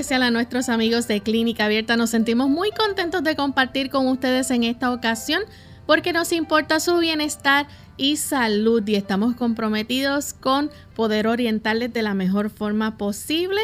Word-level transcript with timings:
Especial 0.00 0.22
a 0.22 0.30
nuestros 0.30 0.70
amigos 0.70 1.08
de 1.08 1.20
Clínica 1.20 1.66
Abierta. 1.66 1.94
Nos 1.94 2.08
sentimos 2.08 2.48
muy 2.48 2.70
contentos 2.70 3.22
de 3.22 3.36
compartir 3.36 3.90
con 3.90 4.06
ustedes 4.06 4.50
en 4.50 4.64
esta 4.64 4.92
ocasión 4.92 5.42
porque 5.84 6.14
nos 6.14 6.32
importa 6.32 6.80
su 6.80 6.96
bienestar 6.96 7.66
y 7.98 8.16
salud 8.16 8.82
y 8.88 8.94
estamos 8.94 9.36
comprometidos 9.36 10.32
con 10.32 10.70
poder 10.96 11.26
orientarles 11.26 11.92
de 11.92 12.00
la 12.00 12.14
mejor 12.14 12.48
forma 12.48 12.96
posible 12.96 13.60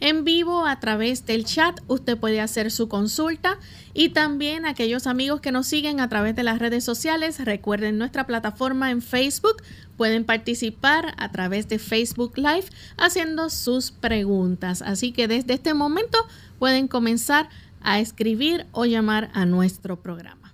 en 0.00 0.24
vivo 0.24 0.64
a 0.64 0.78
través 0.78 1.26
del 1.26 1.44
chat. 1.44 1.80
Usted 1.88 2.16
puede 2.16 2.40
hacer 2.40 2.70
su 2.70 2.88
consulta 2.88 3.58
y 3.94 4.10
también 4.10 4.64
aquellos 4.64 5.08
amigos 5.08 5.40
que 5.40 5.50
nos 5.50 5.66
siguen 5.66 5.98
a 5.98 6.08
través 6.08 6.36
de 6.36 6.44
las 6.44 6.60
redes 6.60 6.84
sociales, 6.84 7.44
recuerden 7.44 7.98
nuestra 7.98 8.26
plataforma 8.26 8.92
en 8.92 9.02
Facebook. 9.02 9.56
Pueden 9.96 10.24
participar 10.24 11.14
a 11.16 11.32
través 11.32 11.66
de 11.66 11.80
Facebook 11.80 12.34
Live 12.36 12.66
haciendo 12.96 13.50
sus 13.50 13.90
preguntas. 13.90 14.82
Así 14.82 15.10
que 15.10 15.26
desde 15.26 15.54
este 15.54 15.74
momento 15.74 16.16
pueden 16.60 16.86
comenzar 16.86 17.48
a 17.48 17.67
escribir 18.00 18.66
o 18.72 18.84
llamar 18.84 19.30
a 19.34 19.46
nuestro 19.46 20.00
programa. 20.00 20.47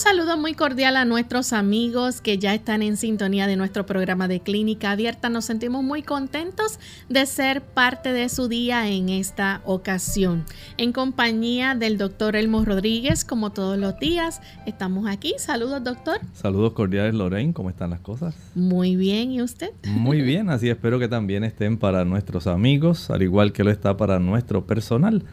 Saludo 0.00 0.38
muy 0.38 0.54
cordial 0.54 0.96
a 0.96 1.04
nuestros 1.04 1.52
amigos 1.52 2.22
que 2.22 2.38
ya 2.38 2.54
están 2.54 2.80
en 2.80 2.96
sintonía 2.96 3.46
de 3.46 3.56
nuestro 3.56 3.84
programa 3.84 4.28
de 4.28 4.40
Clínica 4.40 4.92
Abierta. 4.92 5.28
Nos 5.28 5.44
sentimos 5.44 5.84
muy 5.84 6.02
contentos 6.02 6.78
de 7.10 7.26
ser 7.26 7.60
parte 7.60 8.14
de 8.14 8.30
su 8.30 8.48
día 8.48 8.88
en 8.88 9.10
esta 9.10 9.60
ocasión. 9.66 10.46
En 10.78 10.92
compañía 10.92 11.74
del 11.74 11.98
doctor 11.98 12.34
Elmo 12.34 12.64
Rodríguez, 12.64 13.26
como 13.26 13.50
todos 13.50 13.76
los 13.76 13.98
días, 13.98 14.40
estamos 14.64 15.06
aquí. 15.06 15.34
Saludos, 15.36 15.84
doctor. 15.84 16.18
Saludos 16.32 16.72
cordiales, 16.72 17.12
Lorraine. 17.12 17.52
¿Cómo 17.52 17.68
están 17.68 17.90
las 17.90 18.00
cosas? 18.00 18.34
Muy 18.54 18.96
bien, 18.96 19.32
¿y 19.32 19.42
usted? 19.42 19.68
Muy 19.86 20.22
bien, 20.22 20.48
así 20.48 20.70
espero 20.70 20.98
que 20.98 21.08
también 21.08 21.44
estén 21.44 21.76
para 21.76 22.06
nuestros 22.06 22.46
amigos, 22.46 23.10
al 23.10 23.20
igual 23.20 23.52
que 23.52 23.64
lo 23.64 23.70
está 23.70 23.98
para 23.98 24.18
nuestro 24.18 24.64
personal. 24.64 25.24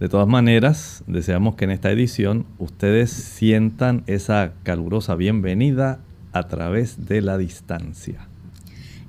De 0.00 0.10
todas 0.10 0.28
maneras, 0.28 1.02
deseamos 1.06 1.54
que 1.54 1.64
en 1.64 1.70
esta 1.70 1.90
edición 1.90 2.44
ustedes 2.58 3.10
sientan 3.10 4.04
esa 4.06 4.52
calurosa 4.62 5.14
bienvenida 5.14 6.00
a 6.32 6.48
través 6.48 7.06
de 7.06 7.22
la 7.22 7.38
distancia. 7.38 8.28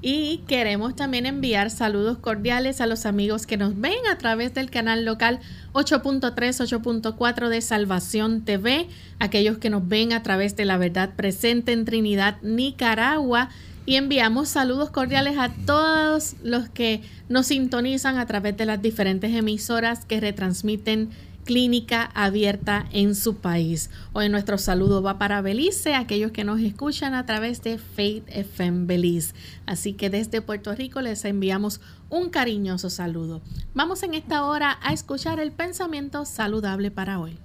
Y 0.01 0.43
queremos 0.47 0.95
también 0.95 1.25
enviar 1.25 1.71
saludos 1.71 2.19
cordiales 2.19 2.79
a 2.79 2.87
los 2.87 3.05
amigos 3.05 3.45
que 3.45 3.57
nos 3.57 3.77
ven 3.77 3.97
a 4.09 4.17
través 4.17 4.53
del 4.53 4.69
canal 4.69 5.03
local 5.03 5.41
8.3, 5.73 6.33
8.4 6.33 7.49
de 7.49 7.61
Salvación 7.61 8.45
TV, 8.45 8.87
aquellos 9.19 9.57
que 9.57 9.69
nos 9.69 9.85
ven 9.85 10.13
a 10.13 10.23
través 10.23 10.55
de 10.55 10.63
la 10.63 10.77
verdad 10.77 11.15
presente 11.17 11.73
en 11.73 11.83
Trinidad, 11.83 12.37
Nicaragua 12.43 13.49
y 13.87 13.95
enviamos 13.95 14.49
saludos 14.49 14.89
cordiales 14.89 15.37
a 15.37 15.49
todos 15.65 16.35
los 16.43 16.67
que 16.67 17.01
nos 17.29 17.47
sintonizan 17.47 18.17
a 18.17 18.25
través 18.25 18.57
de 18.57 18.65
las 18.65 18.81
diferentes 18.81 19.33
emisoras 19.33 20.03
que 20.03 20.19
retransmiten 20.19 21.09
clínica 21.45 22.11
abierta 22.13 22.85
en 22.91 23.15
su 23.15 23.37
país. 23.37 23.89
Hoy 24.11 24.27
nuestro 24.27 24.57
saludo 24.57 25.01
va 25.01 25.17
para 25.17 25.41
Belice, 25.41 25.95
aquellos 25.95 26.31
que 26.33 26.43
nos 26.43 26.59
escuchan 26.59 27.13
a 27.13 27.25
través 27.25 27.63
de 27.63 27.77
Faith 27.77 28.25
FM 28.27 28.87
Belize. 28.87 29.33
Así 29.65 29.93
que 29.93 30.09
desde 30.09 30.41
Puerto 30.41 30.75
Rico 30.75 30.99
les 30.99 31.23
enviamos 31.23 31.79
un 32.09 32.29
cariñoso 32.29 32.89
saludo. 32.89 33.41
Vamos 33.73 34.03
en 34.03 34.15
esta 34.15 34.43
hora 34.43 34.77
a 34.83 34.91
escuchar 34.91 35.39
el 35.39 35.53
pensamiento 35.53 36.25
saludable 36.25 36.91
para 36.91 37.21
hoy. 37.21 37.37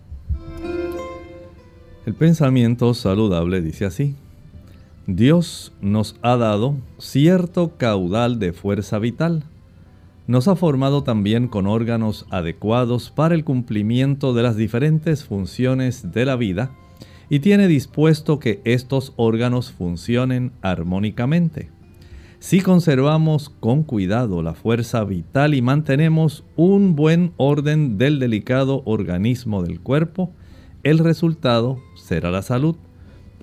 El 2.04 2.14
pensamiento 2.14 2.92
saludable 2.94 3.60
dice 3.60 3.84
así. 3.84 4.16
Dios 5.06 5.72
nos 5.80 6.14
ha 6.22 6.36
dado 6.36 6.76
cierto 6.98 7.76
caudal 7.76 8.38
de 8.38 8.52
fuerza 8.52 9.00
vital. 9.00 9.42
Nos 10.28 10.46
ha 10.46 10.54
formado 10.54 11.02
también 11.02 11.48
con 11.48 11.66
órganos 11.66 12.24
adecuados 12.30 13.10
para 13.10 13.34
el 13.34 13.42
cumplimiento 13.42 14.32
de 14.32 14.44
las 14.44 14.56
diferentes 14.56 15.24
funciones 15.24 16.12
de 16.12 16.24
la 16.24 16.36
vida 16.36 16.70
y 17.28 17.40
tiene 17.40 17.66
dispuesto 17.66 18.38
que 18.38 18.60
estos 18.64 19.12
órganos 19.16 19.72
funcionen 19.72 20.52
armónicamente. 20.62 21.70
Si 22.38 22.60
conservamos 22.60 23.48
con 23.48 23.82
cuidado 23.82 24.42
la 24.42 24.54
fuerza 24.54 25.02
vital 25.02 25.54
y 25.54 25.62
mantenemos 25.62 26.44
un 26.54 26.94
buen 26.94 27.32
orden 27.38 27.98
del 27.98 28.20
delicado 28.20 28.82
organismo 28.84 29.62
del 29.64 29.80
cuerpo, 29.80 30.32
el 30.84 30.98
resultado 30.98 31.78
será 31.96 32.30
la 32.30 32.42
salud. 32.42 32.76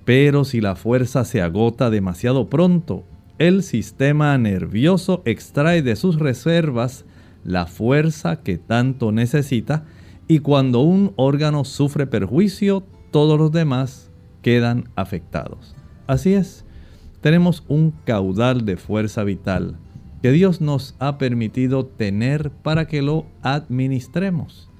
Pero 0.09 0.43
si 0.43 0.59
la 0.59 0.75
fuerza 0.75 1.23
se 1.23 1.39
agota 1.39 1.91
demasiado 1.91 2.49
pronto, 2.49 3.03
el 3.37 3.61
sistema 3.61 4.35
nervioso 4.39 5.21
extrae 5.23 5.83
de 5.83 5.95
sus 5.95 6.17
reservas 6.17 7.05
la 7.43 7.67
fuerza 7.67 8.41
que 8.41 8.57
tanto 8.57 9.11
necesita 9.11 9.85
y 10.27 10.39
cuando 10.39 10.79
un 10.79 11.13
órgano 11.15 11.63
sufre 11.63 12.07
perjuicio, 12.07 12.81
todos 13.11 13.37
los 13.37 13.51
demás 13.51 14.09
quedan 14.41 14.89
afectados. 14.95 15.75
Así 16.07 16.33
es, 16.33 16.65
tenemos 17.21 17.63
un 17.67 17.91
caudal 18.03 18.65
de 18.65 18.77
fuerza 18.77 19.23
vital 19.23 19.77
que 20.23 20.31
Dios 20.31 20.59
nos 20.59 20.95
ha 20.97 21.19
permitido 21.19 21.85
tener 21.85 22.49
para 22.49 22.87
que 22.87 23.03
lo 23.03 23.27
administremos. 23.43 24.71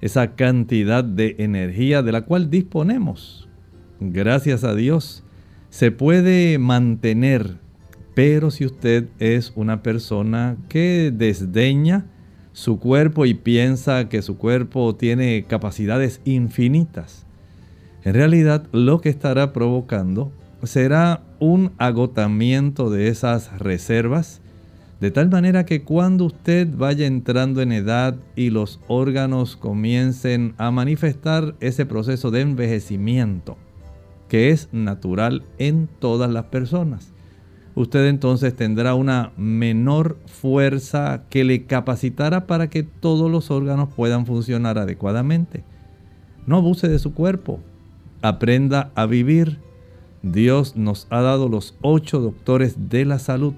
Esa 0.00 0.34
cantidad 0.34 1.04
de 1.04 1.36
energía 1.40 2.02
de 2.02 2.12
la 2.12 2.22
cual 2.22 2.48
disponemos, 2.48 3.50
gracias 4.10 4.64
a 4.64 4.74
Dios, 4.74 5.22
se 5.70 5.90
puede 5.90 6.58
mantener. 6.58 7.58
Pero 8.14 8.50
si 8.50 8.66
usted 8.66 9.08
es 9.18 9.52
una 9.54 9.82
persona 9.82 10.56
que 10.68 11.12
desdeña 11.14 12.06
su 12.52 12.78
cuerpo 12.78 13.24
y 13.24 13.34
piensa 13.34 14.08
que 14.08 14.20
su 14.20 14.36
cuerpo 14.36 14.94
tiene 14.96 15.44
capacidades 15.44 16.20
infinitas, 16.24 17.26
en 18.04 18.14
realidad 18.14 18.66
lo 18.72 19.00
que 19.00 19.08
estará 19.08 19.52
provocando 19.52 20.32
será 20.64 21.22
un 21.38 21.72
agotamiento 21.78 22.90
de 22.90 23.08
esas 23.08 23.58
reservas, 23.58 24.40
de 25.00 25.10
tal 25.10 25.30
manera 25.30 25.64
que 25.64 25.82
cuando 25.82 26.26
usted 26.26 26.68
vaya 26.76 27.06
entrando 27.06 27.62
en 27.62 27.72
edad 27.72 28.16
y 28.36 28.50
los 28.50 28.78
órganos 28.86 29.56
comiencen 29.56 30.54
a 30.58 30.70
manifestar 30.70 31.56
ese 31.60 31.86
proceso 31.86 32.30
de 32.30 32.42
envejecimiento, 32.42 33.56
que 34.32 34.48
es 34.48 34.70
natural 34.72 35.42
en 35.58 35.90
todas 35.98 36.30
las 36.30 36.44
personas, 36.44 37.12
usted 37.74 38.06
entonces 38.06 38.56
tendrá 38.56 38.94
una 38.94 39.30
menor 39.36 40.16
fuerza 40.24 41.24
que 41.28 41.44
le 41.44 41.66
capacitará 41.66 42.46
para 42.46 42.70
que 42.70 42.82
todos 42.82 43.30
los 43.30 43.50
órganos 43.50 43.90
puedan 43.94 44.24
funcionar 44.24 44.78
adecuadamente. 44.78 45.64
No 46.46 46.56
abuse 46.56 46.88
de 46.88 46.98
su 46.98 47.12
cuerpo, 47.12 47.60
aprenda 48.22 48.90
a 48.94 49.04
vivir 49.04 49.58
Dios 50.22 50.76
nos 50.76 51.08
ha 51.10 51.20
dado 51.20 51.50
los 51.50 51.74
ocho 51.82 52.18
doctores 52.18 52.88
de 52.88 53.04
la 53.04 53.18
salud 53.18 53.52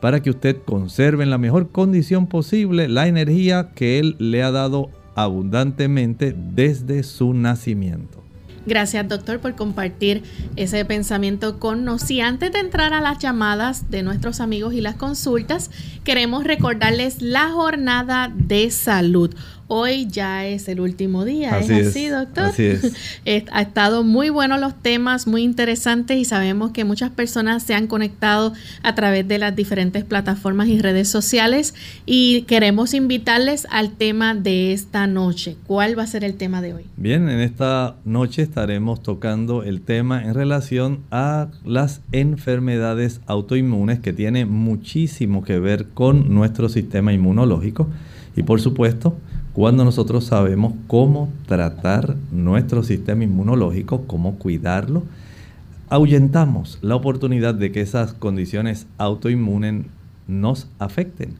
para 0.00 0.22
que 0.22 0.30
usted 0.30 0.56
conserve 0.64 1.24
en 1.24 1.30
la 1.30 1.38
mejor 1.38 1.70
condición 1.70 2.28
posible 2.28 2.88
la 2.88 3.08
energía 3.08 3.72
que 3.74 3.98
Él 3.98 4.14
le 4.20 4.44
ha 4.44 4.52
dado 4.52 4.88
abundantemente 5.16 6.32
desde 6.32 7.02
su 7.02 7.34
nacimiento. 7.34 8.21
Gracias 8.66 9.08
doctor 9.08 9.40
por 9.40 9.54
compartir 9.54 10.22
ese 10.56 10.84
pensamiento 10.84 11.58
con 11.58 11.84
nosotros. 11.84 12.10
Y 12.10 12.20
antes 12.20 12.52
de 12.52 12.58
entrar 12.58 12.92
a 12.94 13.00
las 13.00 13.18
llamadas 13.18 13.90
de 13.90 14.02
nuestros 14.02 14.40
amigos 14.40 14.74
y 14.74 14.80
las 14.80 14.96
consultas, 14.96 15.70
queremos 16.04 16.44
recordarles 16.44 17.20
la 17.20 17.50
jornada 17.50 18.32
de 18.34 18.70
salud. 18.70 19.34
Hoy 19.74 20.06
ya 20.06 20.46
es 20.46 20.68
el 20.68 20.80
último 20.80 21.24
día, 21.24 21.58
¿es 21.58 21.70
así, 21.70 22.08
doctor? 22.08 22.44
Así 22.44 22.64
es. 23.24 23.44
ha 23.50 23.62
estado 23.62 24.04
muy 24.04 24.28
bueno 24.28 24.58
los 24.58 24.74
temas, 24.74 25.26
muy 25.26 25.44
interesantes 25.44 26.18
y 26.18 26.26
sabemos 26.26 26.72
que 26.72 26.84
muchas 26.84 27.08
personas 27.08 27.62
se 27.62 27.72
han 27.72 27.86
conectado 27.86 28.52
a 28.82 28.94
través 28.94 29.26
de 29.26 29.38
las 29.38 29.56
diferentes 29.56 30.04
plataformas 30.04 30.68
y 30.68 30.78
redes 30.78 31.08
sociales 31.08 31.72
y 32.04 32.42
queremos 32.42 32.92
invitarles 32.92 33.66
al 33.70 33.92
tema 33.92 34.34
de 34.34 34.74
esta 34.74 35.06
noche. 35.06 35.56
¿Cuál 35.66 35.98
va 35.98 36.02
a 36.02 36.06
ser 36.06 36.22
el 36.22 36.34
tema 36.34 36.60
de 36.60 36.74
hoy? 36.74 36.84
Bien, 36.98 37.30
en 37.30 37.40
esta 37.40 37.96
noche 38.04 38.42
estaremos 38.42 39.02
tocando 39.02 39.62
el 39.62 39.80
tema 39.80 40.22
en 40.22 40.34
relación 40.34 40.98
a 41.10 41.48
las 41.64 42.02
enfermedades 42.12 43.22
autoinmunes 43.24 44.00
que 44.00 44.12
tiene 44.12 44.44
muchísimo 44.44 45.42
que 45.42 45.58
ver 45.58 45.86
con 45.94 46.34
nuestro 46.34 46.68
sistema 46.68 47.14
inmunológico 47.14 47.88
y 48.36 48.42
por 48.42 48.60
supuesto 48.60 49.16
cuando 49.52 49.84
nosotros 49.84 50.24
sabemos 50.24 50.72
cómo 50.86 51.28
tratar 51.46 52.16
nuestro 52.30 52.82
sistema 52.82 53.24
inmunológico, 53.24 54.06
cómo 54.06 54.36
cuidarlo, 54.36 55.02
ahuyentamos 55.90 56.78
la 56.80 56.96
oportunidad 56.96 57.54
de 57.54 57.70
que 57.70 57.82
esas 57.82 58.14
condiciones 58.14 58.86
autoinmunes 58.96 59.84
nos 60.26 60.68
afecten. 60.78 61.34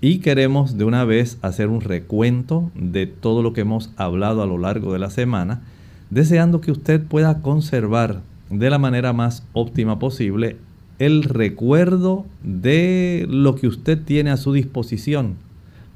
Y 0.00 0.18
queremos 0.18 0.76
de 0.76 0.84
una 0.84 1.04
vez 1.04 1.38
hacer 1.42 1.68
un 1.68 1.80
recuento 1.80 2.72
de 2.74 3.06
todo 3.06 3.44
lo 3.44 3.52
que 3.52 3.60
hemos 3.60 3.90
hablado 3.96 4.42
a 4.42 4.46
lo 4.46 4.58
largo 4.58 4.92
de 4.92 4.98
la 4.98 5.10
semana, 5.10 5.62
deseando 6.10 6.60
que 6.60 6.72
usted 6.72 7.00
pueda 7.00 7.42
conservar 7.42 8.22
de 8.50 8.70
la 8.70 8.78
manera 8.78 9.12
más 9.12 9.44
óptima 9.52 10.00
posible 10.00 10.56
el 10.98 11.22
recuerdo 11.22 12.26
de 12.42 13.24
lo 13.30 13.54
que 13.54 13.68
usted 13.68 14.02
tiene 14.02 14.30
a 14.30 14.36
su 14.36 14.52
disposición 14.52 15.36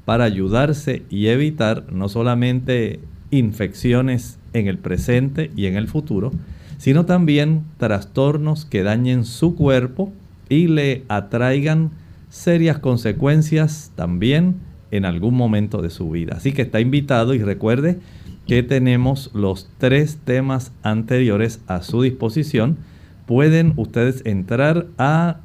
para 0.07 0.23
ayudarse 0.23 1.03
y 1.09 1.27
evitar 1.27 1.91
no 1.91 2.07
solamente 2.07 3.01
infecciones 3.29 4.39
en 4.53 4.67
el 4.67 4.77
presente 4.77 5.51
y 5.57 5.65
en 5.65 5.75
el 5.75 5.89
futuro, 5.89 6.31
sino 6.77 7.05
también 7.05 7.65
trastornos 7.75 8.63
que 8.63 8.83
dañen 8.83 9.25
su 9.25 9.53
cuerpo 9.55 10.13
y 10.47 10.67
le 10.67 11.03
atraigan 11.09 11.91
serias 12.29 12.79
consecuencias 12.79 13.91
también 13.97 14.55
en 14.91 15.03
algún 15.03 15.35
momento 15.35 15.81
de 15.81 15.89
su 15.89 16.09
vida. 16.09 16.35
Así 16.37 16.53
que 16.53 16.61
está 16.61 16.79
invitado 16.79 17.33
y 17.33 17.39
recuerde 17.39 17.99
que 18.47 18.63
tenemos 18.63 19.29
los 19.33 19.69
tres 19.77 20.19
temas 20.23 20.71
anteriores 20.83 21.59
a 21.67 21.81
su 21.81 22.01
disposición. 22.03 22.77
Pueden 23.25 23.73
ustedes 23.75 24.25
entrar 24.25 24.87
a 24.97 25.41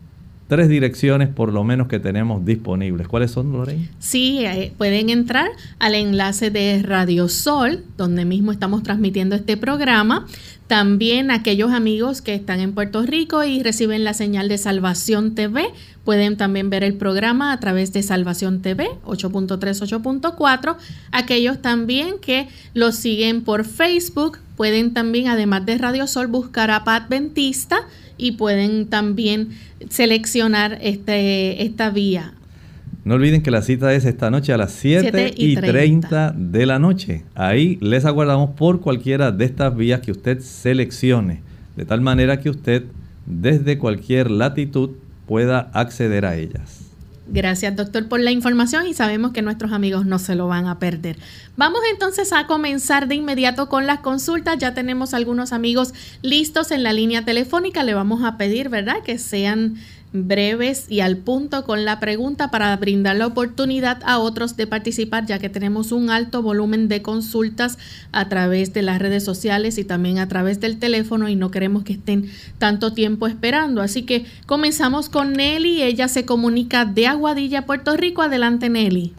tres 0.52 0.68
direcciones 0.68 1.30
por 1.30 1.50
lo 1.50 1.64
menos 1.64 1.88
que 1.88 1.98
tenemos 1.98 2.44
disponibles. 2.44 3.08
¿Cuáles 3.08 3.30
son, 3.30 3.52
Lorena? 3.52 3.88
Sí, 3.98 4.44
eh, 4.44 4.70
pueden 4.76 5.08
entrar 5.08 5.48
al 5.78 5.94
enlace 5.94 6.50
de 6.50 6.82
Radio 6.82 7.30
Sol, 7.30 7.82
donde 7.96 8.26
mismo 8.26 8.52
estamos 8.52 8.82
transmitiendo 8.82 9.34
este 9.34 9.56
programa. 9.56 10.26
También 10.66 11.30
aquellos 11.30 11.72
amigos 11.72 12.20
que 12.20 12.34
están 12.34 12.60
en 12.60 12.74
Puerto 12.74 13.00
Rico 13.00 13.42
y 13.44 13.62
reciben 13.62 14.04
la 14.04 14.12
señal 14.12 14.50
de 14.50 14.58
Salvación 14.58 15.34
TV, 15.34 15.64
pueden 16.04 16.36
también 16.36 16.68
ver 16.68 16.84
el 16.84 16.92
programa 16.98 17.54
a 17.54 17.58
través 17.58 17.94
de 17.94 18.02
Salvación 18.02 18.60
TV 18.60 18.90
8.3, 19.06 19.56
8.4. 19.56 20.76
Aquellos 21.12 21.62
también 21.62 22.18
que 22.20 22.48
lo 22.74 22.92
siguen 22.92 23.40
por 23.40 23.64
Facebook, 23.64 24.36
pueden 24.58 24.92
también, 24.92 25.28
además 25.28 25.64
de 25.64 25.78
Radio 25.78 26.06
Sol, 26.06 26.26
buscar 26.26 26.70
a 26.70 26.84
Pat 26.84 27.04
Adventista 27.04 27.86
y 28.22 28.32
pueden 28.32 28.86
también 28.86 29.48
seleccionar 29.88 30.78
este, 30.80 31.64
esta 31.64 31.90
vía. 31.90 32.34
No 33.04 33.14
olviden 33.14 33.42
que 33.42 33.50
la 33.50 33.62
cita 33.62 33.92
es 33.94 34.04
esta 34.04 34.30
noche 34.30 34.52
a 34.52 34.56
las 34.56 34.70
7, 34.72 35.34
y 35.36 35.56
30. 35.56 36.34
de 36.36 36.66
la 36.66 36.78
noche. 36.78 37.24
Ahí 37.34 37.78
les 37.80 38.04
aguardamos 38.04 38.50
por 38.50 38.80
cualquiera 38.80 39.32
de 39.32 39.44
estas 39.44 39.74
vías 39.74 40.00
que 40.00 40.12
usted 40.12 40.38
seleccione, 40.38 41.40
de 41.74 41.84
tal 41.84 42.00
manera 42.00 42.38
que 42.38 42.48
usted 42.48 42.84
desde 43.26 43.76
cualquier 43.76 44.30
latitud 44.30 44.90
pueda 45.26 45.70
acceder 45.72 46.24
a 46.24 46.36
ellas. 46.36 46.91
Gracias, 47.28 47.76
doctor, 47.76 48.08
por 48.08 48.18
la 48.18 48.32
información 48.32 48.86
y 48.86 48.94
sabemos 48.94 49.32
que 49.32 49.42
nuestros 49.42 49.72
amigos 49.72 50.06
no 50.06 50.18
se 50.18 50.34
lo 50.34 50.48
van 50.48 50.66
a 50.66 50.80
perder. 50.80 51.18
Vamos 51.56 51.80
entonces 51.92 52.32
a 52.32 52.48
comenzar 52.48 53.06
de 53.06 53.14
inmediato 53.14 53.68
con 53.68 53.86
las 53.86 54.00
consultas. 54.00 54.58
Ya 54.58 54.74
tenemos 54.74 55.14
algunos 55.14 55.52
amigos 55.52 55.94
listos 56.22 56.72
en 56.72 56.82
la 56.82 56.92
línea 56.92 57.24
telefónica. 57.24 57.84
Le 57.84 57.94
vamos 57.94 58.24
a 58.24 58.36
pedir, 58.36 58.68
¿verdad?, 58.68 59.02
que 59.04 59.18
sean 59.18 59.76
breves 60.12 60.90
y 60.90 61.00
al 61.00 61.16
punto 61.16 61.64
con 61.64 61.84
la 61.84 62.00
pregunta 62.00 62.50
para 62.50 62.76
brindar 62.76 63.16
la 63.16 63.26
oportunidad 63.26 63.98
a 64.04 64.18
otros 64.18 64.56
de 64.56 64.66
participar, 64.66 65.26
ya 65.26 65.38
que 65.38 65.48
tenemos 65.48 65.92
un 65.92 66.10
alto 66.10 66.42
volumen 66.42 66.88
de 66.88 67.02
consultas 67.02 67.78
a 68.12 68.28
través 68.28 68.72
de 68.74 68.82
las 68.82 69.00
redes 69.00 69.24
sociales 69.24 69.78
y 69.78 69.84
también 69.84 70.18
a 70.18 70.28
través 70.28 70.60
del 70.60 70.78
teléfono 70.78 71.28
y 71.28 71.36
no 71.36 71.50
queremos 71.50 71.84
que 71.84 71.94
estén 71.94 72.24
tanto 72.58 72.92
tiempo 72.92 73.26
esperando. 73.26 73.80
Así 73.80 74.04
que 74.04 74.24
comenzamos 74.46 75.08
con 75.08 75.32
Nelly, 75.32 75.82
ella 75.82 76.08
se 76.08 76.26
comunica 76.26 76.84
de 76.84 77.06
Aguadilla, 77.06 77.62
Puerto 77.62 77.96
Rico. 77.96 78.22
Adelante, 78.22 78.68
Nelly. 78.68 79.12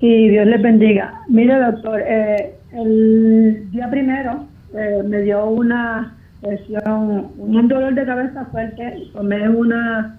Y 0.00 0.28
Dios 0.28 0.46
les 0.46 0.62
bendiga. 0.62 1.22
Mire, 1.28 1.58
doctor, 1.58 2.00
eh, 2.00 2.54
el 2.72 3.70
día 3.70 3.88
primero 3.90 4.46
eh, 4.74 5.02
me 5.06 5.22
dio 5.22 5.46
una 5.46 6.16
un 6.42 7.68
dolor 7.68 7.94
de 7.94 8.04
cabeza 8.04 8.46
fuerte, 8.46 9.08
tomé 9.12 9.48
una 9.48 10.16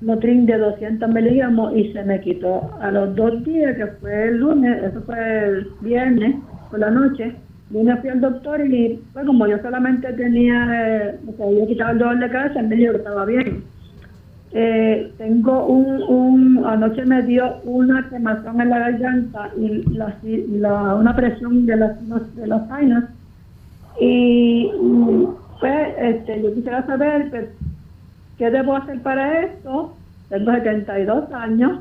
Lotrin 0.00 0.46
de 0.46 0.56
200 0.56 1.10
miligramos 1.10 1.76
y 1.76 1.92
se 1.92 2.02
me 2.04 2.20
quitó. 2.20 2.70
A 2.80 2.90
los 2.90 3.14
dos 3.14 3.44
días, 3.44 3.76
que 3.76 3.86
fue 3.86 4.28
el 4.28 4.38
lunes, 4.38 4.82
eso 4.82 5.02
fue 5.02 5.44
el 5.44 5.68
viernes 5.82 6.36
por 6.70 6.80
la 6.80 6.90
noche, 6.90 7.34
vine 7.68 7.96
fui 7.98 8.08
al 8.10 8.20
doctor 8.20 8.64
y 8.66 8.98
pues 9.12 9.26
como 9.26 9.46
yo 9.46 9.58
solamente 9.58 10.12
tenía, 10.14 10.66
eh, 10.72 11.18
me 11.24 11.44
había 11.44 11.66
quitado 11.66 11.92
el 11.92 11.98
dolor 11.98 12.18
de 12.18 12.30
cabeza, 12.30 12.62
me 12.62 12.76
dijo 12.76 12.92
que 12.92 12.98
estaba 12.98 13.24
bien. 13.26 13.62
eh, 14.52 15.12
tengo 15.18 15.66
un, 15.66 16.02
un, 16.02 16.64
anoche 16.66 17.04
me 17.04 17.22
dio 17.22 17.60
una 17.64 18.08
quemación 18.08 18.60
en 18.60 18.70
la 18.70 18.78
garganta 18.78 19.50
y 19.56 19.84
la, 19.92 20.94
una 20.96 21.14
presión 21.14 21.66
de 21.66 21.76
las 21.76 22.34
de 22.36 22.46
las 22.46 22.68
vainas 22.68 23.04
y 24.00 24.70
pues 25.60 25.88
este, 25.98 26.42
yo 26.42 26.54
quisiera 26.54 26.84
saber 26.86 27.30
pues, 27.30 27.48
qué 28.38 28.50
debo 28.50 28.76
hacer 28.76 29.00
para 29.02 29.42
esto 29.42 29.94
tengo 30.28 30.52
72 30.52 31.32
años 31.32 31.80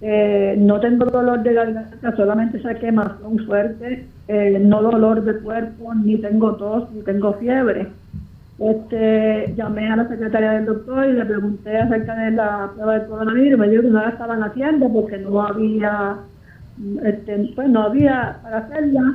eh, 0.00 0.56
no 0.58 0.80
tengo 0.80 1.06
dolor 1.06 1.42
de 1.42 1.54
garganta 1.54 2.16
solamente 2.16 2.58
esa 2.58 2.74
quemación 2.74 3.38
fuerte 3.46 4.06
eh, 4.28 4.58
no 4.60 4.82
dolor 4.82 5.22
de 5.24 5.38
cuerpo 5.38 5.94
ni 5.94 6.16
tengo 6.18 6.56
tos 6.56 6.90
ni 6.92 7.02
tengo 7.02 7.34
fiebre 7.34 7.88
este, 8.58 9.52
llamé 9.56 9.90
a 9.90 9.96
la 9.96 10.08
secretaria 10.08 10.52
del 10.52 10.66
doctor 10.66 11.08
y 11.08 11.12
le 11.12 11.24
pregunté 11.24 11.76
acerca 11.76 12.14
de 12.14 12.30
la 12.30 12.70
prueba 12.74 12.98
del 12.98 13.08
coronavirus. 13.08 13.58
Me 13.58 13.68
dijo 13.68 13.82
que 13.82 13.88
no 13.88 14.00
la 14.00 14.10
estaban 14.10 14.42
haciendo 14.44 14.92
porque 14.92 15.18
no 15.18 15.42
había, 15.42 16.18
este, 17.02 17.50
pues 17.54 17.68
no 17.68 17.82
había 17.82 18.38
para 18.42 18.58
hacerla. 18.58 19.14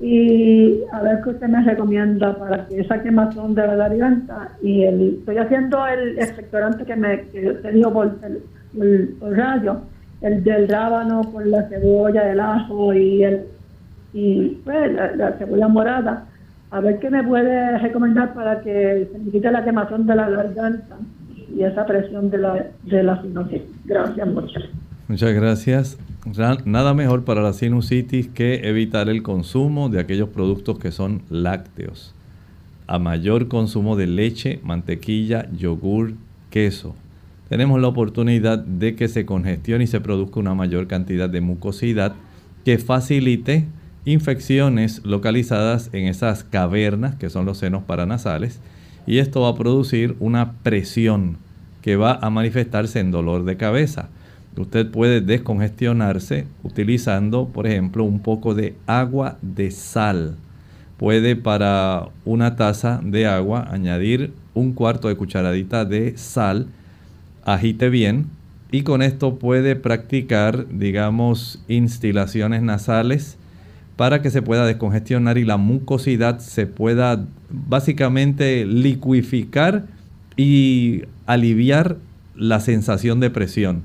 Y 0.00 0.80
a 0.92 1.02
ver 1.02 1.20
qué 1.24 1.30
usted 1.30 1.48
me 1.48 1.62
recomienda 1.64 2.36
para 2.36 2.66
que 2.66 2.80
esa 2.80 3.02
quemazón 3.02 3.54
de 3.54 3.66
la 3.66 3.74
garganta 3.74 4.50
y 4.62 4.84
el, 4.84 5.16
estoy 5.18 5.38
haciendo 5.38 5.84
el 5.86 6.18
expectorante 6.18 6.84
que 6.84 6.94
me 6.94 7.22
que 7.22 7.54
te 7.54 7.72
dijo 7.72 7.92
por, 7.92 8.16
por, 8.16 9.36
radio, 9.36 9.80
el 10.20 10.44
del 10.44 10.68
rábano 10.68 11.22
con 11.32 11.50
la 11.50 11.68
cebolla, 11.68 12.30
el 12.30 12.38
ajo 12.38 12.94
y 12.94 13.24
el 13.24 13.46
y 14.14 14.60
pues 14.64 14.92
la 15.16 15.32
cebolla 15.32 15.68
morada 15.68 16.26
a 16.70 16.80
ver 16.80 16.98
qué 16.98 17.10
me 17.10 17.22
puede 17.22 17.78
recomendar 17.78 18.34
para 18.34 18.60
que 18.60 19.08
se 19.10 19.18
me 19.18 19.30
quite 19.30 19.50
la 19.50 19.64
quemazón 19.64 20.06
de 20.06 20.14
la 20.14 20.28
garganta 20.28 20.96
y 21.54 21.62
esa 21.62 21.86
presión 21.86 22.30
de 22.30 22.38
la, 22.38 22.66
de 22.84 23.02
la 23.02 23.20
sinusitis. 23.22 23.62
Gracias 23.86 24.28
muchas. 24.28 24.64
Muchas 25.08 25.32
gracias. 25.32 25.98
Nada 26.64 26.94
mejor 26.94 27.24
para 27.24 27.42
la 27.42 27.52
sinusitis 27.52 28.28
que 28.28 28.68
evitar 28.68 29.08
el 29.08 29.22
consumo 29.22 29.88
de 29.88 30.00
aquellos 30.00 30.28
productos 30.28 30.78
que 30.78 30.92
son 30.92 31.22
lácteos. 31.30 32.14
A 32.86 32.98
mayor 32.98 33.48
consumo 33.48 33.96
de 33.96 34.06
leche, 34.06 34.60
mantequilla, 34.62 35.50
yogur, 35.52 36.14
queso, 36.50 36.94
tenemos 37.48 37.80
la 37.80 37.88
oportunidad 37.88 38.58
de 38.58 38.94
que 38.94 39.08
se 39.08 39.24
congestione 39.24 39.84
y 39.84 39.86
se 39.86 40.00
produzca 40.00 40.40
una 40.40 40.54
mayor 40.54 40.86
cantidad 40.86 41.30
de 41.30 41.40
mucosidad 41.40 42.14
que 42.64 42.76
facilite 42.76 43.64
infecciones 44.04 45.02
localizadas 45.04 45.88
en 45.92 46.06
esas 46.06 46.44
cavernas 46.44 47.14
que 47.14 47.30
son 47.30 47.46
los 47.46 47.58
senos 47.58 47.84
paranasales 47.84 48.60
y 49.06 49.18
esto 49.18 49.40
va 49.42 49.50
a 49.50 49.54
producir 49.54 50.16
una 50.20 50.52
presión 50.62 51.38
que 51.80 51.96
va 51.96 52.18
a 52.20 52.28
manifestarse 52.28 53.00
en 53.00 53.10
dolor 53.10 53.44
de 53.44 53.56
cabeza. 53.56 54.10
Usted 54.58 54.90
puede 54.90 55.20
descongestionarse 55.20 56.46
utilizando, 56.62 57.48
por 57.48 57.66
ejemplo, 57.66 58.04
un 58.04 58.20
poco 58.20 58.54
de 58.54 58.74
agua 58.86 59.38
de 59.42 59.70
sal. 59.70 60.36
Puede 60.96 61.36
para 61.36 62.08
una 62.24 62.56
taza 62.56 63.00
de 63.02 63.26
agua 63.26 63.68
añadir 63.70 64.32
un 64.54 64.72
cuarto 64.72 65.08
de 65.08 65.16
cucharadita 65.16 65.84
de 65.84 66.16
sal, 66.16 66.66
agite 67.44 67.88
bien 67.88 68.26
y 68.70 68.82
con 68.82 69.02
esto 69.02 69.38
puede 69.38 69.76
practicar, 69.76 70.66
digamos, 70.68 71.62
instilaciones 71.68 72.62
nasales 72.62 73.38
para 73.96 74.22
que 74.22 74.30
se 74.30 74.42
pueda 74.42 74.66
descongestionar 74.66 75.38
y 75.38 75.44
la 75.44 75.56
mucosidad 75.56 76.38
se 76.40 76.66
pueda 76.66 77.24
básicamente 77.48 78.64
liquificar 78.66 79.86
y 80.36 81.02
aliviar 81.26 81.96
la 82.36 82.60
sensación 82.60 83.20
de 83.20 83.30
presión. 83.30 83.82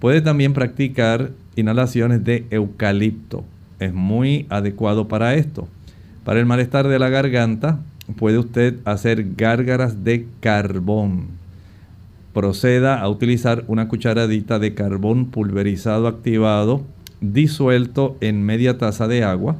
Puede 0.00 0.22
también 0.22 0.54
practicar 0.54 1.30
inhalaciones 1.56 2.24
de 2.24 2.46
eucalipto. 2.50 3.44
Es 3.78 3.92
muy 3.92 4.46
adecuado 4.48 5.08
para 5.08 5.34
esto. 5.34 5.68
Para 6.24 6.40
el 6.40 6.46
malestar 6.46 6.88
de 6.88 6.98
la 6.98 7.10
garganta, 7.10 7.80
puede 8.16 8.38
usted 8.38 8.76
hacer 8.84 9.34
gárgaras 9.36 10.02
de 10.02 10.26
carbón. 10.40 11.26
Proceda 12.32 13.00
a 13.00 13.08
utilizar 13.08 13.64
una 13.66 13.88
cucharadita 13.88 14.58
de 14.58 14.74
carbón 14.74 15.26
pulverizado 15.26 16.06
activado 16.06 16.82
disuelto 17.20 18.16
en 18.20 18.42
media 18.42 18.78
taza 18.78 19.06
de 19.06 19.22
agua. 19.22 19.56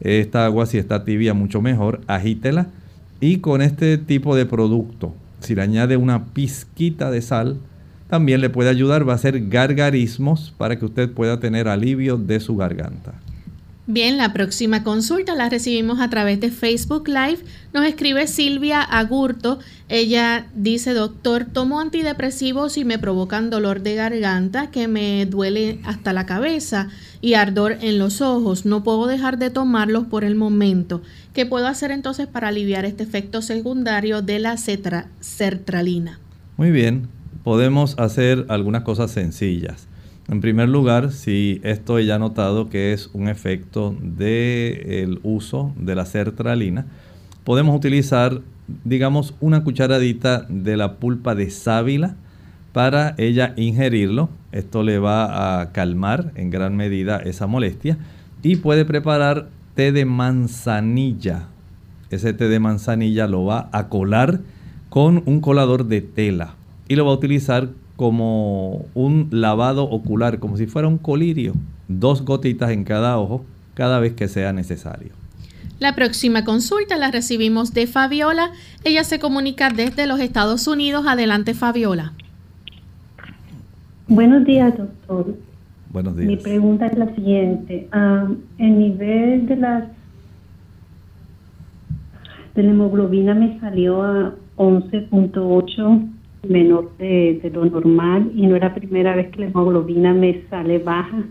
Esta 0.00 0.44
agua 0.44 0.66
si 0.66 0.78
está 0.78 1.04
tibia 1.04 1.34
mucho 1.34 1.60
mejor, 1.60 2.00
agítela 2.06 2.68
y 3.20 3.38
con 3.38 3.62
este 3.62 3.98
tipo 3.98 4.36
de 4.36 4.46
producto, 4.46 5.14
si 5.40 5.54
le 5.54 5.62
añade 5.62 5.96
una 5.96 6.26
pizquita 6.26 7.10
de 7.10 7.22
sal, 7.22 7.58
también 8.08 8.40
le 8.40 8.50
puede 8.50 8.70
ayudar, 8.70 9.08
va 9.08 9.14
a 9.14 9.18
ser 9.18 9.48
gargarismos 9.48 10.52
para 10.56 10.78
que 10.78 10.84
usted 10.84 11.10
pueda 11.10 11.40
tener 11.40 11.68
alivio 11.68 12.16
de 12.16 12.40
su 12.40 12.56
garganta. 12.56 13.14
Bien, 13.86 14.16
la 14.16 14.32
próxima 14.32 14.82
consulta 14.82 15.34
la 15.34 15.50
recibimos 15.50 16.00
a 16.00 16.08
través 16.08 16.40
de 16.40 16.50
Facebook 16.50 17.06
Live. 17.06 17.40
Nos 17.74 17.84
escribe 17.84 18.26
Silvia 18.26 18.80
Agurto. 18.80 19.58
Ella 19.90 20.46
dice, 20.54 20.94
doctor, 20.94 21.44
tomo 21.44 21.80
antidepresivos 21.80 22.78
y 22.78 22.86
me 22.86 22.98
provocan 22.98 23.50
dolor 23.50 23.82
de 23.82 23.94
garganta 23.94 24.70
que 24.70 24.88
me 24.88 25.26
duele 25.26 25.80
hasta 25.84 26.14
la 26.14 26.24
cabeza 26.24 26.88
y 27.20 27.34
ardor 27.34 27.76
en 27.82 27.98
los 27.98 28.22
ojos. 28.22 28.64
No 28.64 28.82
puedo 28.82 29.06
dejar 29.06 29.36
de 29.36 29.50
tomarlos 29.50 30.06
por 30.06 30.24
el 30.24 30.34
momento. 30.34 31.02
¿Qué 31.34 31.44
puedo 31.44 31.66
hacer 31.66 31.90
entonces 31.90 32.26
para 32.26 32.48
aliviar 32.48 32.86
este 32.86 33.02
efecto 33.02 33.42
secundario 33.42 34.22
de 34.22 34.38
la 34.38 34.56
sertralina? 34.56 36.20
Muy 36.56 36.70
bien, 36.70 37.08
podemos 37.44 37.96
hacer 37.98 38.46
algunas 38.48 38.82
cosas 38.82 39.10
sencillas. 39.10 39.86
En 40.28 40.40
primer 40.40 40.70
lugar, 40.70 41.12
si 41.12 41.60
esto 41.62 42.00
ya 42.00 42.18
notado 42.18 42.70
que 42.70 42.94
es 42.94 43.10
un 43.12 43.28
efecto 43.28 43.94
del 44.00 45.20
uso 45.22 45.72
de 45.76 45.94
la 45.94 46.06
sertralina, 46.06 46.86
podemos 47.44 47.76
utilizar, 47.76 48.40
digamos, 48.84 49.34
una 49.40 49.62
cucharadita 49.62 50.46
de 50.48 50.78
la 50.78 50.94
pulpa 50.94 51.34
de 51.34 51.50
sábila 51.50 52.16
para 52.72 53.14
ella 53.18 53.52
ingerirlo. 53.56 54.30
Esto 54.50 54.82
le 54.82 54.98
va 54.98 55.60
a 55.60 55.72
calmar 55.72 56.32
en 56.36 56.48
gran 56.48 56.74
medida 56.74 57.18
esa 57.18 57.46
molestia 57.46 57.98
y 58.42 58.56
puede 58.56 58.86
preparar 58.86 59.48
té 59.74 59.92
de 59.92 60.06
manzanilla. 60.06 61.48
Ese 62.08 62.32
té 62.32 62.48
de 62.48 62.60
manzanilla 62.60 63.26
lo 63.26 63.44
va 63.44 63.68
a 63.72 63.88
colar 63.88 64.40
con 64.88 65.22
un 65.26 65.40
colador 65.40 65.84
de 65.86 66.00
tela 66.00 66.54
y 66.88 66.96
lo 66.96 67.04
va 67.04 67.12
a 67.12 67.14
utilizar 67.14 67.68
como 67.96 68.86
un 68.94 69.28
lavado 69.30 69.84
ocular, 69.84 70.38
como 70.38 70.56
si 70.56 70.66
fuera 70.66 70.88
un 70.88 70.98
colirio, 70.98 71.52
dos 71.88 72.24
gotitas 72.24 72.70
en 72.70 72.84
cada 72.84 73.18
ojo 73.18 73.44
cada 73.74 74.00
vez 74.00 74.14
que 74.14 74.28
sea 74.28 74.52
necesario. 74.52 75.10
La 75.80 75.94
próxima 75.94 76.44
consulta 76.44 76.96
la 76.96 77.10
recibimos 77.10 77.74
de 77.74 77.86
Fabiola. 77.86 78.50
Ella 78.84 79.04
se 79.04 79.18
comunica 79.18 79.70
desde 79.70 80.06
los 80.06 80.20
Estados 80.20 80.66
Unidos. 80.68 81.04
Adelante, 81.06 81.52
Fabiola. 81.52 82.12
Buenos 84.06 84.44
días, 84.44 84.76
doctor. 84.76 85.36
Buenos 85.90 86.16
días. 86.16 86.28
Mi 86.28 86.36
pregunta 86.36 86.86
es 86.86 86.96
la 86.96 87.12
siguiente. 87.14 87.88
el 88.58 88.78
nivel 88.78 89.46
de 89.46 89.56
las 89.56 89.84
de 92.54 92.62
la 92.62 92.70
hemoglobina 92.70 93.34
me 93.34 93.58
salió 93.58 94.02
a 94.02 94.32
11.8 94.56 96.13
menor 96.48 96.96
de, 96.98 97.50
lo 97.52 97.64
normal 97.66 98.30
y 98.34 98.46
no 98.46 98.56
era 98.56 98.74
primera 98.74 99.14
vez 99.16 99.30
que 99.30 99.40
la 99.40 99.46
hemoglobina 99.46 100.12
me 100.12 100.42
sale 100.50 100.78
baja 100.78 101.22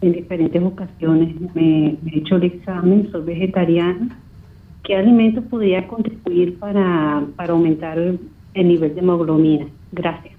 en 0.00 0.12
diferentes 0.12 0.62
ocasiones. 0.62 1.34
Me, 1.54 1.96
he 2.06 2.18
hecho 2.18 2.36
el 2.36 2.44
examen, 2.44 3.08
soy 3.10 3.22
vegetariana. 3.22 4.18
¿Qué 4.82 4.96
alimentos 4.96 5.44
podría 5.44 5.86
contribuir 5.88 6.58
para, 6.58 7.24
para 7.36 7.52
aumentar 7.52 7.98
el 7.98 8.68
nivel 8.68 8.94
de 8.94 9.00
hemoglobina? 9.00 9.66
Gracias. 9.92 10.34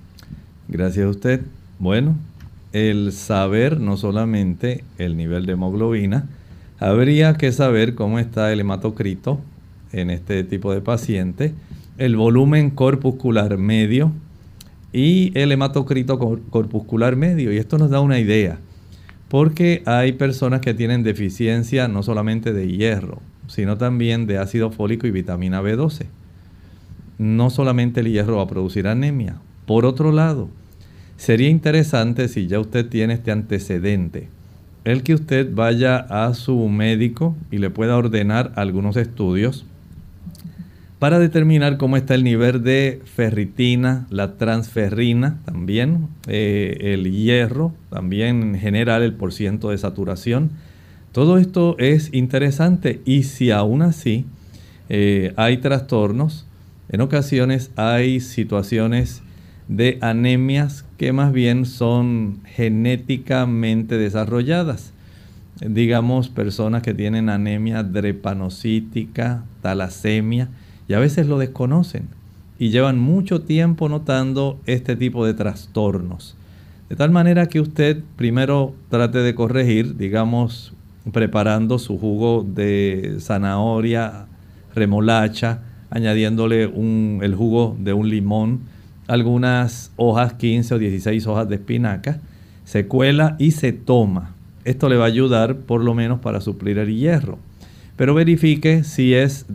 Gracias 0.67 1.05
a 1.05 1.09
usted. 1.09 1.41
Bueno, 1.79 2.15
el 2.73 3.11
saber 3.11 3.79
no 3.79 3.97
solamente 3.97 4.83
el 4.97 5.17
nivel 5.17 5.45
de 5.45 5.53
hemoglobina, 5.53 6.27
habría 6.79 7.35
que 7.35 7.51
saber 7.51 7.95
cómo 7.95 8.19
está 8.19 8.51
el 8.51 8.59
hematocrito 8.59 9.39
en 9.91 10.09
este 10.09 10.43
tipo 10.43 10.73
de 10.73 10.81
paciente 10.81 11.53
el 11.97 12.15
volumen 12.15 12.71
corpuscular 12.71 13.57
medio 13.57 14.11
y 14.91 15.31
el 15.37 15.51
hematocrito 15.51 16.19
corpuscular 16.49 17.15
medio. 17.15 17.51
Y 17.53 17.57
esto 17.57 17.77
nos 17.77 17.89
da 17.89 17.99
una 17.99 18.19
idea, 18.19 18.57
porque 19.29 19.81
hay 19.85 20.13
personas 20.13 20.61
que 20.61 20.73
tienen 20.73 21.03
deficiencia 21.03 21.87
no 21.87 22.03
solamente 22.03 22.53
de 22.53 22.67
hierro, 22.67 23.21
sino 23.47 23.77
también 23.77 24.27
de 24.27 24.37
ácido 24.37 24.71
fólico 24.71 25.07
y 25.07 25.11
vitamina 25.11 25.61
B12. 25.61 26.05
No 27.17 27.49
solamente 27.49 28.01
el 28.01 28.11
hierro 28.11 28.37
va 28.37 28.43
a 28.43 28.47
producir 28.47 28.87
anemia. 28.87 29.37
Por 29.65 29.85
otro 29.85 30.11
lado, 30.11 30.49
sería 31.17 31.49
interesante 31.49 32.27
si 32.27 32.47
ya 32.47 32.59
usted 32.59 32.87
tiene 32.87 33.13
este 33.13 33.31
antecedente, 33.31 34.27
el 34.83 35.01
que 35.01 35.13
usted 35.13 35.49
vaya 35.53 35.97
a 35.97 36.33
su 36.33 36.67
médico 36.67 37.35
y 37.51 37.57
le 37.57 37.69
pueda 37.69 37.97
ordenar 37.97 38.51
algunos 38.55 38.97
estudios 38.97 39.65
para 41.05 41.19
determinar 41.19 41.77
cómo 41.77 41.97
está 41.97 42.15
el 42.15 42.23
nivel 42.23 42.63
de 42.63 42.99
ferritina, 43.05 44.07
la 44.09 44.37
transferrina 44.37 45.37
también, 45.45 46.07
eh, 46.25 46.77
el 46.81 47.11
hierro, 47.11 47.73
también 47.91 48.41
en 48.41 48.55
general 48.59 49.03
el 49.03 49.13
porciento 49.13 49.69
de 49.69 49.77
saturación. 49.77 50.49
Todo 51.11 51.37
esto 51.37 51.75
es 51.77 52.11
interesante 52.11 53.01
y 53.05 53.21
si 53.21 53.51
aún 53.51 53.83
así 53.83 54.25
eh, 54.89 55.31
hay 55.35 55.57
trastornos, 55.57 56.47
en 56.89 57.01
ocasiones 57.01 57.69
hay 57.75 58.19
situaciones 58.19 59.21
de 59.67 59.99
anemias 60.01 60.85
que 60.97 61.13
más 61.13 61.31
bien 61.31 61.67
son 61.67 62.39
genéticamente 62.45 63.99
desarrolladas. 63.99 64.91
Digamos, 65.61 66.29
personas 66.29 66.81
que 66.81 66.95
tienen 66.95 67.29
anemia 67.29 67.83
drepanocítica, 67.83 69.43
talasemia, 69.61 70.49
y 70.87 70.93
a 70.93 70.99
veces 70.99 71.27
lo 71.27 71.37
desconocen 71.37 72.07
y 72.57 72.69
llevan 72.69 72.99
mucho 72.99 73.41
tiempo 73.41 73.89
notando 73.89 74.59
este 74.65 74.95
tipo 74.95 75.25
de 75.25 75.33
trastornos. 75.33 76.35
De 76.89 76.95
tal 76.95 77.11
manera 77.11 77.47
que 77.47 77.59
usted 77.59 78.03
primero 78.15 78.75
trate 78.89 79.19
de 79.19 79.35
corregir, 79.35 79.97
digamos, 79.97 80.73
preparando 81.11 81.79
su 81.79 81.97
jugo 81.97 82.45
de 82.47 83.17
zanahoria, 83.19 84.27
remolacha, 84.73 85.61
añadiéndole 85.89 86.63
el 86.63 87.35
jugo 87.35 87.75
de 87.79 87.93
un 87.93 88.09
limón, 88.09 88.61
algunas 89.07 89.91
hojas, 89.95 90.33
15 90.33 90.75
o 90.75 90.77
16 90.79 91.27
hojas 91.27 91.49
de 91.49 91.55
espinaca, 91.55 92.19
se 92.63 92.87
cuela 92.87 93.35
y 93.39 93.51
se 93.51 93.71
toma. 93.73 94.33
Esto 94.63 94.89
le 94.89 94.97
va 94.97 95.05
a 95.05 95.07
ayudar 95.07 95.57
por 95.57 95.83
lo 95.83 95.93
menos 95.93 96.19
para 96.19 96.41
suplir 96.41 96.79
el 96.79 96.95
hierro. 96.95 97.37
Pero 97.95 98.13
verifique 98.13 98.83
si 98.83 99.13
es 99.13 99.45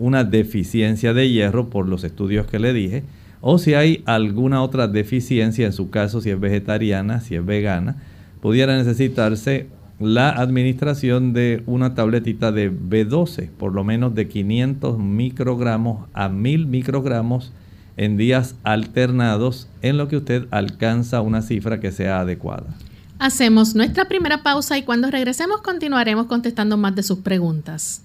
una 0.00 0.24
deficiencia 0.24 1.12
de 1.14 1.30
hierro 1.30 1.70
por 1.70 1.86
los 1.86 2.02
estudios 2.02 2.46
que 2.46 2.58
le 2.58 2.72
dije, 2.72 3.04
o 3.40 3.58
si 3.58 3.74
hay 3.74 4.02
alguna 4.06 4.62
otra 4.62 4.88
deficiencia, 4.88 5.66
en 5.66 5.72
su 5.72 5.90
caso 5.90 6.20
si 6.20 6.30
es 6.30 6.40
vegetariana, 6.40 7.20
si 7.20 7.36
es 7.36 7.44
vegana, 7.44 7.96
pudiera 8.40 8.76
necesitarse 8.76 9.68
la 9.98 10.30
administración 10.30 11.34
de 11.34 11.62
una 11.66 11.94
tabletita 11.94 12.50
de 12.50 12.72
B12, 12.72 13.50
por 13.50 13.74
lo 13.74 13.84
menos 13.84 14.14
de 14.14 14.28
500 14.28 14.98
microgramos 14.98 16.08
a 16.14 16.30
1000 16.30 16.66
microgramos 16.66 17.52
en 17.98 18.16
días 18.16 18.54
alternados, 18.62 19.68
en 19.82 19.98
lo 19.98 20.08
que 20.08 20.16
usted 20.16 20.46
alcanza 20.50 21.20
una 21.20 21.42
cifra 21.42 21.80
que 21.80 21.92
sea 21.92 22.20
adecuada. 22.20 22.74
Hacemos 23.18 23.74
nuestra 23.74 24.06
primera 24.06 24.42
pausa 24.42 24.78
y 24.78 24.84
cuando 24.84 25.10
regresemos 25.10 25.60
continuaremos 25.60 26.24
contestando 26.24 26.78
más 26.78 26.94
de 26.94 27.02
sus 27.02 27.18
preguntas. 27.18 28.02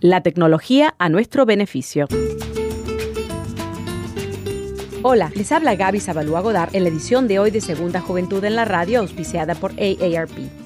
La 0.00 0.20
tecnología 0.20 0.94
a 0.98 1.08
nuestro 1.08 1.46
beneficio. 1.46 2.06
Hola, 5.02 5.32
les 5.34 5.50
habla 5.52 5.74
Gaby 5.74 6.00
Zabalúa 6.00 6.42
Godard 6.42 6.76
en 6.76 6.82
la 6.82 6.90
edición 6.90 7.26
de 7.28 7.38
hoy 7.38 7.50
de 7.50 7.62
Segunda 7.62 8.02
Juventud 8.02 8.44
en 8.44 8.56
la 8.56 8.66
Radio, 8.66 9.00
auspiciada 9.00 9.54
por 9.54 9.72
AARP. 9.72 10.65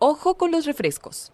Ojo 0.00 0.36
con 0.36 0.50
los 0.50 0.66
refrescos. 0.66 1.33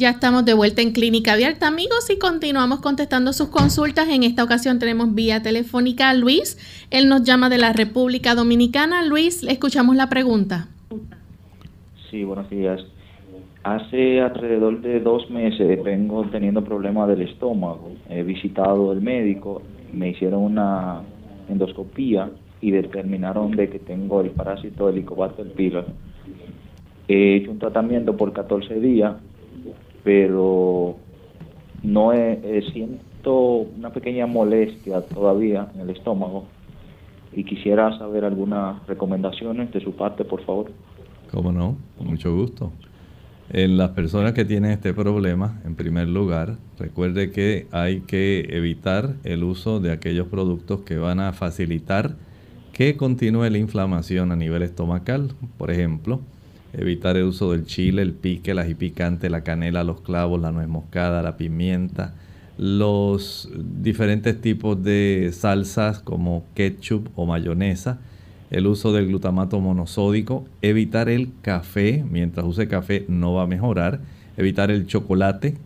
Ya 0.00 0.08
estamos 0.08 0.46
de 0.46 0.54
vuelta 0.54 0.80
en 0.80 0.92
Clínica 0.92 1.34
Abierta, 1.34 1.68
amigos, 1.68 2.08
y 2.08 2.18
continuamos 2.18 2.80
contestando 2.80 3.34
sus 3.34 3.48
consultas. 3.48 4.08
En 4.08 4.22
esta 4.22 4.42
ocasión 4.42 4.78
tenemos 4.78 5.14
vía 5.14 5.42
telefónica 5.42 6.08
a 6.08 6.14
Luis. 6.14 6.56
Él 6.90 7.06
nos 7.06 7.22
llama 7.22 7.50
de 7.50 7.58
la 7.58 7.74
República 7.74 8.34
Dominicana. 8.34 9.04
Luis, 9.04 9.42
le 9.42 9.52
escuchamos 9.52 9.96
la 9.96 10.08
pregunta. 10.08 10.68
Sí, 12.10 12.24
buenos 12.24 12.48
días. 12.48 12.80
Hace 13.62 14.22
alrededor 14.22 14.80
de 14.80 15.00
dos 15.00 15.28
meses 15.28 15.84
vengo 15.84 16.24
teniendo 16.30 16.64
problemas 16.64 17.06
del 17.06 17.20
estómago. 17.20 17.92
He 18.08 18.22
visitado 18.22 18.92
el 18.92 19.02
médico, 19.02 19.60
me 19.92 20.08
hicieron 20.08 20.44
una 20.44 21.02
endoscopía 21.46 22.30
y 22.62 22.70
determinaron 22.70 23.50
de 23.50 23.68
que 23.68 23.78
tengo 23.78 24.22
el 24.22 24.30
parásito 24.30 24.88
Helicobacter 24.88 25.52
pylori. 25.52 25.92
He 27.06 27.36
hecho 27.36 27.50
un 27.50 27.58
tratamiento 27.58 28.16
por 28.16 28.32
14 28.32 28.80
días 28.80 29.16
pero 30.02 30.96
no 31.82 32.12
siento 32.72 33.66
una 33.76 33.90
pequeña 33.90 34.26
molestia 34.26 35.02
todavía 35.02 35.68
en 35.74 35.82
el 35.82 35.90
estómago 35.90 36.44
y 37.32 37.44
quisiera 37.44 37.96
saber 37.98 38.24
algunas 38.24 38.86
recomendaciones 38.86 39.72
de 39.72 39.80
su 39.80 39.92
parte, 39.92 40.24
por 40.24 40.44
favor. 40.44 40.72
¿Cómo 41.30 41.52
no? 41.52 41.76
Con 41.96 42.08
mucho 42.08 42.34
gusto. 42.34 42.72
En 43.52 43.76
las 43.76 43.90
personas 43.90 44.32
que 44.32 44.44
tienen 44.44 44.70
este 44.70 44.94
problema, 44.94 45.60
en 45.64 45.74
primer 45.74 46.08
lugar, 46.08 46.56
recuerde 46.78 47.30
que 47.30 47.66
hay 47.72 48.00
que 48.02 48.46
evitar 48.50 49.14
el 49.24 49.42
uso 49.42 49.80
de 49.80 49.92
aquellos 49.92 50.28
productos 50.28 50.80
que 50.80 50.98
van 50.98 51.18
a 51.20 51.32
facilitar 51.32 52.16
que 52.72 52.96
continúe 52.96 53.50
la 53.50 53.58
inflamación 53.58 54.32
a 54.32 54.36
nivel 54.36 54.62
estomacal. 54.62 55.32
Por 55.58 55.70
ejemplo, 55.70 56.20
Evitar 56.72 57.16
el 57.16 57.24
uso 57.24 57.52
del 57.52 57.66
chile, 57.66 58.02
el 58.02 58.12
pique, 58.12 58.52
el 58.52 58.58
ají 58.58 58.74
picante, 58.74 59.28
la 59.28 59.42
canela, 59.42 59.82
los 59.84 60.00
clavos, 60.00 60.40
la 60.40 60.52
nuez 60.52 60.68
moscada, 60.68 61.22
la 61.22 61.36
pimienta, 61.36 62.14
los 62.56 63.50
diferentes 63.56 64.40
tipos 64.40 64.82
de 64.82 65.30
salsas 65.32 66.00
como 66.00 66.44
ketchup 66.54 67.08
o 67.16 67.26
mayonesa, 67.26 67.98
el 68.50 68.66
uso 68.66 68.92
del 68.92 69.06
glutamato 69.06 69.60
monosódico, 69.60 70.44
evitar 70.60 71.08
el 71.08 71.30
café, 71.42 72.04
mientras 72.08 72.46
use 72.46 72.68
café 72.68 73.04
no 73.08 73.32
va 73.34 73.44
a 73.44 73.46
mejorar, 73.46 74.00
evitar 74.36 74.70
el 74.70 74.86
chocolate, 74.86 75.56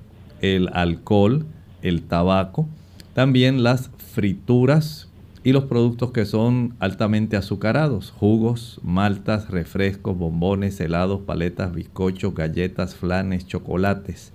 el 0.41 0.69
alcohol, 0.73 1.47
el 1.83 2.03
tabaco, 2.03 2.69
también 3.15 3.63
las 3.63 3.91
frituras, 4.13 5.09
y 5.45 5.53
los 5.53 5.65
productos 5.65 6.11
que 6.11 6.25
son 6.25 6.75
altamente 6.79 7.37
azucarados, 7.37 8.11
jugos, 8.11 8.81
maltas, 8.83 9.51
refrescos, 9.51 10.17
bombones, 10.17 10.81
helados, 10.81 11.21
paletas, 11.21 11.75
bizcochos, 11.75 12.35
galletas, 12.35 12.95
flanes, 12.95 13.47
chocolates. 13.47 14.33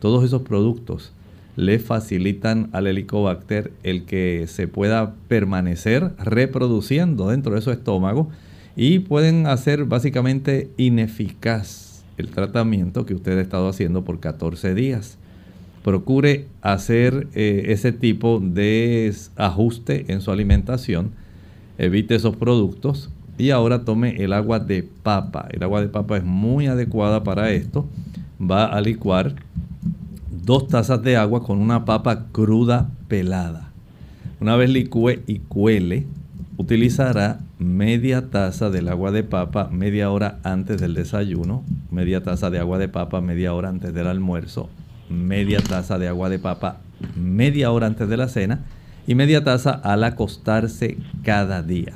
Todos 0.00 0.24
esos 0.24 0.42
productos 0.42 1.12
le 1.56 1.78
facilitan 1.78 2.70
al 2.72 2.86
helicobacter 2.86 3.70
el 3.82 4.06
que 4.06 4.46
se 4.48 4.66
pueda 4.66 5.14
permanecer 5.28 6.12
reproduciendo 6.18 7.28
dentro 7.28 7.54
de 7.54 7.60
su 7.60 7.70
estómago 7.70 8.30
y 8.76 9.00
pueden 9.00 9.46
hacer 9.46 9.84
básicamente 9.84 10.70
ineficaz 10.78 12.04
el 12.16 12.30
tratamiento 12.30 13.04
que 13.04 13.14
usted 13.14 13.38
ha 13.38 13.42
estado 13.42 13.68
haciendo 13.68 14.04
por 14.04 14.20
14 14.20 14.74
días 14.74 15.18
procure 15.86 16.48
hacer 16.62 17.28
eh, 17.34 17.66
ese 17.68 17.92
tipo 17.92 18.40
de 18.40 19.14
ajuste 19.36 20.06
en 20.08 20.20
su 20.20 20.32
alimentación, 20.32 21.12
evite 21.78 22.16
esos 22.16 22.34
productos 22.34 23.08
y 23.38 23.50
ahora 23.50 23.84
tome 23.84 24.20
el 24.24 24.32
agua 24.32 24.58
de 24.58 24.82
papa. 24.82 25.46
El 25.48 25.62
agua 25.62 25.80
de 25.80 25.86
papa 25.86 26.16
es 26.16 26.24
muy 26.24 26.66
adecuada 26.66 27.22
para 27.22 27.52
esto. 27.52 27.86
Va 28.40 28.64
a 28.64 28.80
licuar 28.80 29.36
dos 30.44 30.66
tazas 30.66 31.04
de 31.04 31.16
agua 31.16 31.44
con 31.44 31.58
una 31.58 31.84
papa 31.84 32.24
cruda 32.32 32.90
pelada. 33.06 33.70
Una 34.40 34.56
vez 34.56 34.70
licúe 34.70 35.20
y 35.28 35.38
cuele, 35.38 36.04
utilizará 36.56 37.38
media 37.60 38.28
taza 38.28 38.70
del 38.70 38.88
agua 38.88 39.12
de 39.12 39.22
papa 39.22 39.68
media 39.70 40.10
hora 40.10 40.40
antes 40.42 40.80
del 40.80 40.94
desayuno, 40.94 41.62
media 41.92 42.24
taza 42.24 42.50
de 42.50 42.58
agua 42.58 42.78
de 42.78 42.88
papa 42.88 43.20
media 43.20 43.54
hora 43.54 43.68
antes 43.68 43.94
del 43.94 44.08
almuerzo 44.08 44.68
media 45.08 45.60
taza 45.60 45.98
de 45.98 46.08
agua 46.08 46.28
de 46.28 46.38
papa 46.38 46.80
media 47.14 47.70
hora 47.70 47.86
antes 47.86 48.08
de 48.08 48.16
la 48.16 48.28
cena 48.28 48.60
y 49.06 49.14
media 49.14 49.44
taza 49.44 49.70
al 49.70 50.04
acostarse 50.04 50.98
cada 51.22 51.62
día. 51.62 51.94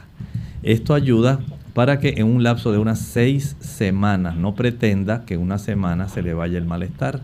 Esto 0.63 0.95
ayuda 0.95 1.41
para 1.75 1.99
que 1.99 2.15
en 2.19 2.27
un 2.27 2.43
lapso 2.43 2.73
de 2.73 2.79
unas 2.79 3.01
seis 3.01 3.57
semanas 3.61 4.37
no 4.37 4.55
pretenda 4.55 5.25
que 5.25 5.37
una 5.37 5.59
semana 5.59 6.09
se 6.09 6.23
le 6.23 6.35
vaya 6.35 6.59
el 6.59 6.67
malestar. 6.67 7.21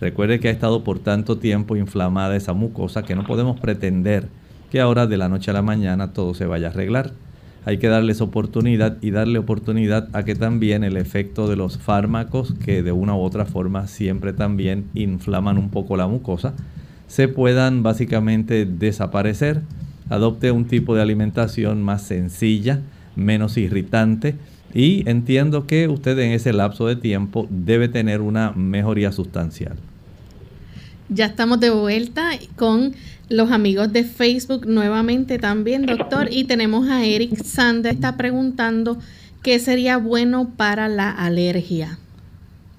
Recuerde 0.00 0.40
que 0.40 0.48
ha 0.48 0.52
estado 0.52 0.84
por 0.84 0.98
tanto 0.98 1.38
tiempo 1.38 1.76
inflamada 1.76 2.36
esa 2.36 2.52
mucosa 2.52 3.02
que 3.02 3.16
no 3.16 3.24
podemos 3.24 3.58
pretender 3.58 4.28
que 4.70 4.80
ahora 4.80 5.06
de 5.06 5.16
la 5.16 5.28
noche 5.28 5.50
a 5.50 5.54
la 5.54 5.62
mañana 5.62 6.12
todo 6.12 6.34
se 6.34 6.46
vaya 6.46 6.68
a 6.68 6.70
arreglar 6.70 7.12
hay 7.66 7.78
que 7.78 7.88
darles 7.88 8.20
oportunidad 8.20 8.96
y 9.02 9.10
darle 9.10 9.40
oportunidad 9.40 10.08
a 10.12 10.24
que 10.24 10.36
también 10.36 10.84
el 10.84 10.96
efecto 10.96 11.48
de 11.48 11.56
los 11.56 11.78
fármacos, 11.78 12.54
que 12.64 12.84
de 12.84 12.92
una 12.92 13.16
u 13.16 13.20
otra 13.20 13.44
forma 13.44 13.88
siempre 13.88 14.32
también 14.32 14.84
inflaman 14.94 15.58
un 15.58 15.70
poco 15.70 15.96
la 15.96 16.06
mucosa, 16.06 16.54
se 17.08 17.26
puedan 17.26 17.82
básicamente 17.82 18.66
desaparecer. 18.66 19.62
Adopte 20.08 20.52
un 20.52 20.66
tipo 20.66 20.94
de 20.94 21.02
alimentación 21.02 21.82
más 21.82 22.02
sencilla, 22.02 22.82
menos 23.16 23.56
irritante 23.56 24.36
y 24.72 25.02
entiendo 25.08 25.66
que 25.66 25.88
usted 25.88 26.16
en 26.20 26.30
ese 26.30 26.52
lapso 26.52 26.86
de 26.86 26.94
tiempo 26.94 27.48
debe 27.50 27.88
tener 27.88 28.20
una 28.20 28.52
mejoría 28.52 29.10
sustancial. 29.10 29.76
Ya 31.08 31.26
estamos 31.26 31.60
de 31.60 31.70
vuelta 31.70 32.30
con 32.56 32.94
los 33.28 33.52
amigos 33.52 33.92
de 33.92 34.02
Facebook 34.02 34.66
nuevamente 34.66 35.38
también, 35.38 35.86
doctor. 35.86 36.28
Y 36.30 36.44
tenemos 36.44 36.88
a 36.88 37.04
Eric 37.04 37.42
Sander, 37.44 37.94
está 37.94 38.16
preguntando 38.16 38.98
qué 39.42 39.60
sería 39.60 39.98
bueno 39.98 40.50
para 40.56 40.88
la 40.88 41.10
alergia. 41.10 41.98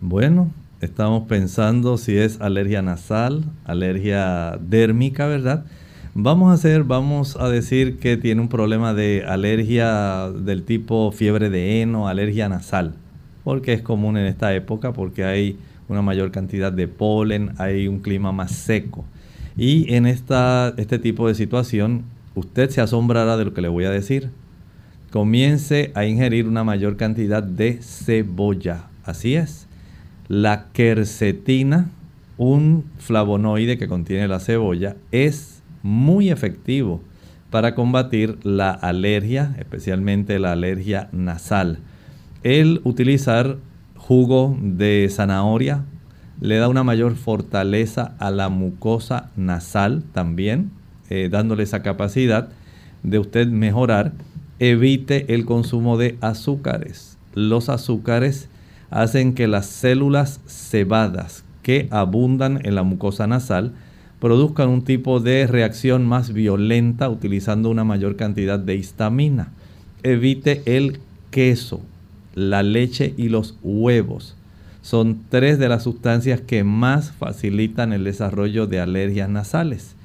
Bueno, 0.02 0.52
estamos 0.82 1.28
pensando 1.28 1.98
si 1.98 2.18
es 2.18 2.42
alergia 2.42 2.82
nasal, 2.82 3.46
alergia 3.64 4.60
dérmica, 4.62 5.28
¿verdad? 5.28 5.66
Vamos 6.14 6.52
a 6.52 6.56
hacer, 6.56 6.84
vamos 6.84 7.38
a 7.38 7.48
decir 7.48 8.00
que 8.00 8.18
tiene 8.18 8.42
un 8.42 8.50
problema 8.50 8.94
de 8.94 9.24
alergia 9.26 10.30
del 10.32 10.64
tipo 10.64 11.12
fiebre 11.12 11.50
de 11.50 11.82
heno, 11.82 12.08
alergia 12.08 12.50
nasal, 12.50 12.96
porque 13.44 13.72
es 13.72 13.82
común 13.82 14.18
en 14.18 14.26
esta 14.26 14.54
época, 14.54 14.94
porque 14.94 15.24
hay 15.24 15.58
una 15.90 16.02
mayor 16.02 16.32
cantidad 16.32 16.72
de 16.72 16.88
polen, 16.88 17.52
hay 17.58 17.88
un 17.88 18.00
clima 18.00 18.32
más 18.32 18.52
seco. 18.52 19.06
Y 19.56 19.94
en 19.94 20.06
esta, 20.06 20.74
este 20.78 21.00
tipo 21.00 21.28
de 21.28 21.36
situación, 21.36 22.04
usted 22.36 22.70
se 22.70 22.82
asombrará 22.82 23.38
de 23.38 23.46
lo 23.46 23.54
que 23.54 23.62
le 23.62 23.68
voy 23.68 23.86
a 23.86 23.92
decir. 23.92 24.30
Comience 25.12 25.92
a 25.96 26.06
ingerir 26.06 26.48
una 26.48 26.64
mayor 26.64 26.98
cantidad 26.98 27.42
de 27.42 27.80
cebolla. 27.82 28.88
Así 29.04 29.36
es. 29.36 29.68
La 30.28 30.68
quercetina, 30.74 31.90
un 32.38 32.86
flavonoide 33.00 33.78
que 33.78 33.88
contiene 33.88 34.28
la 34.28 34.40
cebolla, 34.40 34.96
es 35.12 35.64
muy 35.82 36.30
efectivo 36.30 37.02
para 37.50 37.74
combatir 37.74 38.38
la 38.44 38.72
alergia, 38.72 39.56
especialmente 39.58 40.38
la 40.38 40.52
alergia 40.52 41.08
nasal. 41.14 41.80
El 42.44 42.82
utilizar 42.84 43.58
jugo 44.08 44.58
de 44.62 45.10
zanahoria 45.12 45.84
le 46.40 46.58
da 46.58 46.70
una 46.70 46.84
mayor 46.84 47.16
fortaleza 47.16 48.16
a 48.20 48.32
la 48.32 48.48
mucosa 48.48 49.32
nasal 49.36 50.04
también, 50.14 50.72
eh, 51.10 51.28
dándole 51.30 51.64
esa 51.64 51.82
capacidad 51.82 52.48
de 53.04 53.20
usted 53.20 53.48
mejorar. 53.48 54.14
Evite 54.60 55.34
el 55.34 55.46
consumo 55.46 55.98
de 55.98 56.18
azúcares. 56.22 57.18
Los 57.34 57.70
azúcares 57.70 58.50
hacen 58.92 59.34
que 59.34 59.48
las 59.48 59.66
células 59.66 60.40
cebadas 60.48 61.44
que 61.62 61.88
abundan 61.92 62.62
en 62.64 62.76
la 62.76 62.84
mucosa 62.84 63.28
nasal 63.28 63.74
produzcan 64.20 64.70
un 64.70 64.84
tipo 64.84 65.20
de 65.20 65.48
reacción 65.48 66.06
más 66.06 66.32
violenta 66.32 67.10
utilizando 67.10 67.70
una 67.70 67.84
mayor 67.84 68.16
cantidad 68.16 68.58
de 68.58 68.76
histamina. 68.76 69.52
Evite 70.02 70.64
el 70.66 71.00
queso, 71.30 71.82
la 72.38 72.62
leche 72.62 73.16
y 73.18 73.30
los 73.30 73.58
huevos 73.64 74.36
son 74.82 75.24
tres 75.30 75.58
de 75.58 75.70
las 75.70 75.82
sustancias 75.84 76.40
que 76.40 76.64
más 76.64 77.12
facilitan 77.12 77.94
el 77.94 78.04
desarrollo 78.04 78.68
de 78.68 78.80
alergias 78.80 79.28
nasales. 79.28 79.96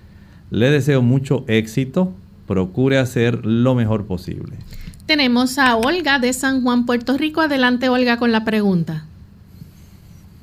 Le 0.50 0.70
deseo 0.70 1.02
mucho 1.02 1.44
éxito, 1.46 2.14
procure 2.46 2.96
hacer 2.96 3.44
lo 3.44 3.74
mejor 3.74 4.06
posible. 4.06 4.56
Tenemos 5.04 5.58
a 5.58 5.76
Olga 5.76 6.18
de 6.18 6.32
San 6.32 6.62
Juan, 6.62 6.86
Puerto 6.86 7.18
Rico. 7.18 7.42
Adelante, 7.42 7.90
Olga, 7.90 8.16
con 8.16 8.32
la 8.32 8.46
pregunta. 8.46 9.04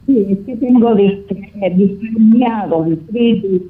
Sí, 0.06 0.28
es 0.30 0.38
que 0.46 0.58
tengo 0.58 0.94
discriminado 0.96 2.86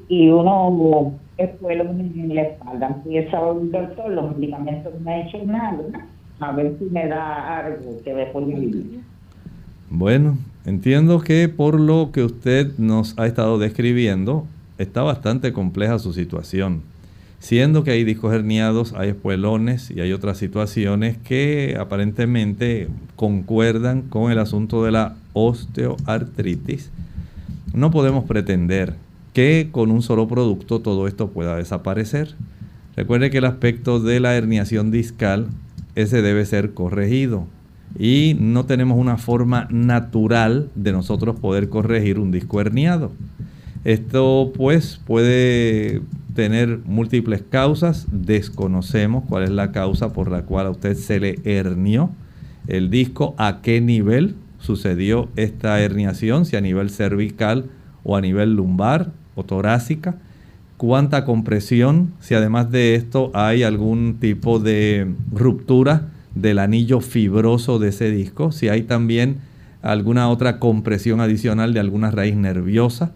y 0.08 0.28
uno 0.28 1.14
espuelos 1.38 1.86
en 1.88 2.34
la 2.34 2.42
espalda. 2.42 3.00
Empieza 3.02 3.38
el 3.50 3.72
doctor, 3.72 4.10
los 4.10 4.36
medicamentos 4.36 4.92
no 4.92 5.00
me 5.00 5.10
ha 5.10 5.26
hecho 5.26 5.38
nada. 5.46 5.82
A 6.40 6.52
ver 6.52 6.76
si 6.78 6.86
me 6.86 7.06
da 7.06 7.58
algo 7.58 8.00
que 8.02 8.14
me 8.14 8.46
vivir. 8.46 9.00
Bueno, 9.90 10.38
entiendo 10.64 11.20
que 11.20 11.48
por 11.48 11.78
lo 11.78 12.10
que 12.12 12.24
usted 12.24 12.72
nos 12.78 13.18
ha 13.18 13.26
estado 13.26 13.58
describiendo, 13.58 14.46
está 14.78 15.02
bastante 15.02 15.52
compleja 15.52 15.98
su 15.98 16.12
situación. 16.12 16.82
Siendo 17.38 17.84
que 17.84 17.92
hay 17.92 18.04
discos 18.04 18.34
herniados, 18.34 18.92
hay 18.92 19.10
espuelones 19.10 19.90
y 19.90 20.00
hay 20.00 20.12
otras 20.12 20.36
situaciones 20.36 21.16
que 21.18 21.76
aparentemente 21.78 22.88
concuerdan 23.16 24.02
con 24.02 24.30
el 24.30 24.38
asunto 24.38 24.84
de 24.84 24.92
la 24.92 25.16
osteoartritis, 25.32 26.90
no 27.72 27.90
podemos 27.90 28.24
pretender 28.24 28.94
que 29.32 29.68
con 29.70 29.90
un 29.90 30.02
solo 30.02 30.26
producto 30.26 30.80
todo 30.80 31.06
esto 31.06 31.30
pueda 31.30 31.56
desaparecer. 31.56 32.34
Recuerde 32.96 33.30
que 33.30 33.38
el 33.38 33.44
aspecto 33.44 34.00
de 34.00 34.18
la 34.18 34.34
herniación 34.34 34.90
discal, 34.90 35.46
ese 36.02 36.22
debe 36.22 36.44
ser 36.46 36.74
corregido. 36.74 37.46
Y 37.98 38.36
no 38.38 38.66
tenemos 38.66 38.98
una 38.98 39.16
forma 39.16 39.66
natural 39.70 40.70
de 40.74 40.92
nosotros 40.92 41.38
poder 41.40 41.68
corregir 41.68 42.18
un 42.18 42.30
disco 42.30 42.60
herniado. 42.60 43.10
Esto 43.84 44.52
pues 44.54 45.00
puede 45.06 46.02
tener 46.34 46.80
múltiples 46.84 47.42
causas. 47.42 48.06
Desconocemos 48.12 49.24
cuál 49.28 49.44
es 49.44 49.50
la 49.50 49.72
causa 49.72 50.12
por 50.12 50.30
la 50.30 50.42
cual 50.42 50.66
a 50.66 50.70
usted 50.70 50.96
se 50.96 51.18
le 51.18 51.38
hernió 51.44 52.10
el 52.66 52.90
disco, 52.90 53.34
a 53.38 53.62
qué 53.62 53.80
nivel 53.80 54.36
sucedió 54.58 55.28
esta 55.36 55.80
herniación, 55.80 56.44
si 56.44 56.56
a 56.56 56.60
nivel 56.60 56.90
cervical 56.90 57.66
o 58.04 58.16
a 58.16 58.20
nivel 58.20 58.54
lumbar 58.54 59.12
o 59.34 59.44
torácica, 59.44 60.16
cuánta 60.80 61.26
compresión, 61.26 62.14
si 62.20 62.34
además 62.34 62.70
de 62.70 62.94
esto 62.94 63.30
hay 63.34 63.64
algún 63.64 64.16
tipo 64.18 64.58
de 64.58 65.12
ruptura 65.30 66.08
del 66.34 66.58
anillo 66.58 67.02
fibroso 67.02 67.78
de 67.78 67.90
ese 67.90 68.10
disco, 68.10 68.50
si 68.50 68.70
hay 68.70 68.84
también 68.84 69.40
alguna 69.82 70.30
otra 70.30 70.58
compresión 70.58 71.20
adicional 71.20 71.74
de 71.74 71.80
alguna 71.80 72.10
raíz 72.10 72.34
nerviosa. 72.34 73.12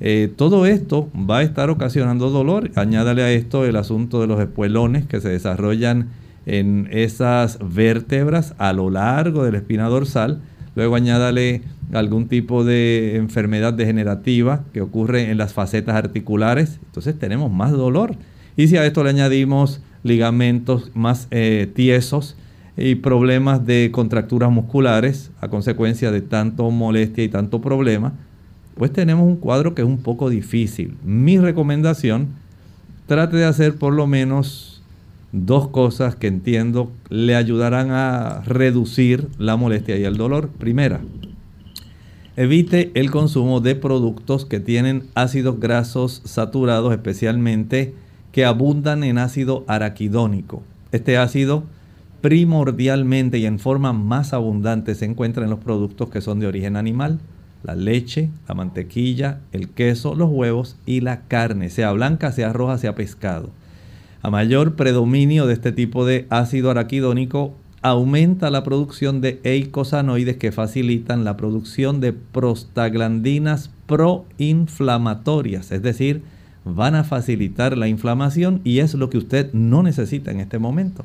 Eh, 0.00 0.28
todo 0.34 0.66
esto 0.66 1.08
va 1.14 1.38
a 1.38 1.42
estar 1.44 1.70
ocasionando 1.70 2.30
dolor. 2.30 2.72
Añádale 2.74 3.22
a 3.22 3.30
esto 3.30 3.64
el 3.64 3.76
asunto 3.76 4.20
de 4.20 4.26
los 4.26 4.40
espuelones 4.40 5.06
que 5.06 5.20
se 5.20 5.28
desarrollan 5.28 6.08
en 6.46 6.88
esas 6.90 7.60
vértebras 7.62 8.56
a 8.58 8.72
lo 8.72 8.90
largo 8.90 9.44
de 9.44 9.52
la 9.52 9.58
espina 9.58 9.86
dorsal. 9.86 10.40
Luego 10.74 10.96
añádale 10.96 11.62
algún 11.92 12.28
tipo 12.28 12.64
de 12.64 13.16
enfermedad 13.16 13.72
degenerativa 13.72 14.64
que 14.72 14.80
ocurre 14.80 15.30
en 15.30 15.38
las 15.38 15.52
facetas 15.52 15.94
articulares. 15.94 16.80
Entonces 16.86 17.18
tenemos 17.18 17.50
más 17.50 17.72
dolor. 17.72 18.16
Y 18.56 18.68
si 18.68 18.76
a 18.76 18.86
esto 18.86 19.04
le 19.04 19.10
añadimos 19.10 19.80
ligamentos 20.02 20.90
más 20.94 21.28
eh, 21.30 21.70
tiesos 21.74 22.36
y 22.76 22.96
problemas 22.96 23.64
de 23.66 23.90
contracturas 23.92 24.50
musculares 24.50 25.30
a 25.40 25.48
consecuencia 25.48 26.10
de 26.10 26.20
tanto 26.20 26.70
molestia 26.70 27.24
y 27.24 27.28
tanto 27.28 27.60
problema, 27.60 28.12
pues 28.76 28.92
tenemos 28.92 29.26
un 29.26 29.36
cuadro 29.36 29.74
que 29.74 29.82
es 29.82 29.88
un 29.88 29.98
poco 29.98 30.28
difícil. 30.28 30.96
Mi 31.04 31.38
recomendación, 31.38 32.28
trate 33.06 33.36
de 33.36 33.44
hacer 33.44 33.76
por 33.76 33.92
lo 33.92 34.06
menos 34.06 34.73
dos 35.34 35.68
cosas 35.68 36.14
que 36.14 36.28
entiendo 36.28 36.92
le 37.10 37.34
ayudarán 37.34 37.90
a 37.90 38.42
reducir 38.46 39.28
la 39.36 39.56
molestia 39.56 39.96
y 39.98 40.04
el 40.04 40.16
dolor. 40.16 40.48
Primera, 40.48 41.00
evite 42.36 42.92
el 42.94 43.10
consumo 43.10 43.60
de 43.60 43.74
productos 43.74 44.46
que 44.46 44.60
tienen 44.60 45.04
ácidos 45.14 45.58
grasos 45.58 46.22
saturados, 46.24 46.92
especialmente 46.92 47.94
que 48.30 48.44
abundan 48.44 49.02
en 49.02 49.18
ácido 49.18 49.64
araquidónico. 49.66 50.62
Este 50.92 51.18
ácido 51.18 51.64
primordialmente 52.20 53.38
y 53.38 53.46
en 53.46 53.58
forma 53.58 53.92
más 53.92 54.32
abundante 54.32 54.94
se 54.94 55.04
encuentra 55.04 55.44
en 55.44 55.50
los 55.50 55.58
productos 55.58 56.10
que 56.10 56.20
son 56.20 56.38
de 56.38 56.46
origen 56.46 56.76
animal 56.76 57.18
la 57.64 57.74
leche, 57.74 58.28
la 58.46 58.54
mantequilla, 58.54 59.40
el 59.52 59.70
queso, 59.70 60.14
los 60.14 60.30
huevos 60.30 60.76
y 60.84 61.00
la 61.00 61.22
carne, 61.22 61.70
sea 61.70 61.92
blanca, 61.92 62.30
sea 62.30 62.52
roja, 62.52 62.76
sea 62.76 62.94
pescado. 62.94 63.50
A 64.24 64.30
mayor 64.30 64.74
predominio 64.74 65.46
de 65.46 65.52
este 65.52 65.70
tipo 65.70 66.06
de 66.06 66.26
ácido 66.30 66.70
araquidónico, 66.70 67.52
aumenta 67.82 68.50
la 68.50 68.64
producción 68.64 69.20
de 69.20 69.38
eicosanoides 69.44 70.38
que 70.38 70.50
facilitan 70.50 71.24
la 71.24 71.36
producción 71.36 72.00
de 72.00 72.14
prostaglandinas 72.14 73.70
proinflamatorias, 73.84 75.72
es 75.72 75.82
decir, 75.82 76.22
van 76.64 76.94
a 76.94 77.04
facilitar 77.04 77.76
la 77.76 77.86
inflamación 77.86 78.62
y 78.64 78.78
es 78.78 78.94
lo 78.94 79.10
que 79.10 79.18
usted 79.18 79.52
no 79.52 79.82
necesita 79.82 80.30
en 80.30 80.40
este 80.40 80.58
momento. 80.58 81.04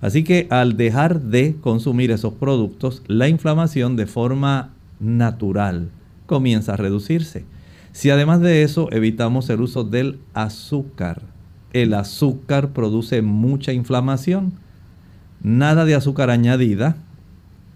Así 0.00 0.24
que 0.24 0.46
al 0.48 0.78
dejar 0.78 1.20
de 1.20 1.56
consumir 1.60 2.12
esos 2.12 2.32
productos, 2.32 3.02
la 3.08 3.28
inflamación 3.28 3.94
de 3.96 4.06
forma 4.06 4.70
natural 5.00 5.90
comienza 6.24 6.72
a 6.72 6.78
reducirse. 6.78 7.44
Si 7.92 8.08
además 8.08 8.40
de 8.40 8.62
eso 8.62 8.88
evitamos 8.90 9.50
el 9.50 9.60
uso 9.60 9.84
del 9.84 10.18
azúcar, 10.32 11.33
el 11.74 11.92
azúcar 11.92 12.70
produce 12.70 13.20
mucha 13.20 13.72
inflamación. 13.72 14.52
Nada 15.42 15.84
de 15.84 15.96
azúcar 15.96 16.30
añadida. 16.30 16.96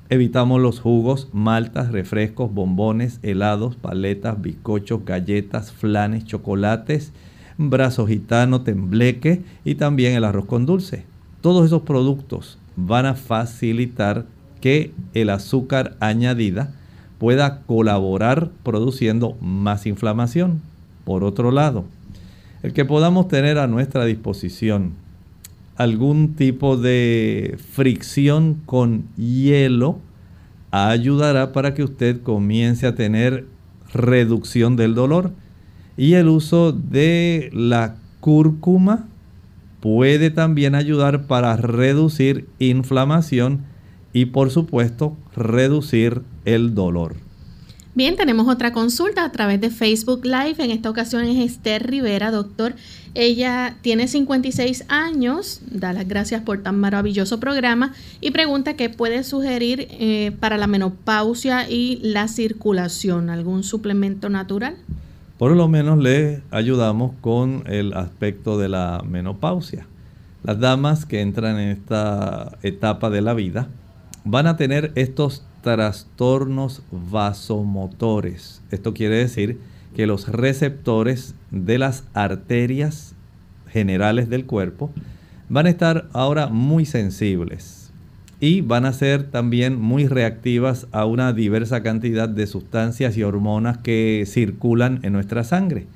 Evitamos 0.09 0.63
los 0.63 0.81
jugos, 0.81 1.29
maltas, 1.33 1.91
refrescos, 1.93 2.55
bombones, 2.55 3.19
helados, 3.23 3.75
paletas, 3.77 4.41
bizcochos, 4.41 5.05
galletas, 5.05 5.73
flanes, 5.73 6.25
chocolates, 6.25 7.13
brazo 7.59 8.07
gitano, 8.07 8.63
tembleque 8.63 9.43
y 9.65 9.75
también 9.75 10.15
el 10.15 10.25
arroz 10.25 10.47
con 10.47 10.65
dulce. 10.65 11.05
Todos 11.41 11.67
esos 11.67 11.83
productos 11.83 12.57
van 12.77 13.05
a 13.05 13.15
facilitar 13.15 14.27
que 14.61 14.93
el 15.13 15.29
azúcar 15.29 15.97
añadida 15.99 16.73
pueda 17.19 17.63
colaborar 17.63 18.51
produciendo 18.63 19.37
más 19.41 19.87
inflamación. 19.87 20.63
Por 21.05 21.25
otro 21.25 21.51
lado, 21.51 21.85
el 22.63 22.73
que 22.73 22.85
podamos 22.85 23.29
tener 23.29 23.59
a 23.59 23.67
nuestra 23.67 24.05
disposición 24.05 24.95
algún 25.79 26.35
tipo 26.35 26.77
de 26.77 27.57
fricción 27.73 28.61
con 28.67 29.05
hielo 29.17 30.01
ayudará 30.73 31.53
para 31.53 31.73
que 31.73 31.85
usted 31.85 32.21
comience 32.21 32.87
a 32.87 32.97
tener 32.97 33.47
reducción 33.95 34.75
del 34.77 34.95
dolor. 34.95 35.31
Y 35.97 36.15
el 36.15 36.29
uso 36.29 36.73
de 36.73 37.51
la 37.55 37.95
cúrcuma 38.21 39.07
puede 39.81 40.31
también 40.31 40.75
ayudar 40.75 41.27
para 41.27 41.57
reducir 41.57 42.49
inflamación 42.59 43.65
y 44.13 44.27
por 44.27 44.51
supuesto 44.51 45.17
reducir 45.37 46.23
el 46.45 46.75
dolor. 46.75 47.15
Bien, 47.99 48.15
tenemos 48.15 48.47
otra 48.47 48.73
consulta 48.73 49.25
a 49.25 49.33
través 49.33 49.61
de 49.61 49.71
Facebook 49.71 50.25
Live. 50.25 50.55
En 50.59 50.71
esta 50.71 50.89
ocasión 50.89 51.25
es 51.25 51.37
Esther 51.37 51.85
Rivera, 51.91 52.31
doctor. 52.31 52.75
Ella 53.15 53.75
tiene 53.83 54.07
56 54.07 54.85
años, 54.87 55.61
da 55.69 55.93
las 55.93 56.07
gracias 56.07 56.43
por 56.43 56.63
tan 56.63 56.79
maravilloso 56.79 57.41
programa 57.41 57.95
y 58.21 58.31
pregunta 58.31 58.75
qué 58.75 58.89
puede 58.89 59.25
sugerir 59.25 59.89
eh, 59.91 60.31
para 60.39 60.59
la 60.59 60.69
menopausia 60.69 61.69
y 61.69 61.99
la 62.01 62.29
circulación. 62.29 63.31
¿Algún 63.31 63.65
suplemento 63.65 64.29
natural? 64.29 64.77
Por 65.37 65.57
lo 65.57 65.67
menos 65.67 65.99
le 65.99 66.43
ayudamos 66.53 67.17
con 67.21 67.65
el 67.67 67.95
aspecto 67.95 68.59
de 68.59 68.69
la 68.69 69.03
menopausia. 69.05 69.89
Las 70.45 70.61
damas 70.61 71.05
que 71.05 71.21
entran 71.21 71.59
en 71.59 71.71
esta 71.71 72.59
etapa 72.63 73.11
de 73.11 73.23
la 73.23 73.35
vida 73.35 73.67
van 74.23 74.47
a 74.47 74.57
tener 74.57 74.93
estos 74.95 75.43
trastornos 75.77 76.81
vasomotores. 76.91 78.63
Esto 78.71 78.95
quiere 78.95 79.17
decir 79.17 79.59
que 79.95 80.07
los 80.07 80.27
receptores 80.29 81.35
de 81.51 81.77
las 81.77 82.05
arterias 82.15 83.15
generales 83.71 84.31
del 84.31 84.47
cuerpo 84.47 84.91
van 85.51 85.67
a 85.67 85.69
estar 85.69 86.09
ahora 86.15 86.47
muy 86.47 86.87
sensibles 86.87 87.91
y 88.41 88.63
van 88.63 88.87
a 88.87 88.95
ser 88.95 89.25
también 89.25 89.79
muy 89.79 90.07
reactivas 90.07 90.87
a 90.91 91.05
una 91.05 91.35
diversa 91.35 91.83
cantidad 91.83 92.31
de 92.31 92.47
sustancias 92.47 93.19
y 93.19 93.23
hormonas 93.23 93.77
que 93.77 94.25
circulan 94.27 95.01
en 95.03 95.13
nuestra 95.13 95.45
sangre. 95.45 95.87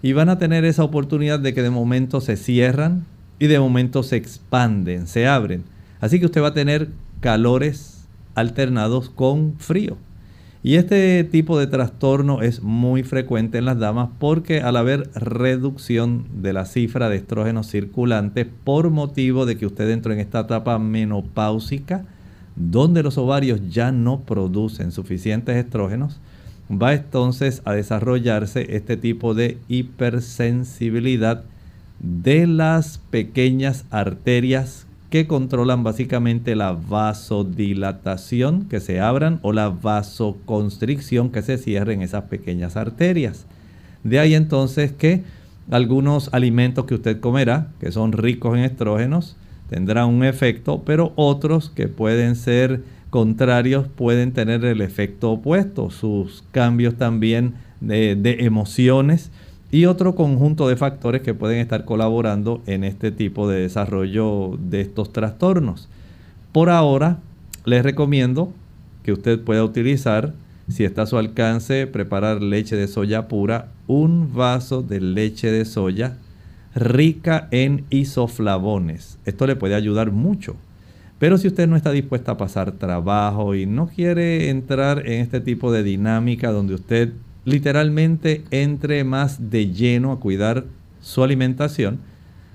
Y 0.00 0.14
van 0.14 0.30
a 0.30 0.38
tener 0.38 0.64
esa 0.64 0.82
oportunidad 0.82 1.40
de 1.40 1.52
que 1.52 1.62
de 1.62 1.68
momento 1.68 2.22
se 2.22 2.38
cierran 2.38 3.04
y 3.38 3.48
de 3.48 3.60
momento 3.60 4.02
se 4.02 4.16
expanden, 4.16 5.06
se 5.06 5.26
abren. 5.26 5.64
Así 6.00 6.18
que 6.18 6.24
usted 6.24 6.42
va 6.42 6.48
a 6.48 6.54
tener 6.54 6.88
calores 7.20 7.99
alternados 8.34 9.10
con 9.10 9.54
frío. 9.58 9.96
Y 10.62 10.74
este 10.74 11.24
tipo 11.24 11.58
de 11.58 11.66
trastorno 11.66 12.42
es 12.42 12.62
muy 12.62 13.02
frecuente 13.02 13.56
en 13.58 13.64
las 13.64 13.78
damas 13.78 14.10
porque 14.18 14.60
al 14.60 14.76
haber 14.76 15.08
reducción 15.14 16.26
de 16.42 16.52
la 16.52 16.66
cifra 16.66 17.08
de 17.08 17.16
estrógenos 17.16 17.66
circulantes 17.66 18.46
por 18.64 18.90
motivo 18.90 19.46
de 19.46 19.56
que 19.56 19.64
usted 19.64 19.88
entró 19.88 20.12
en 20.12 20.20
esta 20.20 20.40
etapa 20.40 20.78
menopáusica, 20.78 22.04
donde 22.56 23.02
los 23.02 23.16
ovarios 23.16 23.60
ya 23.70 23.90
no 23.90 24.20
producen 24.20 24.92
suficientes 24.92 25.56
estrógenos, 25.56 26.20
va 26.70 26.92
entonces 26.92 27.62
a 27.64 27.72
desarrollarse 27.72 28.76
este 28.76 28.98
tipo 28.98 29.32
de 29.32 29.56
hipersensibilidad 29.68 31.44
de 32.00 32.46
las 32.46 32.98
pequeñas 32.98 33.86
arterias 33.90 34.86
que 35.10 35.26
controlan 35.26 35.82
básicamente 35.82 36.54
la 36.54 36.72
vasodilatación 36.72 38.66
que 38.68 38.78
se 38.78 39.00
abran 39.00 39.40
o 39.42 39.52
la 39.52 39.68
vasoconstricción 39.68 41.30
que 41.30 41.42
se 41.42 41.58
cierren 41.58 42.00
esas 42.00 42.24
pequeñas 42.24 42.76
arterias. 42.76 43.46
De 44.04 44.20
ahí 44.20 44.34
entonces 44.34 44.92
que 44.92 45.24
algunos 45.70 46.32
alimentos 46.32 46.84
que 46.86 46.94
usted 46.94 47.20
comerá, 47.20 47.68
que 47.80 47.90
son 47.90 48.12
ricos 48.12 48.56
en 48.56 48.64
estrógenos, 48.64 49.36
tendrán 49.68 50.08
un 50.08 50.24
efecto, 50.24 50.82
pero 50.86 51.12
otros 51.16 51.70
que 51.70 51.88
pueden 51.88 52.36
ser 52.36 52.82
contrarios 53.10 53.88
pueden 53.88 54.32
tener 54.32 54.64
el 54.64 54.80
efecto 54.80 55.32
opuesto, 55.32 55.90
sus 55.90 56.44
cambios 56.52 56.94
también 56.94 57.54
de, 57.80 58.14
de 58.14 58.44
emociones 58.44 59.32
y 59.70 59.84
otro 59.84 60.14
conjunto 60.14 60.68
de 60.68 60.76
factores 60.76 61.22
que 61.22 61.34
pueden 61.34 61.58
estar 61.58 61.84
colaborando 61.84 62.62
en 62.66 62.84
este 62.84 63.12
tipo 63.12 63.48
de 63.48 63.60
desarrollo 63.60 64.58
de 64.58 64.80
estos 64.80 65.12
trastornos. 65.12 65.88
Por 66.52 66.70
ahora, 66.70 67.18
les 67.64 67.82
recomiendo 67.82 68.52
que 69.04 69.12
usted 69.12 69.40
pueda 69.40 69.64
utilizar, 69.64 70.34
si 70.68 70.84
está 70.84 71.02
a 71.02 71.06
su 71.06 71.18
alcance, 71.18 71.86
preparar 71.86 72.42
leche 72.42 72.76
de 72.76 72.88
soya 72.88 73.28
pura, 73.28 73.68
un 73.86 74.34
vaso 74.34 74.82
de 74.82 75.00
leche 75.00 75.50
de 75.50 75.64
soya 75.64 76.16
rica 76.74 77.48
en 77.50 77.84
isoflavones. 77.90 79.18
Esto 79.24 79.46
le 79.46 79.56
puede 79.56 79.74
ayudar 79.74 80.12
mucho. 80.12 80.56
Pero 81.18 81.36
si 81.36 81.48
usted 81.48 81.68
no 81.68 81.76
está 81.76 81.90
dispuesta 81.90 82.32
a 82.32 82.36
pasar 82.36 82.72
trabajo 82.72 83.54
y 83.54 83.66
no 83.66 83.88
quiere 83.88 84.48
entrar 84.48 85.06
en 85.06 85.20
este 85.20 85.40
tipo 85.40 85.70
de 85.70 85.82
dinámica 85.82 86.50
donde 86.50 86.74
usted 86.74 87.12
literalmente 87.44 88.44
entre 88.50 89.04
más 89.04 89.50
de 89.50 89.72
lleno 89.72 90.12
a 90.12 90.20
cuidar 90.20 90.64
su 91.00 91.22
alimentación, 91.22 91.98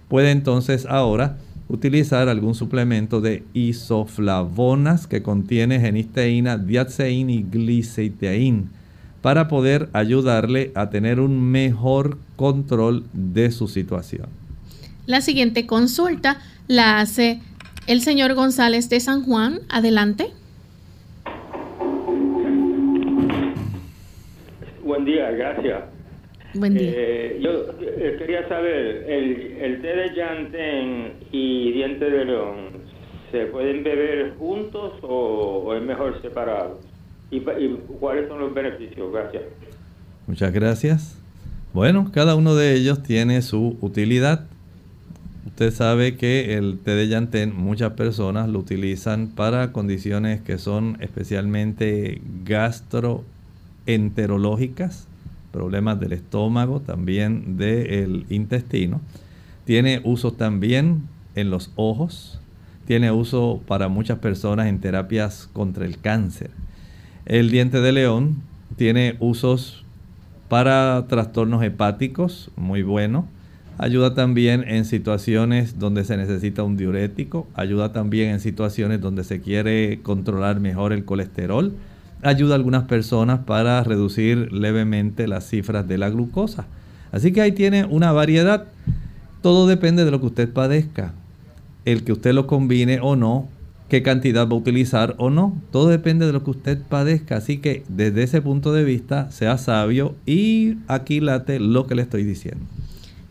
puede 0.08 0.32
entonces 0.32 0.86
ahora 0.86 1.38
utilizar 1.68 2.30
algún 2.30 2.54
suplemento 2.54 3.22
de 3.22 3.44
isoflavonas 3.54 5.08
que 5.08 5.24
contiene 5.24 5.80
genisteína, 5.80 6.58
diaceína 6.58 7.32
y 7.32 7.44
gliceiteína 7.44 8.66
para 9.22 9.48
poder 9.48 9.90
ayudarle 9.94 10.72
a 10.76 10.92
tener 10.92 11.20
un 11.20 11.42
mejor 11.42 12.20
control 12.36 13.06
de 13.14 13.50
su 13.50 13.68
situación. 13.68 14.28
La 15.08 15.22
siguiente 15.22 15.66
consulta 15.66 16.38
la 16.68 17.00
hace 17.00 17.40
el 17.88 18.02
señor 18.02 18.36
González 18.36 18.88
de 18.90 19.00
San 19.00 19.24
Juan. 19.24 19.62
Adelante. 19.70 20.32
Buen 24.96 25.06
día, 25.06 25.30
gracias. 25.32 25.84
Buen 26.54 26.74
día. 26.74 26.90
Eh, 26.96 27.40
yo 27.42 27.52
eh, 27.82 28.16
quería 28.18 28.48
saber, 28.48 29.04
el, 29.10 29.58
el 29.60 29.82
té 29.82 29.88
de 29.90 30.16
llantén 30.16 31.14
y 31.34 31.74
diente 31.74 32.10
de 32.10 32.24
león, 32.24 32.56
¿se 33.30 33.48
pueden 33.48 33.84
beber 33.84 34.36
juntos 34.38 34.94
o, 35.02 35.64
o 35.66 35.76
es 35.76 35.84
mejor 35.84 36.22
separado? 36.22 36.80
¿Y, 37.30 37.40
¿Y 37.40 37.78
cuáles 38.00 38.30
son 38.30 38.40
los 38.40 38.54
beneficios? 38.54 39.12
Gracias. 39.12 39.44
Muchas 40.28 40.54
gracias. 40.54 41.22
Bueno, 41.74 42.10
cada 42.14 42.36
uno 42.36 42.56
de 42.56 42.74
ellos 42.76 43.04
tiene 43.04 43.42
su 43.42 43.78
utilidad. 43.82 44.46
Usted 45.46 45.72
sabe 45.72 46.16
que 46.16 46.56
el 46.56 46.80
té 46.80 46.92
de 46.92 47.10
llantén 47.10 47.54
muchas 47.54 47.92
personas 47.94 48.48
lo 48.48 48.60
utilizan 48.60 49.28
para 49.28 49.74
condiciones 49.74 50.40
que 50.40 50.58
son 50.58 50.96
especialmente 51.02 52.22
gastroenterológicas, 53.86 55.08
problemas 55.52 56.00
del 56.00 56.14
estómago, 56.14 56.82
también 56.82 57.58
del 57.58 58.26
intestino. 58.30 59.02
Tiene 59.66 60.02
uso 60.04 60.34
también 60.34 61.04
en 61.36 61.50
los 61.50 61.72
ojos, 61.76 62.40
tiene 62.86 63.12
uso 63.12 63.62
para 63.68 63.88
muchas 63.88 64.20
personas 64.20 64.68
en 64.68 64.80
terapias 64.80 65.50
contra 65.54 65.86
el 65.86 66.00
cáncer. 66.00 66.52
El 67.26 67.50
diente 67.50 67.82
de 67.82 67.92
león 67.92 68.44
tiene 68.76 69.16
usos 69.20 69.84
para 70.50 71.06
trastornos 71.08 71.64
hepáticos, 71.64 72.52
muy 72.56 72.84
bueno. 72.84 73.28
Ayuda 73.78 74.14
también 74.14 74.64
en 74.68 74.86
situaciones 74.86 75.80
donde 75.80 76.06
se 76.06 76.16
necesita 76.16 76.64
un 76.64 76.78
diurético. 76.78 77.48
Ayuda 77.56 77.92
también 77.92 78.30
en 78.30 78.40
situaciones 78.40 79.02
donde 79.02 79.24
se 79.24 79.42
quiere 79.42 80.00
controlar 80.02 80.60
mejor 80.60 80.94
el 80.94 81.04
colesterol. 81.04 81.74
Ayuda 82.22 82.54
a 82.54 82.58
algunas 82.58 82.84
personas 82.84 83.40
para 83.40 83.84
reducir 83.84 84.52
levemente 84.52 85.28
las 85.28 85.48
cifras 85.48 85.88
de 85.88 85.98
la 85.98 86.10
glucosa. 86.10 86.66
Así 87.12 87.32
que 87.32 87.42
ahí 87.42 87.52
tiene 87.52 87.86
una 87.86 88.12
variedad. 88.12 88.66
Todo 89.42 89.68
depende 89.68 90.06
de 90.06 90.12
lo 90.12 90.20
que 90.20 90.28
usted 90.28 90.52
padezca. 90.52 91.14
El 91.86 92.04
que 92.04 92.14
usted 92.14 92.34
lo 92.34 92.48
combine 92.48 93.00
o 93.02 93.16
no 93.16 93.50
qué 93.90 94.02
cantidad 94.02 94.48
va 94.48 94.54
a 94.54 94.60
utilizar 94.60 95.16
o 95.18 95.30
no. 95.30 95.62
Todo 95.72 95.90
depende 95.90 96.26
de 96.26 96.34
lo 96.34 96.44
que 96.44 96.52
usted 96.52 96.80
padezca. 96.82 97.38
Así 97.38 97.58
que 97.58 97.84
desde 97.88 98.24
ese 98.24 98.42
punto 98.42 98.74
de 98.74 98.84
vista, 98.84 99.32
sea 99.32 99.58
sabio 99.58 100.16
y 100.26 100.78
aquí 100.88 101.20
late 101.20 101.60
lo 101.60 101.88
que 101.88 101.96
le 101.96 102.02
estoy 102.02 102.24
diciendo. 102.24 102.66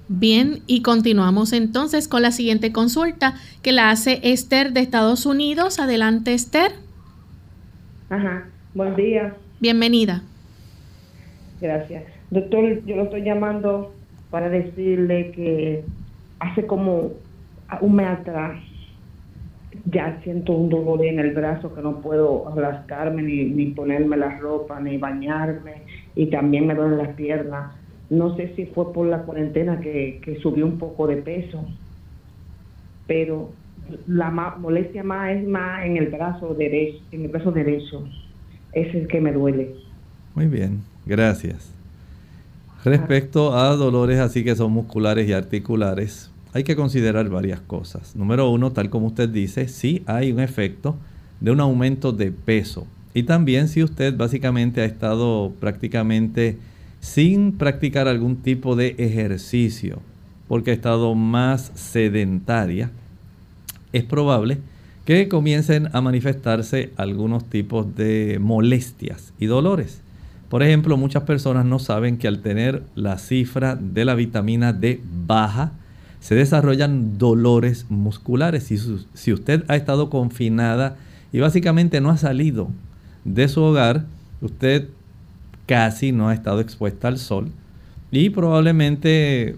Bien, 0.09 0.61
y 0.67 0.83
continuamos 0.83 1.53
entonces 1.55 2.09
con 2.09 2.23
la 2.23 2.31
siguiente 2.31 2.73
consulta 2.73 3.35
que 3.63 3.73
la 3.73 3.91
hace 3.91 4.21
Esther 4.23 4.73
de 4.73 4.81
Estados 4.81 5.25
Unidos. 5.25 5.79
Adelante, 5.79 6.35
Esther. 6.35 6.73
Ajá, 8.11 8.47
buen 8.75 8.97
día. 8.97 9.35
Bienvenida. 9.61 10.23
Gracias. 11.61 12.05
Doctor, 12.31 12.85
yo 12.85 12.97
lo 12.97 13.05
estoy 13.05 13.23
llamando 13.23 13.95
para 14.31 14.49
decirle 14.49 15.31
que 15.31 15.85
hace 16.41 16.67
como 16.67 17.13
un 17.81 17.95
mes 17.95 18.09
atrás 18.09 18.61
ya 19.87 20.21
siento 20.23 20.53
un 20.53 20.71
dolor 20.71 21.05
en 21.05 21.19
el 21.19 21.33
brazo 21.33 21.75
que 21.75 21.83
no 21.83 22.01
puedo 22.01 22.53
rascarme 22.57 23.23
ni, 23.23 23.45
ni 23.45 23.67
ponerme 23.67 24.17
la 24.17 24.39
ropa 24.39 24.81
ni 24.81 24.99
bañarme 24.99 25.83
y 26.15 26.27
también 26.27 26.67
me 26.67 26.75
duelen 26.75 26.99
las 26.99 27.15
piernas. 27.15 27.73
No 28.11 28.37
sé 28.37 28.53
si 28.57 28.67
fue 28.67 28.93
por 28.93 29.07
la 29.07 29.23
cuarentena 29.23 29.81
que, 29.81 30.21
que 30.23 30.37
subió 30.41 30.67
un 30.67 30.79
poco 30.79 31.07
de 31.07 31.17
peso, 31.17 31.65
pero 33.07 33.51
la 34.07 34.31
molestia 34.31 35.03
más 35.03 35.31
es 35.33 35.47
más 35.47 35.85
en 35.85 35.97
el 35.97 36.09
brazo 36.09 36.55
derecho, 36.55 36.99
en 37.13 37.23
el 37.23 37.29
brazo 37.29 37.53
derecho. 37.53 38.05
Es 38.75 38.95
el 38.95 39.07
que 39.09 39.21
me 39.21 39.33
duele. 39.33 39.75
Muy 40.35 40.47
bien, 40.47 40.83
gracias. 41.07 41.71
Respecto 42.85 43.57
a 43.57 43.75
dolores 43.77 44.19
así 44.19 44.45
que 44.45 44.57
son 44.57 44.73
musculares 44.73 45.29
y 45.29 45.33
articulares, 45.33 46.31
hay 46.53 46.65
que 46.65 46.77
considerar 46.77 47.29
varias 47.31 47.61
cosas. 47.61 48.15
Número 48.15 48.51
uno, 48.51 48.73
tal 48.73 48.91
como 48.91 49.07
usted 49.07 49.29
dice, 49.29 49.69
sí 49.69 50.03
hay 50.07 50.33
un 50.33 50.41
efecto 50.41 50.97
de 51.41 51.51
un 51.51 51.61
aumento 51.61 52.13
de 52.13 52.31
peso. 52.31 52.87
Y 53.15 53.23
también 53.23 53.69
si 53.69 53.83
usted 53.83 54.17
básicamente 54.17 54.81
ha 54.81 54.85
estado 54.85 55.53
prácticamente 55.61 56.59
sin 57.01 57.53
practicar 57.53 58.09
algún 58.09 58.37
tipo 58.37 58.77
de 58.77 58.95
ejercicio, 58.99 60.01
porque 60.49 60.73
ha 60.73 60.75
estado 60.75 61.15
más 61.15 61.71
sedentaria, 61.75 62.91
es 63.93 64.05
probable 64.05 64.59
que 65.05 65.29
comiencen 65.29 65.89
a 65.93 66.01
manifestarse 66.01 66.93
algunos 66.97 67.45
tipos 67.45 67.95
de 67.95 68.39
molestias 68.41 69.33
y 69.39 69.47
dolores. 69.47 70.01
Por 70.49 70.63
ejemplo, 70.63 70.97
muchas 70.97 71.25
personas 71.25 71.67
no 71.67 71.79
saben 71.79 72.17
que 72.17 72.29
al 72.29 72.41
tener 72.41 72.83
la 72.95 73.19
cifra 73.19 73.77
de 73.77 74.05
la 74.05 74.15
vitamina 74.15 74.73
D 74.73 75.01
baja, 75.27 75.73
se 76.21 76.35
desarrollan 76.35 77.19
dolores 77.19 77.85
musculares. 77.91 78.65
Si, 79.15 79.33
usted 79.33 79.65
ha 79.69 79.77
estado 79.77 80.09
confinada 80.09 80.97
y 81.33 81.41
básicamente 81.41 82.01
no 82.01 82.09
ha 82.09 82.17
salido 82.17 82.71
de 83.27 83.47
su 83.47 83.61
hogar, 83.61 84.07
usted 84.41 84.89
casi 85.67 86.13
no 86.13 86.31
ha 86.31 86.35
estado 86.35 86.61
expuesta 86.61 87.09
al 87.09 87.19
sol 87.19 87.51
y 88.11 88.31
probablemente 88.31 89.57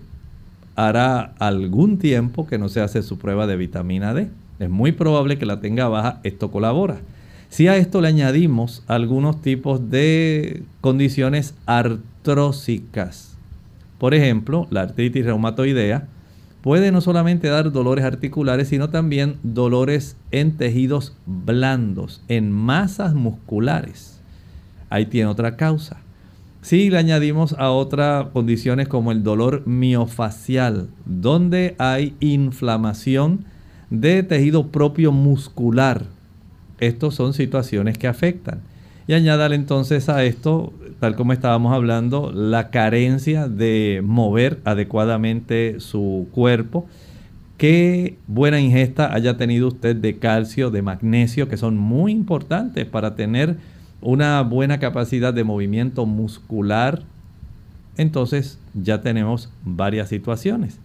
hará 0.75 1.35
algún 1.39 1.99
tiempo 1.99 2.49
que 2.49 2.59
no 2.59 2.69
se 2.69 2.81
hace 2.81 3.03
su 3.03 3.17
prueba 3.17 3.47
de 3.47 3.57
vitamina 3.57 4.13
D. 4.13 4.29
Es 4.59 4.71
muy 4.71 4.93
probable 4.93 5.39
que 5.39 5.47
la 5.47 5.61
tenga 5.61 5.89
baja, 5.89 6.21
esto 6.23 6.51
colabora. 6.51 6.99
Si 7.49 7.69
a 7.69 7.77
esto 7.77 8.01
le 8.01 8.09
añadimos 8.09 8.83
algunos 8.87 9.41
tipos 9.41 9.91
de 9.91 10.63
condiciones 10.81 11.55
artrósicas, 11.67 13.37
por 13.99 14.15
ejemplo, 14.15 14.67
la 14.71 14.83
artritis 14.83 15.25
reumatoidea, 15.25 16.09
puede 16.63 16.91
no 16.91 17.01
solamente 17.01 17.49
dar 17.49 17.71
dolores 17.71 18.05
articulares, 18.05 18.69
sino 18.69 18.91
también 18.91 19.37
dolores 19.43 20.17
en 20.33 20.57
tejidos 20.57 21.17
blandos, 21.25 22.23
en 22.29 22.51
masas 22.51 23.15
musculares. 23.15 24.21
Ahí 24.91 25.07
tiene 25.07 25.29
otra 25.29 25.57
causa. 25.57 25.99
Si 26.63 26.91
le 26.91 26.99
añadimos 26.99 27.55
a 27.59 27.71
otras 27.71 28.27
condiciones 28.33 28.89
como 28.89 29.13
el 29.13 29.23
dolor 29.23 29.63
miofacial, 29.67 30.89
donde 31.05 31.77
hay 31.79 32.17
inflamación 32.19 33.45
de 33.91 34.23
tejido 34.23 34.69
propio 34.69 35.13
muscular. 35.13 36.05
Estas 36.79 37.15
son 37.15 37.33
situaciones 37.33 37.99
que 37.99 38.09
afectan. 38.09 38.61
Y 39.09 39.15
añádale 39.15 39.55
entonces 39.55 40.09
a 40.09 40.25
esto 40.25 40.73
tal 41.01 41.15
como 41.15 41.33
estábamos 41.33 41.75
hablando, 41.75 42.33
la 42.33 42.71
carencia 42.71 43.49
de 43.49 44.03
mover 44.05 44.61
adecuadamente 44.65 45.81
su 45.81 46.29
cuerpo. 46.33 46.87
Qué 47.59 48.19
buena 48.27 48.61
ingesta 48.61 49.15
haya 49.15 49.37
tenido 49.37 49.69
usted 49.69 49.97
de 49.97 50.19
calcio, 50.19 50.71
de 50.71 50.83
magnesio, 50.83 51.49
que 51.49 51.57
son 51.57 51.77
muy 51.77 52.13
importantes 52.13 52.87
para 52.87 53.15
tener 53.15 53.57
una 54.01 54.43
buena 54.43 54.79
capacidad 54.79 55.33
de 55.33 55.45
movimiento 55.45 56.07
muscular. 56.07 57.03
Entonces 57.97 58.59
ya 58.75 59.01
tenemos 59.01 59.51
varias 59.65 60.09
situaciones. 60.09 60.79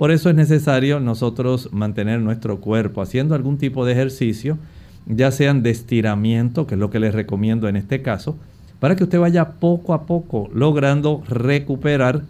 Por 0.00 0.12
eso 0.12 0.30
es 0.30 0.34
necesario 0.34 0.98
nosotros 0.98 1.68
mantener 1.72 2.20
nuestro 2.20 2.58
cuerpo 2.58 3.02
haciendo 3.02 3.34
algún 3.34 3.58
tipo 3.58 3.84
de 3.84 3.92
ejercicio, 3.92 4.56
ya 5.04 5.30
sean 5.30 5.62
de 5.62 5.68
estiramiento, 5.68 6.66
que 6.66 6.74
es 6.74 6.78
lo 6.80 6.88
que 6.88 7.00
les 7.00 7.14
recomiendo 7.14 7.68
en 7.68 7.76
este 7.76 8.00
caso, 8.00 8.38
para 8.78 8.96
que 8.96 9.04
usted 9.04 9.20
vaya 9.20 9.50
poco 9.60 9.92
a 9.92 10.06
poco 10.06 10.48
logrando 10.54 11.22
recuperar, 11.28 12.22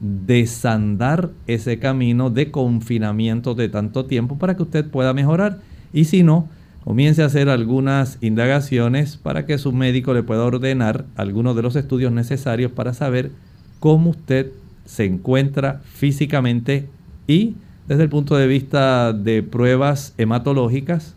desandar 0.00 1.30
ese 1.46 1.78
camino 1.78 2.28
de 2.28 2.50
confinamiento 2.50 3.54
de 3.54 3.68
tanto 3.68 4.06
tiempo 4.06 4.36
para 4.36 4.56
que 4.56 4.64
usted 4.64 4.90
pueda 4.90 5.14
mejorar. 5.14 5.60
Y 5.92 6.06
si 6.06 6.24
no, 6.24 6.48
comience 6.82 7.22
a 7.22 7.26
hacer 7.26 7.50
algunas 7.50 8.18
indagaciones 8.20 9.16
para 9.16 9.46
que 9.46 9.58
su 9.58 9.70
médico 9.70 10.12
le 10.12 10.24
pueda 10.24 10.42
ordenar 10.42 11.04
algunos 11.14 11.54
de 11.54 11.62
los 11.62 11.76
estudios 11.76 12.10
necesarios 12.10 12.72
para 12.72 12.94
saber 12.94 13.30
cómo 13.78 14.10
usted 14.10 14.50
se 14.86 15.04
encuentra 15.04 15.82
físicamente 15.84 16.88
y 17.26 17.54
desde 17.88 18.04
el 18.04 18.08
punto 18.08 18.36
de 18.36 18.46
vista 18.46 19.12
de 19.12 19.42
pruebas 19.42 20.14
hematológicas, 20.18 21.14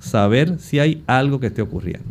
saber 0.00 0.58
si 0.58 0.78
hay 0.78 1.02
algo 1.06 1.40
que 1.40 1.48
esté 1.48 1.62
ocurriendo. 1.62 2.08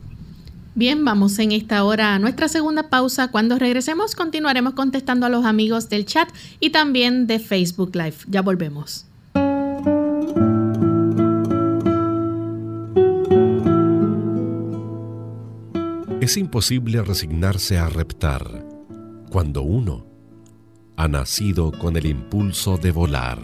Bien, 0.76 1.04
vamos 1.04 1.40
en 1.40 1.52
esta 1.52 1.84
hora 1.84 2.14
a 2.14 2.20
nuestra 2.20 2.48
segunda 2.48 2.90
pausa. 2.90 3.30
Cuando 3.30 3.58
regresemos 3.58 4.16
continuaremos 4.16 4.76
contestando 4.76 5.26
a 5.26 5.30
los 5.30 5.44
amigos 5.44 5.90
del 5.90 6.06
chat 6.06 6.30
y 6.60 6.70
también 6.70 7.26
de 7.26 7.40
Facebook 7.40 7.96
Live. 7.96 8.18
Ya 8.28 8.44
volvemos. 8.44 9.06
Es 16.22 16.38
imposible 16.38 17.02
resignarse 17.02 17.78
a 17.78 17.90
reptar 17.90 18.66
cuando 19.30 19.62
uno 19.62 20.07
ha 20.98 21.08
nacido 21.08 21.72
con 21.72 21.95
el 21.95 22.08
impulso 22.08 22.78
de 22.78 22.91
volar. 22.91 23.39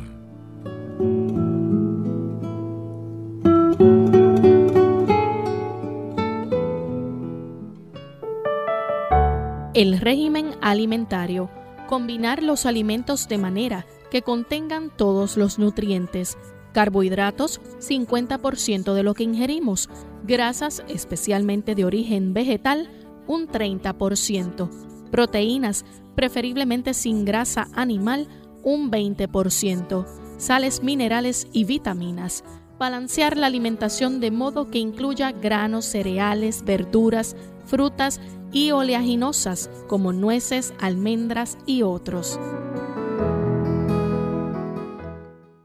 El 9.75 9.99
régimen 9.99 10.55
alimentario. 10.61 11.49
Combinar 11.87 12.41
los 12.41 12.65
alimentos 12.65 13.27
de 13.27 13.37
manera 13.37 13.85
que 14.09 14.23
contengan 14.23 14.89
todos 14.95 15.37
los 15.37 15.59
nutrientes. 15.59 16.37
Carbohidratos, 16.73 17.61
50% 17.79 18.95
de 18.95 19.03
lo 19.03 19.13
que 19.13 19.25
ingerimos. 19.25 19.89
Grasas, 20.23 20.83
especialmente 20.87 21.75
de 21.75 21.85
origen 21.85 22.33
vegetal, 22.33 22.89
un 23.27 23.47
30%. 23.47 24.69
Proteínas, 25.11 25.85
preferiblemente 26.15 26.93
sin 26.93 27.25
grasa 27.25 27.67
animal, 27.73 28.27
un 28.63 28.91
20%, 28.91 30.05
sales 30.37 30.83
minerales 30.83 31.47
y 31.51 31.65
vitaminas. 31.65 32.43
Balancear 32.79 33.37
la 33.37 33.47
alimentación 33.47 34.19
de 34.19 34.31
modo 34.31 34.69
que 34.69 34.79
incluya 34.79 35.31
granos, 35.31 35.85
cereales, 35.85 36.63
verduras, 36.65 37.35
frutas 37.65 38.19
y 38.51 38.71
oleaginosas 38.71 39.69
como 39.87 40.13
nueces, 40.13 40.73
almendras 40.79 41.57
y 41.65 41.81
otros. 41.83 42.39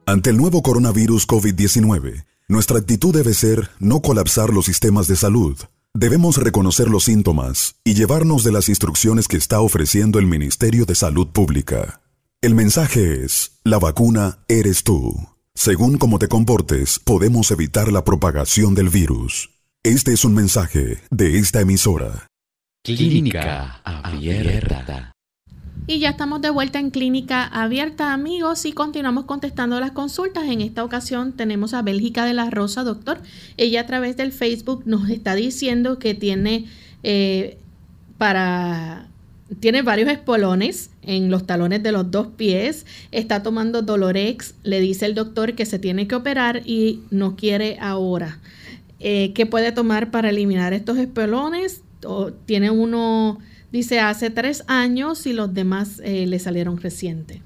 Ante 0.07 0.31
el 0.31 0.39
nuevo 0.39 0.63
coronavirus 0.63 1.29
COVID-19, 1.29 2.25
nuestra 2.49 2.79
actitud 2.79 3.15
debe 3.15 3.35
ser 3.35 3.69
no 3.79 4.01
colapsar 4.01 4.51
los 4.55 4.65
sistemas 4.65 5.07
de 5.07 5.17
salud 5.17 5.59
Debemos 5.95 6.37
reconocer 6.37 6.89
los 6.89 7.05
síntomas 7.05 7.77
y 7.83 7.95
llevarnos 7.95 8.45
de 8.45 8.53
las 8.53 8.69
instrucciones 8.69 9.27
que 9.27 9.37
está 9.37 9.61
ofreciendo 9.61 10.19
el 10.19 10.27
Ministerio 10.27 10.85
de 10.85 10.95
Salud 10.95 11.29
Pública. 11.29 12.01
El 12.41 12.55
mensaje 12.55 13.25
es, 13.25 13.59
la 13.65 13.79
vacuna 13.79 14.39
eres 14.49 14.85
tú. 14.85 15.15
Según 15.55 15.99
cómo 15.99 16.21
te 16.21 16.29
comportes, 16.29 17.01
podemos 17.01 17.51
evitar 17.51 17.91
la 17.91 18.05
propagación 18.05 18.77
del 18.77 18.91
virus. 18.91 19.51
Este 19.83 20.13
es 20.13 20.25
un 20.25 20.35
mensaje 20.35 21.03
de 21.11 21.39
esta 21.39 21.61
emisora. 21.61 22.29
Clínica 22.85 23.81
Abierta. 23.83 25.13
Y 25.91 26.01
ya 26.01 26.11
estamos 26.11 26.43
de 26.43 26.51
vuelta 26.51 26.79
en 26.79 26.91
Clínica 26.91 27.47
Abierta, 27.47 28.13
amigos, 28.13 28.67
y 28.67 28.73
continuamos 28.73 29.25
contestando 29.25 29.81
las 29.81 29.93
consultas. 29.93 30.45
En 30.45 30.61
esta 30.61 30.85
ocasión 30.85 31.33
tenemos 31.33 31.73
a 31.73 31.81
Bélgica 31.81 32.27
de 32.27 32.35
la 32.35 32.51
Rosa, 32.51 32.85
doctor. 32.85 33.23
Ella 33.57 33.81
a 33.81 33.87
través 33.87 34.15
del 34.19 34.33
Facebook 34.33 34.83
nos 34.85 35.09
está 35.09 35.35
diciendo 35.35 35.99
que 35.99 36.13
tiene 36.13 36.67
eh, 37.05 37.57
para 38.19 39.09
tiene 39.61 39.81
varios 39.81 40.11
espolones 40.11 40.91
en 41.01 41.31
los 41.31 41.47
talones 41.47 41.83
de 41.83 41.91
los 41.91 42.11
dos 42.11 42.27
pies, 42.37 42.85
está 43.11 43.43
tomando 43.43 43.81
Dolorex, 43.81 44.57
le 44.65 44.81
dice 44.81 45.07
el 45.07 45.15
doctor 45.15 45.55
que 45.55 45.65
se 45.65 45.79
tiene 45.79 46.07
que 46.07 46.17
operar 46.17 46.61
y 46.67 47.01
no 47.11 47.35
quiere 47.35 47.79
ahora. 47.81 48.41
Eh, 49.01 49.33
¿Qué 49.33 49.47
puede 49.47 49.73
tomar 49.73 50.11
para 50.11 50.29
eliminar 50.29 50.75
estos 50.75 50.99
espolones? 50.99 51.81
Tiene 52.45 52.71
uno 52.71 53.39
Dice, 53.71 54.01
hace 54.01 54.31
tres 54.31 54.65
años 54.67 55.27
y 55.27 55.35
los 55.35 55.53
demás 55.53 56.01
eh, 56.03 56.27
le 56.27 56.39
salieron 56.39 56.79
reciente. 56.79 57.43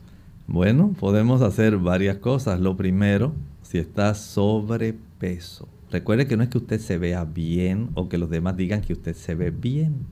Bueno, 0.46 0.94
podemos 0.98 1.42
hacer 1.42 1.78
varias 1.78 2.18
cosas. 2.18 2.60
Lo 2.60 2.76
primero, 2.76 3.32
si 3.62 3.78
está 3.78 4.14
sobrepeso. 4.14 5.68
Recuerde 5.90 6.26
que 6.26 6.36
no 6.36 6.42
es 6.42 6.48
que 6.48 6.58
usted 6.58 6.80
se 6.80 6.96
vea 6.96 7.24
bien 7.24 7.90
o 7.94 8.08
que 8.08 8.18
los 8.18 8.30
demás 8.30 8.56
digan 8.56 8.82
que 8.82 8.92
usted 8.92 9.16
se 9.16 9.34
ve 9.34 9.50
bien. 9.50 10.06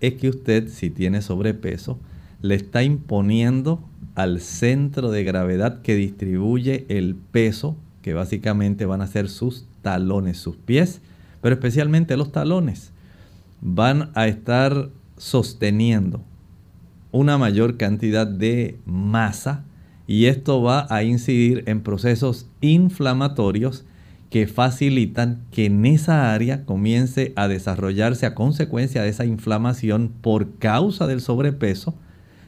Es 0.00 0.14
que 0.14 0.28
usted, 0.28 0.68
si 0.68 0.90
tiene 0.90 1.22
sobrepeso, 1.22 1.98
le 2.40 2.56
está 2.56 2.82
imponiendo 2.82 3.80
al 4.16 4.40
centro 4.40 5.10
de 5.10 5.22
gravedad 5.22 5.82
que 5.82 5.94
distribuye 5.94 6.84
el 6.88 7.14
peso, 7.14 7.76
que 8.02 8.12
básicamente 8.12 8.86
van 8.86 9.00
a 9.00 9.06
ser 9.06 9.28
sus 9.28 9.66
talones, 9.82 10.38
sus 10.38 10.56
pies, 10.56 11.00
pero 11.40 11.54
especialmente 11.54 12.16
los 12.16 12.32
talones, 12.32 12.92
van 13.60 14.10
a 14.14 14.26
estar 14.26 14.90
sosteniendo 15.22 16.20
una 17.12 17.38
mayor 17.38 17.76
cantidad 17.76 18.26
de 18.26 18.76
masa 18.84 19.64
y 20.08 20.24
esto 20.24 20.60
va 20.62 20.88
a 20.90 21.04
incidir 21.04 21.62
en 21.66 21.80
procesos 21.80 22.48
inflamatorios 22.60 23.84
que 24.30 24.48
facilitan 24.48 25.42
que 25.52 25.66
en 25.66 25.86
esa 25.86 26.34
área 26.34 26.64
comience 26.64 27.32
a 27.36 27.46
desarrollarse 27.46 28.26
a 28.26 28.34
consecuencia 28.34 29.02
de 29.02 29.10
esa 29.10 29.24
inflamación 29.24 30.12
por 30.22 30.58
causa 30.58 31.06
del 31.06 31.20
sobrepeso. 31.20 31.94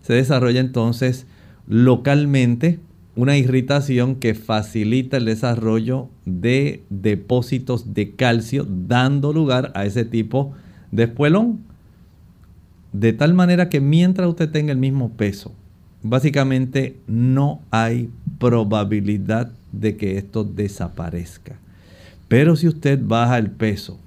Se 0.03 0.15
desarrolla 0.15 0.59
entonces 0.59 1.27
localmente 1.69 2.81
una 3.15 3.37
irritación 3.37 4.17
que 4.17 4.35
facilita 4.35 5.19
el 5.19 5.27
desarrollo 5.27 6.09
de 6.25 6.83
depósitos 6.91 7.95
de 7.95 8.17
calcio, 8.17 8.67
dando 8.69 9.33
lugar 9.33 9.71
a 9.77 9.85
ese 9.85 10.05
tipo 10.05 10.55
de 10.91 11.05
espuelón. 11.05 11.74
De 12.95 13.13
tal 13.13 13.35
manera 13.35 13.69
que 13.69 13.81
mientras 13.81 14.29
usted 14.29 14.49
tenga 14.49 14.71
el 14.71 14.79
mismo 14.79 15.11
peso, 15.11 15.53
básicamente 16.05 16.97
no 17.09 17.61
hay 17.73 18.09
probabilidad 18.39 19.51
de 19.73 19.97
que 19.97 20.17
esto 20.17 20.45
desaparezca. 20.45 21.59
Pero 22.29 22.55
si 22.55 22.69
usted 22.69 23.01
baja 23.03 23.39
el 23.39 23.51
peso, 23.51 23.99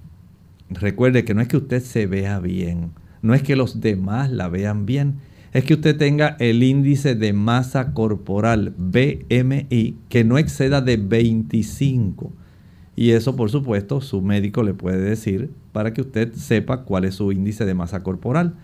recuerde 0.69 1.25
que 1.25 1.33
no 1.33 1.41
es 1.41 1.49
que 1.49 1.57
usted 1.57 1.83
se 1.83 2.07
vea 2.07 2.39
bien, 2.39 2.91
no 3.21 3.33
es 3.33 3.43
que 3.43 3.57
los 3.57 3.81
demás 3.81 4.31
la 4.31 4.47
vean 4.47 4.85
bien, 4.85 5.15
es 5.51 5.65
que 5.65 5.73
usted 5.73 5.97
tenga 5.97 6.37
el 6.39 6.63
índice 6.63 7.13
de 7.13 7.33
masa 7.33 7.91
corporal 7.91 8.73
BMI 8.77 9.97
que 10.07 10.23
no 10.23 10.37
exceda 10.37 10.79
de 10.79 10.95
25. 10.95 12.31
Y 12.95 13.11
eso, 13.11 13.35
por 13.35 13.51
supuesto, 13.51 13.99
su 13.99 14.21
médico 14.21 14.63
le 14.63 14.73
puede 14.73 15.01
decir 15.01 15.51
para 15.73 15.91
que 15.91 15.99
usted 15.99 16.31
sepa 16.35 16.83
cuál 16.83 17.03
es 17.03 17.15
su 17.15 17.33
índice 17.33 17.65
de 17.65 17.73
masa 17.73 18.01
corporal. 18.01 18.55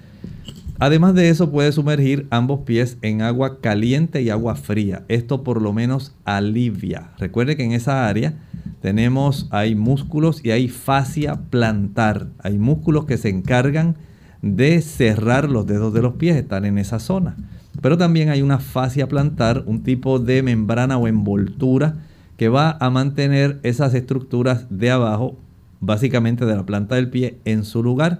Además 0.80 1.14
de 1.14 1.30
eso, 1.30 1.52
puede 1.52 1.72
sumergir 1.72 2.28
ambos 2.30 2.62
pies 2.62 2.98
en 3.02 3.22
agua 3.22 3.62
caliente 3.62 4.22
y 4.22 4.30
agua 4.30 4.56
fría. 4.56 5.04
Esto 5.08 5.44
por 5.44 5.62
lo 5.62 5.72
menos 5.72 6.14
alivia. 6.26 7.12
Recuerde 7.20 7.56
que 7.56 7.64
en 7.64 7.72
esa 7.72 8.08
área 8.08 8.34
tenemos, 8.82 9.48
hay 9.52 9.76
músculos 9.76 10.44
y 10.44 10.52
hay 10.52 10.68
fascia 10.68 11.40
plantar. 11.50 12.28
Hay 12.40 12.58
músculos 12.58 13.06
que 13.06 13.18
se 13.18 13.30
encargan 13.30 13.96
de 14.42 14.82
cerrar 14.82 15.50
los 15.50 15.66
dedos 15.66 15.94
de 15.94 16.02
los 16.02 16.16
pies, 16.16 16.36
están 16.36 16.66
en 16.66 16.78
esa 16.78 17.00
zona. 17.00 17.38
Pero 17.82 17.98
también 17.98 18.30
hay 18.30 18.42
una 18.42 18.60
fascia 18.60 19.08
plantar, 19.08 19.64
un 19.66 19.84
tipo 19.84 20.20
de 20.20 20.44
membrana 20.44 20.98
o 20.98 21.08
envoltura 21.08 21.96
que 22.36 22.50
va 22.50 22.78
a 22.80 22.90
mantener 22.90 23.60
esas 23.64 23.94
estructuras 23.94 24.68
de 24.70 24.92
abajo, 24.92 25.38
básicamente 25.80 26.46
de 26.46 26.56
la 26.56 26.66
planta 26.66 26.96
del 26.96 27.10
pie, 27.10 27.38
en 27.46 27.64
su 27.64 27.84
lugar 27.84 28.20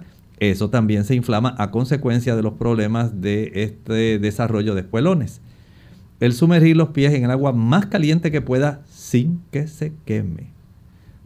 Eso 0.50 0.70
también 0.70 1.04
se 1.04 1.14
inflama 1.14 1.54
a 1.58 1.70
consecuencia 1.70 2.36
de 2.36 2.42
los 2.42 2.54
problemas 2.54 3.20
de 3.20 3.52
este 3.54 4.18
desarrollo 4.18 4.74
de 4.74 4.82
espuelones. 4.82 5.40
El 6.20 6.32
sumergir 6.32 6.76
los 6.76 6.90
pies 6.90 7.12
en 7.14 7.24
el 7.24 7.30
agua 7.30 7.52
más 7.52 7.86
caliente 7.86 8.30
que 8.30 8.40
pueda 8.40 8.82
sin 8.86 9.40
que 9.50 9.66
se 9.66 9.92
queme. 10.04 10.50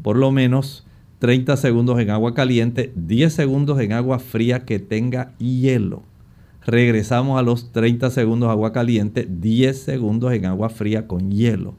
Por 0.02 0.16
lo 0.16 0.30
menos 0.30 0.86
30 1.18 1.56
segundos 1.56 1.98
en 2.00 2.10
agua 2.10 2.34
caliente, 2.34 2.92
10 2.94 3.32
segundos 3.32 3.80
en 3.80 3.92
agua 3.92 4.18
fría 4.18 4.64
que 4.64 4.78
tenga 4.78 5.36
hielo. 5.38 6.02
Regresamos 6.64 7.38
a 7.38 7.42
los 7.42 7.72
30 7.72 8.10
segundos 8.10 8.50
agua 8.50 8.72
caliente, 8.72 9.26
10 9.28 9.76
segundos 9.76 10.32
en 10.32 10.46
agua 10.46 10.68
fría 10.68 11.06
con 11.06 11.30
hielo. 11.30 11.74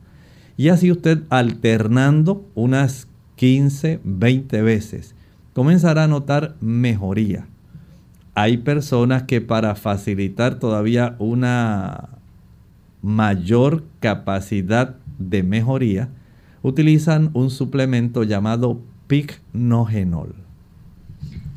Y 0.58 0.70
así 0.70 0.92
usted 0.92 1.20
alternando 1.30 2.46
unas 2.56 3.08
15, 3.36 4.02
20 4.04 4.62
veces, 4.62 5.16
comenzará 5.54 6.06
a 6.06 6.08
notar 6.08 6.56
mejoría. 6.62 7.48
Hay 8.36 8.58
personas 8.58 9.24
que 9.24 9.42
para 9.42 9.76
facilitar 9.76 10.60
todavía 10.60 11.16
una 11.20 12.10
mayor 13.02 13.84
capacidad 14.00 14.96
de 15.18 15.44
mejoría, 15.44 16.10
utilizan 16.62 17.30
un 17.34 17.50
suplemento 17.50 18.24
llamado 18.24 18.82
Picnogenol. 19.08 20.36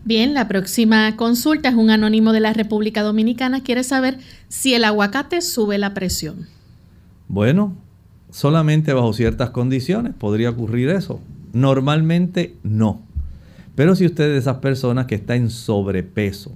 Bien, 0.05 0.35
la 0.35 0.49
próxima 0.49 1.15
consulta 1.17 1.69
es 1.69 1.77
un 1.77 1.91
anónimo 1.91 2.33
de 2.33 2.41
la 2.41 2.53
República 2.53 3.03
Dominicana. 3.03 3.63
Quiere 3.63 3.85
saber 3.85 4.19
si 4.49 4.75
el 4.75 4.85
aguacate 4.85 5.41
sube 5.43 5.79
la 5.79 5.95
presión. 5.95 6.49
Bueno, 7.29 7.77
solamente 8.31 8.93
bajo 8.93 9.13
ciertas 9.13 9.51
condiciones 9.51 10.13
podría 10.15 10.51
ocurrir 10.51 10.89
eso. 10.91 11.21
Normalmente 11.53 12.57
no. 12.65 13.03
Pero 13.75 13.95
si 13.95 14.07
usted 14.07 14.25
es 14.25 14.33
de 14.33 14.39
esas 14.39 14.59
personas 14.59 15.07
que 15.07 15.15
está 15.15 15.35
en 15.35 15.51
sobrepeso, 15.51 16.53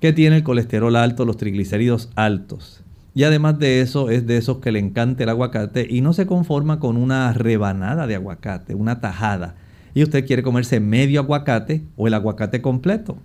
que 0.00 0.12
tiene 0.12 0.36
el 0.36 0.42
colesterol 0.42 0.96
alto, 0.96 1.24
los 1.24 1.36
triglicéridos 1.36 2.10
altos, 2.16 2.82
y 3.14 3.24
además 3.24 3.58
de 3.58 3.80
eso 3.80 4.10
es 4.10 4.26
de 4.26 4.36
esos 4.36 4.58
que 4.58 4.72
le 4.72 4.78
encanta 4.78 5.22
el 5.22 5.30
aguacate 5.30 5.86
y 5.88 6.02
no 6.02 6.12
se 6.12 6.26
conforma 6.26 6.80
con 6.80 6.98
una 6.98 7.32
rebanada 7.32 8.06
de 8.06 8.14
aguacate, 8.14 8.74
una 8.74 9.00
tajada, 9.00 9.54
y 9.94 10.02
usted 10.02 10.26
quiere 10.26 10.42
comerse 10.42 10.80
medio 10.80 11.20
aguacate 11.20 11.82
o 11.96 12.06
el 12.06 12.14
aguacate 12.14 12.60
completo. 12.60 13.16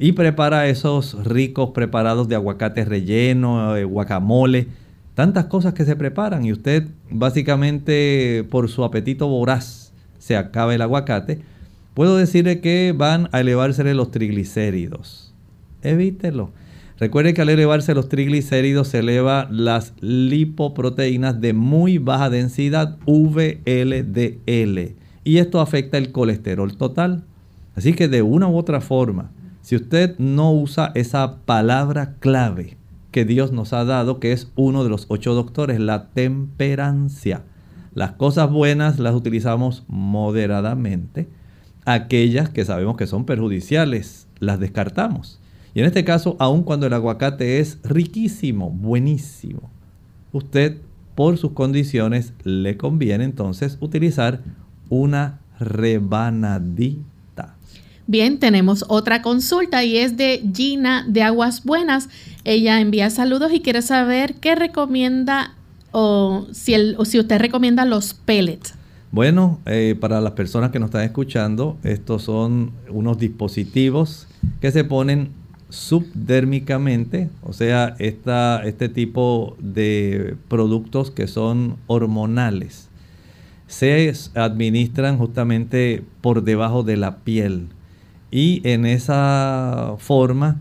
Y 0.00 0.12
prepara 0.12 0.66
esos 0.66 1.24
ricos 1.24 1.70
preparados 1.70 2.28
de 2.28 2.34
aguacate 2.34 2.84
relleno, 2.84 3.76
eh, 3.76 3.84
guacamole, 3.84 4.66
tantas 5.14 5.44
cosas 5.46 5.74
que 5.74 5.84
se 5.84 5.94
preparan 5.94 6.44
y 6.44 6.52
usted 6.52 6.88
básicamente 7.10 8.44
por 8.50 8.68
su 8.68 8.82
apetito 8.82 9.28
voraz 9.28 9.92
se 10.18 10.36
acaba 10.36 10.74
el 10.74 10.82
aguacate. 10.82 11.42
Puedo 11.98 12.16
decirle 12.16 12.60
que 12.60 12.94
van 12.96 13.28
a 13.32 13.40
elevarse 13.40 13.82
los 13.92 14.12
triglicéridos. 14.12 15.34
Evítelo. 15.82 16.52
Recuerde 16.96 17.34
que 17.34 17.42
al 17.42 17.48
elevarse 17.48 17.92
los 17.92 18.08
triglicéridos 18.08 18.86
se 18.86 19.00
eleva 19.00 19.48
las 19.50 19.94
lipoproteínas 20.00 21.40
de 21.40 21.54
muy 21.54 21.98
baja 21.98 22.30
densidad, 22.30 22.98
VLDL 23.04 24.94
y 25.24 25.38
esto 25.38 25.60
afecta 25.60 25.98
el 25.98 26.12
colesterol 26.12 26.76
total. 26.76 27.24
Así 27.74 27.94
que 27.94 28.06
de 28.06 28.22
una 28.22 28.46
u 28.46 28.56
otra 28.56 28.80
forma, 28.80 29.32
si 29.62 29.74
usted 29.74 30.16
no 30.18 30.52
usa 30.52 30.92
esa 30.94 31.38
palabra 31.46 32.14
clave 32.20 32.76
que 33.10 33.24
Dios 33.24 33.50
nos 33.50 33.72
ha 33.72 33.84
dado, 33.84 34.20
que 34.20 34.30
es 34.30 34.52
uno 34.54 34.84
de 34.84 34.90
los 34.90 35.06
ocho 35.08 35.34
doctores, 35.34 35.80
la 35.80 36.10
temperancia. 36.10 37.42
Las 37.92 38.12
cosas 38.12 38.52
buenas 38.52 39.00
las 39.00 39.16
utilizamos 39.16 39.82
moderadamente. 39.88 41.26
Aquellas 41.90 42.50
que 42.50 42.66
sabemos 42.66 42.98
que 42.98 43.06
son 43.06 43.24
perjudiciales, 43.24 44.26
las 44.40 44.60
descartamos. 44.60 45.40
Y 45.72 45.80
en 45.80 45.86
este 45.86 46.04
caso, 46.04 46.36
aun 46.38 46.62
cuando 46.62 46.86
el 46.86 46.92
aguacate 46.92 47.60
es 47.60 47.78
riquísimo, 47.82 48.68
buenísimo, 48.68 49.70
usted 50.32 50.76
por 51.14 51.38
sus 51.38 51.52
condiciones 51.52 52.34
le 52.44 52.76
conviene 52.76 53.24
entonces 53.24 53.78
utilizar 53.80 54.42
una 54.90 55.40
rebanadita. 55.58 57.56
Bien, 58.06 58.38
tenemos 58.38 58.84
otra 58.88 59.22
consulta 59.22 59.82
y 59.82 59.96
es 59.96 60.18
de 60.18 60.46
Gina 60.54 61.06
de 61.08 61.22
Aguas 61.22 61.64
Buenas. 61.64 62.10
Ella 62.44 62.82
envía 62.82 63.08
saludos 63.08 63.50
y 63.50 63.60
quiere 63.60 63.80
saber 63.80 64.34
qué 64.34 64.54
recomienda 64.54 65.54
o 65.92 66.48
si, 66.52 66.74
el, 66.74 66.96
o 66.98 67.06
si 67.06 67.18
usted 67.18 67.38
recomienda 67.38 67.86
los 67.86 68.12
pellets. 68.12 68.74
Bueno, 69.10 69.58
eh, 69.64 69.96
para 69.98 70.20
las 70.20 70.32
personas 70.32 70.70
que 70.70 70.78
nos 70.78 70.88
están 70.88 71.02
escuchando, 71.02 71.78
estos 71.82 72.22
son 72.24 72.72
unos 72.90 73.18
dispositivos 73.18 74.26
que 74.60 74.70
se 74.70 74.84
ponen 74.84 75.30
subdérmicamente, 75.70 77.30
o 77.42 77.52
sea, 77.54 77.96
esta, 77.98 78.62
este 78.64 78.88
tipo 78.90 79.56
de 79.60 80.36
productos 80.48 81.10
que 81.10 81.26
son 81.26 81.76
hormonales 81.86 82.88
se 83.66 84.12
administran 84.34 85.18
justamente 85.18 86.02
por 86.22 86.42
debajo 86.42 86.82
de 86.82 86.96
la 86.96 87.16
piel. 87.18 87.68
Y 88.30 88.60
en 88.66 88.86
esa 88.86 89.94
forma 89.98 90.56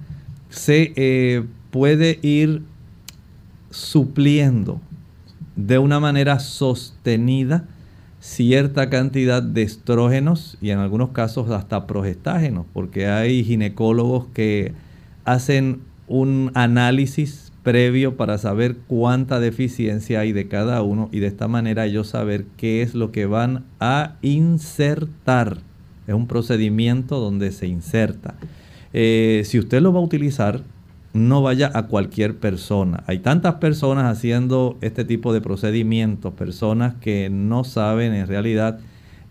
se 0.49 0.93
eh, 0.95 1.43
puede 1.71 2.19
ir 2.21 2.63
supliendo 3.71 4.79
de 5.55 5.79
una 5.79 5.99
manera 5.99 6.39
sostenida 6.39 7.65
cierta 8.27 8.89
cantidad 8.89 9.41
de 9.41 9.61
estrógenos 9.61 10.57
y 10.61 10.71
en 10.71 10.79
algunos 10.79 11.11
casos 11.11 11.49
hasta 11.49 11.87
progestágenos, 11.87 12.65
porque 12.73 13.07
hay 13.07 13.41
ginecólogos 13.45 14.25
que 14.33 14.73
hacen 15.23 15.79
un 16.09 16.51
análisis 16.53 17.53
previo 17.63 18.17
para 18.17 18.37
saber 18.37 18.75
cuánta 18.87 19.39
deficiencia 19.39 20.19
hay 20.19 20.33
de 20.33 20.49
cada 20.49 20.81
uno 20.81 21.07
y 21.13 21.19
de 21.19 21.27
esta 21.27 21.47
manera 21.47 21.85
ellos 21.85 22.09
saber 22.09 22.43
qué 22.57 22.81
es 22.81 22.95
lo 22.95 23.13
que 23.13 23.25
van 23.25 23.63
a 23.79 24.15
insertar. 24.21 25.59
Es 26.05 26.13
un 26.13 26.27
procedimiento 26.27 27.21
donde 27.21 27.53
se 27.53 27.67
inserta. 27.67 28.35
Eh, 28.91 29.43
si 29.45 29.57
usted 29.57 29.81
lo 29.81 29.93
va 29.93 29.99
a 29.99 30.03
utilizar, 30.03 30.63
no 31.17 31.41
vaya 31.41 31.71
a 31.73 31.87
cualquier 31.87 32.37
persona. 32.37 33.03
Hay 33.07 33.19
tantas 33.19 33.55
personas 33.55 34.05
haciendo 34.05 34.77
este 34.81 35.03
tipo 35.03 35.33
de 35.33 35.41
procedimientos, 35.41 36.33
personas 36.33 36.95
que 36.95 37.29
no 37.29 37.63
saben 37.63 38.13
en 38.13 38.27
realidad 38.27 38.79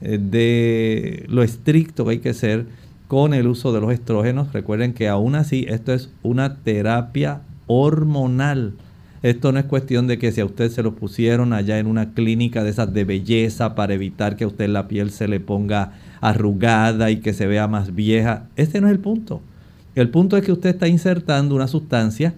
eh, 0.00 0.18
de 0.18 1.24
lo 1.28 1.42
estricto 1.42 2.04
que 2.04 2.10
hay 2.10 2.18
que 2.18 2.34
ser 2.34 2.66
con 3.08 3.34
el 3.34 3.46
uso 3.46 3.72
de 3.72 3.80
los 3.80 3.92
estrógenos. 3.92 4.52
Recuerden 4.52 4.92
que 4.92 5.08
aún 5.08 5.34
así 5.34 5.64
esto 5.68 5.92
es 5.92 6.10
una 6.22 6.56
terapia 6.56 7.42
hormonal. 7.66 8.74
Esto 9.22 9.50
no 9.50 9.58
es 9.58 9.64
cuestión 9.64 10.06
de 10.06 10.18
que 10.18 10.30
si 10.30 10.40
a 10.40 10.44
usted 10.44 10.70
se 10.70 10.82
lo 10.82 10.94
pusieron 10.94 11.52
allá 11.52 11.78
en 11.78 11.86
una 11.86 12.12
clínica 12.12 12.62
de 12.62 12.70
esas 12.70 12.92
de 12.92 13.04
belleza 13.04 13.74
para 13.74 13.94
evitar 13.94 14.36
que 14.36 14.44
a 14.44 14.48
usted 14.48 14.68
la 14.68 14.88
piel 14.88 15.10
se 15.10 15.26
le 15.26 15.40
ponga 15.40 15.92
arrugada 16.20 17.10
y 17.10 17.20
que 17.20 17.32
se 17.32 17.46
vea 17.46 17.66
más 17.66 17.94
vieja. 17.94 18.48
Este 18.56 18.80
no 18.80 18.88
es 18.88 18.92
el 18.92 19.00
punto. 19.00 19.40
El 19.96 20.10
punto 20.10 20.36
es 20.36 20.44
que 20.44 20.52
usted 20.52 20.70
está 20.70 20.86
insertando 20.86 21.54
una 21.56 21.66
sustancia 21.66 22.34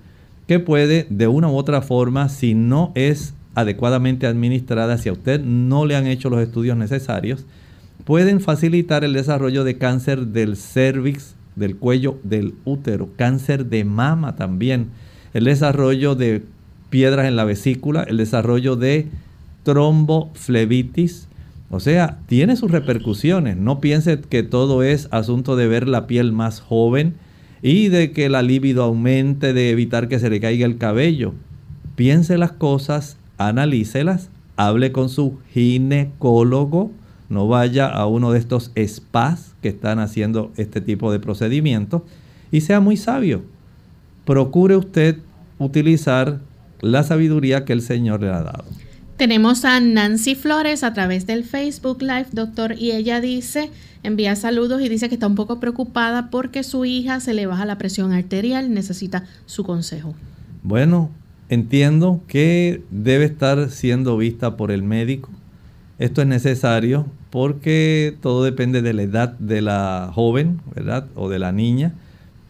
que 0.46 0.60
puede 0.60 1.06
de 1.10 1.26
una 1.26 1.48
u 1.48 1.56
otra 1.56 1.82
forma, 1.82 2.30
si 2.30 2.54
no 2.54 2.92
es 2.94 3.34
adecuadamente 3.54 4.26
administrada, 4.26 4.96
si 4.96 5.08
a 5.08 5.12
usted 5.12 5.42
no 5.42 5.84
le 5.84 5.96
han 5.96 6.06
hecho 6.06 6.30
los 6.30 6.40
estudios 6.40 6.76
necesarios, 6.76 7.44
pueden 8.04 8.40
facilitar 8.40 9.04
el 9.04 9.12
desarrollo 9.12 9.64
de 9.64 9.76
cáncer 9.76 10.28
del 10.28 10.56
cervix, 10.56 11.34
del 11.56 11.76
cuello, 11.76 12.18
del 12.22 12.54
útero, 12.64 13.10
cáncer 13.16 13.66
de 13.66 13.84
mama 13.84 14.36
también 14.36 14.90
el 15.34 15.44
desarrollo 15.44 16.14
de 16.14 16.42
piedras 16.90 17.26
en 17.26 17.36
la 17.36 17.44
vesícula, 17.44 18.04
el 18.04 18.16
desarrollo 18.16 18.76
de 18.76 19.08
tromboflebitis. 19.64 21.28
O 21.70 21.80
sea, 21.80 22.18
tiene 22.26 22.56
sus 22.56 22.70
repercusiones. 22.70 23.56
No 23.56 23.80
piense 23.80 24.20
que 24.20 24.42
todo 24.42 24.82
es 24.82 25.08
asunto 25.10 25.56
de 25.56 25.68
ver 25.68 25.86
la 25.86 26.06
piel 26.06 26.32
más 26.32 26.60
joven 26.60 27.14
y 27.62 27.88
de 27.88 28.12
que 28.12 28.28
la 28.28 28.42
libido 28.42 28.84
aumente, 28.84 29.52
de 29.52 29.70
evitar 29.70 30.08
que 30.08 30.18
se 30.18 30.30
le 30.30 30.40
caiga 30.40 30.66
el 30.66 30.78
cabello. 30.78 31.34
Piense 31.96 32.38
las 32.38 32.52
cosas, 32.52 33.16
analícelas, 33.38 34.30
hable 34.56 34.92
con 34.92 35.08
su 35.08 35.38
ginecólogo, 35.52 36.90
no 37.28 37.48
vaya 37.48 37.88
a 37.88 38.06
uno 38.06 38.32
de 38.32 38.38
estos 38.38 38.72
spas 38.76 39.54
que 39.62 39.68
están 39.68 39.98
haciendo 39.98 40.52
este 40.56 40.80
tipo 40.80 41.12
de 41.12 41.20
procedimientos 41.20 42.02
y 42.50 42.62
sea 42.62 42.80
muy 42.80 42.96
sabio 42.96 43.42
procure 44.28 44.76
usted 44.76 45.16
utilizar 45.58 46.40
la 46.82 47.02
sabiduría 47.02 47.64
que 47.64 47.72
el 47.72 47.80
Señor 47.80 48.20
le 48.20 48.28
ha 48.28 48.42
dado. 48.42 48.66
Tenemos 49.18 49.64
a 49.64 49.80
Nancy 49.80 50.36
Flores 50.36 50.84
a 50.84 50.92
través 50.92 51.26
del 51.26 51.42
Facebook 51.42 52.02
Live, 52.02 52.28
doctor, 52.30 52.76
y 52.78 52.92
ella 52.92 53.20
dice, 53.20 53.68
envía 54.04 54.36
saludos 54.36 54.80
y 54.80 54.88
dice 54.88 55.08
que 55.08 55.16
está 55.16 55.26
un 55.26 55.34
poco 55.34 55.58
preocupada 55.58 56.30
porque 56.30 56.62
su 56.62 56.84
hija 56.84 57.18
se 57.18 57.34
le 57.34 57.46
baja 57.46 57.66
la 57.66 57.78
presión 57.78 58.12
arterial, 58.12 58.72
necesita 58.72 59.24
su 59.46 59.64
consejo. 59.64 60.14
Bueno, 60.62 61.10
entiendo 61.48 62.20
que 62.28 62.80
debe 62.92 63.24
estar 63.24 63.70
siendo 63.70 64.16
vista 64.16 64.56
por 64.56 64.70
el 64.70 64.84
médico. 64.84 65.30
Esto 65.98 66.22
es 66.22 66.28
necesario 66.28 67.04
porque 67.30 68.16
todo 68.22 68.44
depende 68.44 68.82
de 68.82 68.92
la 68.92 69.02
edad 69.02 69.30
de 69.30 69.62
la 69.62 70.12
joven, 70.14 70.60
¿verdad? 70.76 71.08
O 71.16 71.28
de 71.28 71.40
la 71.40 71.50
niña 71.50 71.92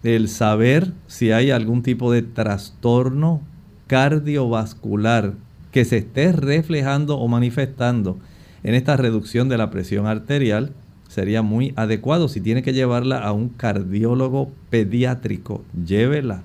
el 0.03 0.29
saber 0.29 0.93
si 1.07 1.33
hay 1.33 1.51
algún 1.51 1.83
tipo 1.83 2.13
de 2.13 2.21
trastorno 2.21 3.41
cardiovascular 3.87 5.33
que 5.79 5.85
se 5.85 5.99
esté 5.99 6.33
reflejando 6.33 7.19
o 7.19 7.29
manifestando 7.29 8.19
en 8.65 8.75
esta 8.75 8.97
reducción 8.97 9.49
de 9.49 9.59
la 9.59 9.71
presión 9.71 10.09
arterial, 10.09 10.73
sería 11.07 11.43
muy 11.43 11.73
adecuado. 11.77 12.27
Si 12.27 12.41
tiene 12.41 12.65
que 12.65 12.73
llevarla 12.73 13.21
a 13.21 13.31
un 13.31 13.49
cardiólogo 13.49 14.51
pediátrico, 14.71 15.65
llévela. 15.87 16.43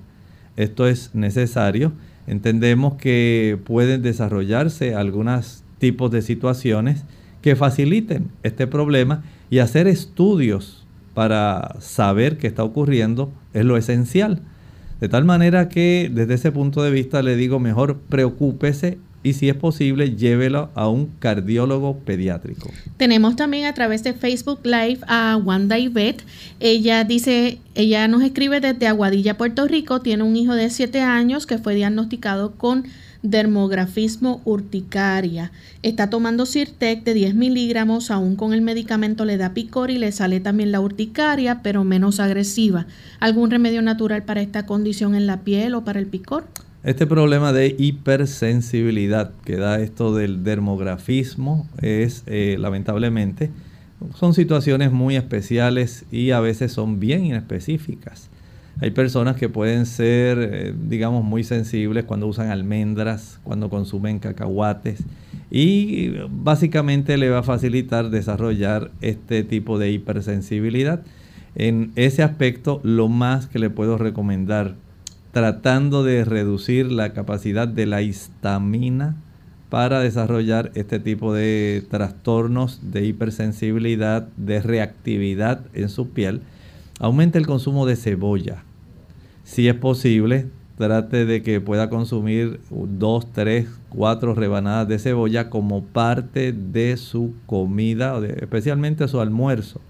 Esto 0.56 0.86
es 0.86 1.16
necesario. 1.16 1.94
Entendemos 2.28 2.94
que 2.94 3.58
pueden 3.64 4.02
desarrollarse 4.02 4.94
algunos 4.94 5.64
tipos 5.78 6.12
de 6.12 6.22
situaciones 6.22 7.02
que 7.42 7.56
faciliten 7.56 8.30
este 8.44 8.68
problema 8.68 9.24
y 9.50 9.58
hacer 9.58 9.88
estudios 9.88 10.86
para 11.12 11.74
saber 11.80 12.38
qué 12.38 12.46
está 12.46 12.62
ocurriendo 12.62 13.32
es 13.52 13.64
lo 13.64 13.76
esencial. 13.76 14.42
De 15.00 15.08
tal 15.08 15.24
manera 15.24 15.68
que 15.68 16.08
desde 16.08 16.34
ese 16.34 16.52
punto 16.52 16.84
de 16.84 16.92
vista 16.92 17.20
le 17.20 17.34
digo 17.34 17.58
mejor 17.58 17.96
preocúpese 17.98 18.98
y 19.24 19.32
si 19.32 19.48
es 19.48 19.56
posible 19.56 20.14
llévelo 20.14 20.70
a 20.74 20.88
un 20.88 21.06
cardiólogo 21.18 21.98
pediátrico. 21.98 22.70
Tenemos 22.98 23.34
también 23.34 23.64
a 23.64 23.74
través 23.74 24.04
de 24.04 24.12
Facebook 24.12 24.60
Live 24.62 24.98
a 25.08 25.36
Wanda 25.36 25.78
Ivette. 25.78 26.24
Ella 26.60 27.02
dice, 27.02 27.58
ella 27.74 28.06
nos 28.06 28.22
escribe 28.22 28.60
desde 28.60 28.86
Aguadilla, 28.86 29.36
Puerto 29.36 29.66
Rico, 29.66 30.00
tiene 30.00 30.22
un 30.22 30.36
hijo 30.36 30.54
de 30.54 30.70
7 30.70 31.00
años 31.00 31.46
que 31.46 31.58
fue 31.58 31.74
diagnosticado 31.74 32.52
con 32.52 32.84
dermografismo 33.22 34.42
urticaria. 34.44 35.50
Está 35.82 36.10
tomando 36.10 36.44
Sirtec 36.44 37.02
de 37.04 37.14
10 37.14 37.34
miligramos, 37.34 38.10
aún 38.10 38.36
con 38.36 38.52
el 38.52 38.60
medicamento 38.60 39.24
le 39.24 39.38
da 39.38 39.54
picor 39.54 39.90
y 39.90 39.96
le 39.96 40.12
sale 40.12 40.40
también 40.40 40.70
la 40.70 40.80
urticaria, 40.80 41.62
pero 41.62 41.84
menos 41.84 42.20
agresiva. 42.20 42.86
¿Algún 43.20 43.50
remedio 43.50 43.80
natural 43.80 44.24
para 44.24 44.42
esta 44.42 44.66
condición 44.66 45.14
en 45.14 45.26
la 45.26 45.40
piel 45.40 45.74
o 45.74 45.84
para 45.84 45.98
el 45.98 46.06
picor? 46.06 46.44
Este 46.84 47.06
problema 47.06 47.54
de 47.54 47.74
hipersensibilidad 47.78 49.32
que 49.44 49.56
da 49.56 49.80
esto 49.80 50.14
del 50.14 50.44
dermografismo 50.44 51.66
es 51.80 52.24
eh, 52.26 52.56
lamentablemente 52.60 53.50
son 54.14 54.34
situaciones 54.34 54.92
muy 54.92 55.16
especiales 55.16 56.04
y 56.12 56.32
a 56.32 56.40
veces 56.40 56.72
son 56.72 57.00
bien 57.00 57.24
inespecíficas. 57.24 58.28
Hay 58.80 58.90
personas 58.90 59.36
que 59.36 59.48
pueden 59.48 59.86
ser, 59.86 60.38
eh, 60.38 60.74
digamos, 60.88 61.24
muy 61.24 61.44
sensibles 61.44 62.04
cuando 62.04 62.26
usan 62.26 62.50
almendras, 62.50 63.40
cuando 63.44 63.70
consumen 63.70 64.18
cacahuates 64.18 65.04
y 65.50 66.12
básicamente 66.28 67.16
le 67.16 67.30
va 67.30 67.38
a 67.38 67.42
facilitar 67.44 68.10
desarrollar 68.10 68.90
este 69.00 69.44
tipo 69.44 69.78
de 69.78 69.90
hipersensibilidad. 69.90 71.02
En 71.54 71.92
ese 71.94 72.24
aspecto, 72.24 72.80
lo 72.82 73.08
más 73.08 73.46
que 73.46 73.60
le 73.60 73.70
puedo 73.70 73.96
recomendar 73.96 74.74
tratando 75.34 76.04
de 76.04 76.24
reducir 76.24 76.92
la 76.92 77.12
capacidad 77.12 77.66
de 77.66 77.86
la 77.86 78.02
histamina 78.02 79.16
para 79.68 79.98
desarrollar 79.98 80.70
este 80.76 81.00
tipo 81.00 81.34
de 81.34 81.84
trastornos 81.90 82.92
de 82.92 83.04
hipersensibilidad, 83.04 84.28
de 84.36 84.62
reactividad 84.62 85.62
en 85.74 85.88
su 85.88 86.10
piel. 86.10 86.42
Aumente 87.00 87.36
el 87.38 87.48
consumo 87.48 87.84
de 87.84 87.96
cebolla. 87.96 88.62
Si 89.42 89.66
es 89.66 89.74
posible, 89.74 90.46
trate 90.78 91.26
de 91.26 91.42
que 91.42 91.60
pueda 91.60 91.90
consumir 91.90 92.60
dos, 92.70 93.26
tres, 93.32 93.66
cuatro 93.88 94.36
rebanadas 94.36 94.86
de 94.86 95.00
cebolla 95.00 95.50
como 95.50 95.82
parte 95.82 96.52
de 96.52 96.96
su 96.96 97.34
comida, 97.46 98.24
especialmente 98.40 99.08
su 99.08 99.20
almuerzo. 99.20 99.80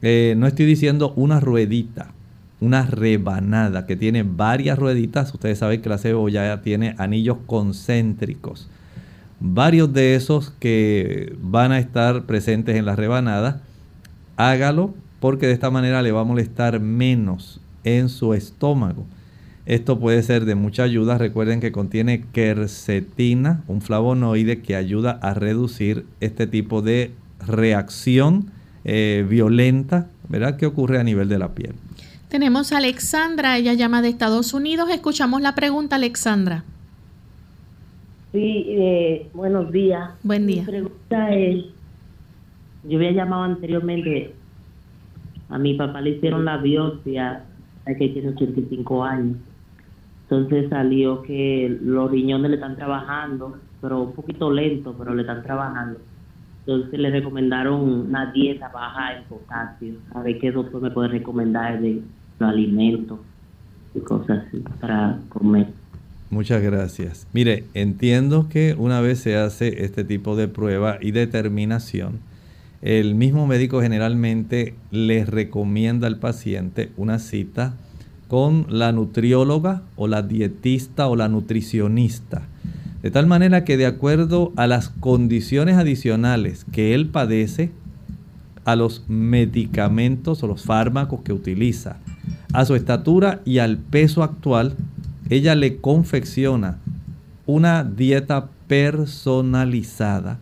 Eh, 0.00 0.34
no 0.38 0.46
estoy 0.46 0.66
diciendo 0.66 1.12
una 1.16 1.40
ruedita, 1.40 2.12
una 2.60 2.86
rebanada 2.86 3.86
que 3.86 3.96
tiene 3.96 4.22
varias 4.22 4.78
rueditas. 4.78 5.32
Ustedes 5.32 5.58
saben 5.58 5.82
que 5.82 5.88
la 5.88 5.98
cebolla 5.98 6.62
tiene 6.62 6.94
anillos 6.98 7.38
concéntricos. 7.46 8.68
Varios 9.40 9.92
de 9.92 10.14
esos 10.14 10.50
que 10.58 11.36
van 11.40 11.72
a 11.72 11.78
estar 11.78 12.24
presentes 12.24 12.76
en 12.76 12.86
la 12.86 12.96
rebanada, 12.96 13.60
hágalo 14.36 14.94
porque 15.20 15.46
de 15.46 15.52
esta 15.52 15.70
manera 15.70 16.02
le 16.02 16.12
va 16.12 16.22
a 16.22 16.24
molestar 16.24 16.80
menos 16.80 17.60
en 17.84 18.08
su 18.08 18.34
estómago. 18.34 19.04
Esto 19.66 19.98
puede 19.98 20.22
ser 20.22 20.44
de 20.44 20.54
mucha 20.54 20.84
ayuda. 20.84 21.18
Recuerden 21.18 21.60
que 21.60 21.72
contiene 21.72 22.24
quercetina, 22.32 23.64
un 23.66 23.80
flavonoide 23.80 24.62
que 24.62 24.76
ayuda 24.76 25.18
a 25.22 25.34
reducir 25.34 26.06
este 26.20 26.46
tipo 26.46 26.82
de 26.82 27.10
reacción 27.44 28.50
eh, 28.84 29.26
violenta, 29.28 30.06
¿verdad? 30.28 30.56
Que 30.56 30.66
ocurre 30.66 31.00
a 31.00 31.04
nivel 31.04 31.28
de 31.28 31.38
la 31.38 31.54
piel. 31.54 31.74
Tenemos 32.28 32.72
a 32.72 32.78
Alexandra, 32.78 33.56
ella 33.56 33.74
llama 33.74 34.02
de 34.02 34.08
Estados 34.08 34.52
Unidos. 34.52 34.90
Escuchamos 34.90 35.40
la 35.40 35.54
pregunta, 35.54 35.94
Alexandra. 35.94 36.64
Sí, 38.32 38.66
eh, 38.68 39.30
buenos 39.32 39.70
días. 39.70 40.10
Buen 40.24 40.46
día. 40.46 40.62
Mi 40.62 40.66
pregunta 40.66 41.34
es, 41.34 41.64
yo 42.82 42.98
había 42.98 43.12
llamado 43.12 43.44
anteriormente, 43.44 44.34
a 45.48 45.58
mi 45.58 45.74
papá 45.74 46.00
le 46.00 46.10
hicieron 46.10 46.44
la 46.44 46.56
biopsia, 46.56 47.44
que 47.86 48.08
tiene 48.08 48.30
85 48.30 49.04
años. 49.04 49.36
Entonces 50.22 50.68
salió 50.68 51.22
que 51.22 51.78
los 51.80 52.10
riñones 52.10 52.50
le 52.50 52.56
están 52.56 52.74
trabajando, 52.74 53.56
pero 53.80 54.02
un 54.02 54.12
poquito 54.12 54.50
lento, 54.50 54.96
pero 54.98 55.14
le 55.14 55.22
están 55.22 55.44
trabajando. 55.44 56.00
Entonces 56.66 56.98
le 56.98 57.10
recomendaron 57.10 57.80
una 57.80 58.32
dieta 58.32 58.68
baja 58.68 59.16
en 59.16 59.24
potasio. 59.24 59.94
A 60.12 60.22
ver 60.22 60.38
qué 60.40 60.50
doctor 60.50 60.82
me 60.82 60.90
puede 60.90 61.08
recomendar 61.08 61.80
de 61.80 62.02
los 62.40 62.50
alimentos 62.50 63.20
y 63.94 64.00
cosas 64.00 64.42
así 64.48 64.64
para 64.80 65.16
comer. 65.28 65.68
Muchas 66.28 66.60
gracias. 66.60 67.28
Mire, 67.32 67.64
entiendo 67.74 68.48
que 68.48 68.74
una 68.76 69.00
vez 69.00 69.20
se 69.20 69.36
hace 69.36 69.84
este 69.84 70.02
tipo 70.02 70.34
de 70.34 70.48
prueba 70.48 70.98
y 71.00 71.12
determinación, 71.12 72.18
el 72.82 73.14
mismo 73.14 73.46
médico 73.46 73.80
generalmente 73.80 74.74
le 74.90 75.24
recomienda 75.24 76.08
al 76.08 76.18
paciente 76.18 76.90
una 76.96 77.20
cita 77.20 77.74
con 78.26 78.66
la 78.68 78.90
nutrióloga 78.90 79.82
o 79.94 80.08
la 80.08 80.22
dietista 80.22 81.06
o 81.06 81.14
la 81.14 81.28
nutricionista 81.28 82.42
de 83.06 83.12
tal 83.12 83.28
manera 83.28 83.62
que 83.62 83.76
de 83.76 83.86
acuerdo 83.86 84.52
a 84.56 84.66
las 84.66 84.88
condiciones 84.88 85.76
adicionales 85.76 86.66
que 86.72 86.92
él 86.92 87.06
padece, 87.06 87.70
a 88.64 88.74
los 88.74 89.04
medicamentos 89.06 90.42
o 90.42 90.48
los 90.48 90.64
fármacos 90.64 91.22
que 91.22 91.32
utiliza, 91.32 91.98
a 92.52 92.64
su 92.64 92.74
estatura 92.74 93.42
y 93.44 93.58
al 93.58 93.78
peso 93.78 94.24
actual, 94.24 94.74
ella 95.30 95.54
le 95.54 95.76
confecciona 95.76 96.78
una 97.46 97.84
dieta 97.84 98.48
personalizada 98.66 100.40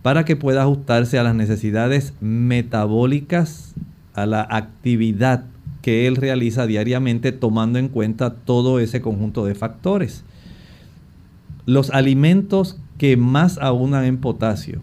para 0.00 0.24
que 0.24 0.36
pueda 0.36 0.62
ajustarse 0.62 1.18
a 1.18 1.22
las 1.22 1.34
necesidades 1.34 2.14
metabólicas, 2.22 3.74
a 4.14 4.24
la 4.24 4.40
actividad 4.48 5.44
que 5.82 6.06
él 6.06 6.16
realiza 6.16 6.66
diariamente 6.66 7.30
tomando 7.30 7.78
en 7.78 7.88
cuenta 7.88 8.36
todo 8.36 8.80
ese 8.80 9.02
conjunto 9.02 9.44
de 9.44 9.54
factores. 9.54 10.24
Los 11.70 11.90
alimentos 11.90 12.80
que 12.98 13.16
más 13.16 13.56
abundan 13.58 14.04
en 14.04 14.16
potasio 14.16 14.80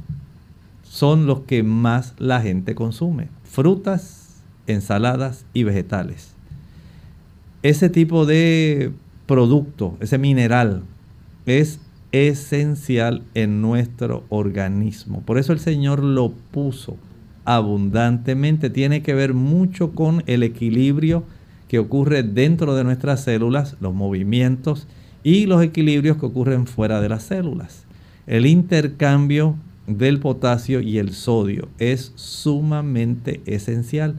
son 0.83 1.25
los 1.25 1.41
que 1.41 1.61
más 1.61 2.13
la 2.17 2.39
gente 2.39 2.75
consume. 2.75 3.27
Frutas, 3.43 4.41
ensaladas 4.67 5.43
y 5.53 5.63
vegetales. 5.63 6.31
Ese 7.61 7.89
tipo 7.89 8.25
de 8.25 8.93
producto, 9.25 9.97
ese 9.99 10.17
mineral, 10.17 10.83
es 11.45 11.81
esencial 12.13 13.21
en 13.33 13.61
nuestro 13.61 14.23
organismo. 14.29 15.23
Por 15.23 15.39
eso 15.39 15.51
el 15.51 15.59
Señor 15.59 16.01
lo 16.01 16.31
puso 16.31 16.95
abundantemente. 17.43 18.69
Tiene 18.69 19.03
que 19.03 19.13
ver 19.13 19.33
mucho 19.33 19.91
con 19.91 20.23
el 20.25 20.41
equilibrio 20.41 21.25
que 21.67 21.79
ocurre 21.79 22.23
dentro 22.23 22.75
de 22.75 22.85
nuestras 22.85 23.25
células, 23.25 23.75
los 23.81 23.93
movimientos 23.93 24.87
y 25.27 25.45
los 25.45 25.61
equilibrios 25.61 26.15
que 26.15 26.25
ocurren 26.25 26.67
fuera 26.67 27.01
de 27.01 27.09
las 27.09 27.23
células. 27.23 27.83
El 28.27 28.45
intercambio 28.45 29.57
del 29.85 30.21
potasio 30.21 30.79
y 30.79 30.99
el 30.99 31.11
sodio 31.11 31.67
es 31.79 32.13
sumamente 32.15 33.41
esencial. 33.45 34.15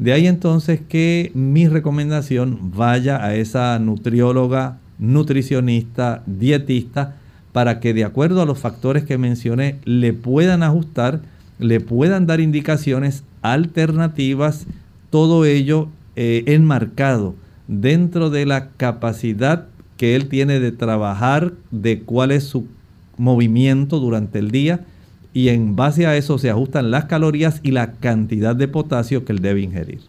De 0.00 0.12
ahí 0.12 0.26
entonces 0.26 0.80
que 0.88 1.30
mi 1.34 1.68
recomendación 1.68 2.72
vaya 2.74 3.24
a 3.24 3.36
esa 3.36 3.78
nutrióloga, 3.78 4.78
nutricionista, 4.98 6.24
dietista, 6.26 7.14
para 7.52 7.78
que 7.78 7.94
de 7.94 8.02
acuerdo 8.02 8.42
a 8.42 8.46
los 8.46 8.58
factores 8.58 9.04
que 9.04 9.18
mencioné 9.18 9.78
le 9.84 10.12
puedan 10.12 10.64
ajustar, 10.64 11.20
le 11.60 11.78
puedan 11.78 12.26
dar 12.26 12.40
indicaciones 12.40 13.22
alternativas, 13.40 14.66
todo 15.10 15.44
ello 15.44 15.86
eh, 16.16 16.42
enmarcado 16.46 17.36
dentro 17.68 18.30
de 18.30 18.46
la 18.46 18.70
capacidad 18.70 19.69
que 20.00 20.16
él 20.16 20.30
tiene 20.30 20.60
de 20.60 20.72
trabajar, 20.72 21.52
de 21.70 22.00
cuál 22.00 22.30
es 22.30 22.44
su 22.44 22.66
movimiento 23.18 24.00
durante 24.00 24.38
el 24.38 24.50
día 24.50 24.86
y 25.34 25.48
en 25.48 25.76
base 25.76 26.06
a 26.06 26.16
eso 26.16 26.38
se 26.38 26.48
ajustan 26.48 26.90
las 26.90 27.04
calorías 27.04 27.60
y 27.62 27.72
la 27.72 27.92
cantidad 27.92 28.56
de 28.56 28.66
potasio 28.66 29.26
que 29.26 29.32
él 29.32 29.40
debe 29.40 29.60
ingerir. 29.60 30.00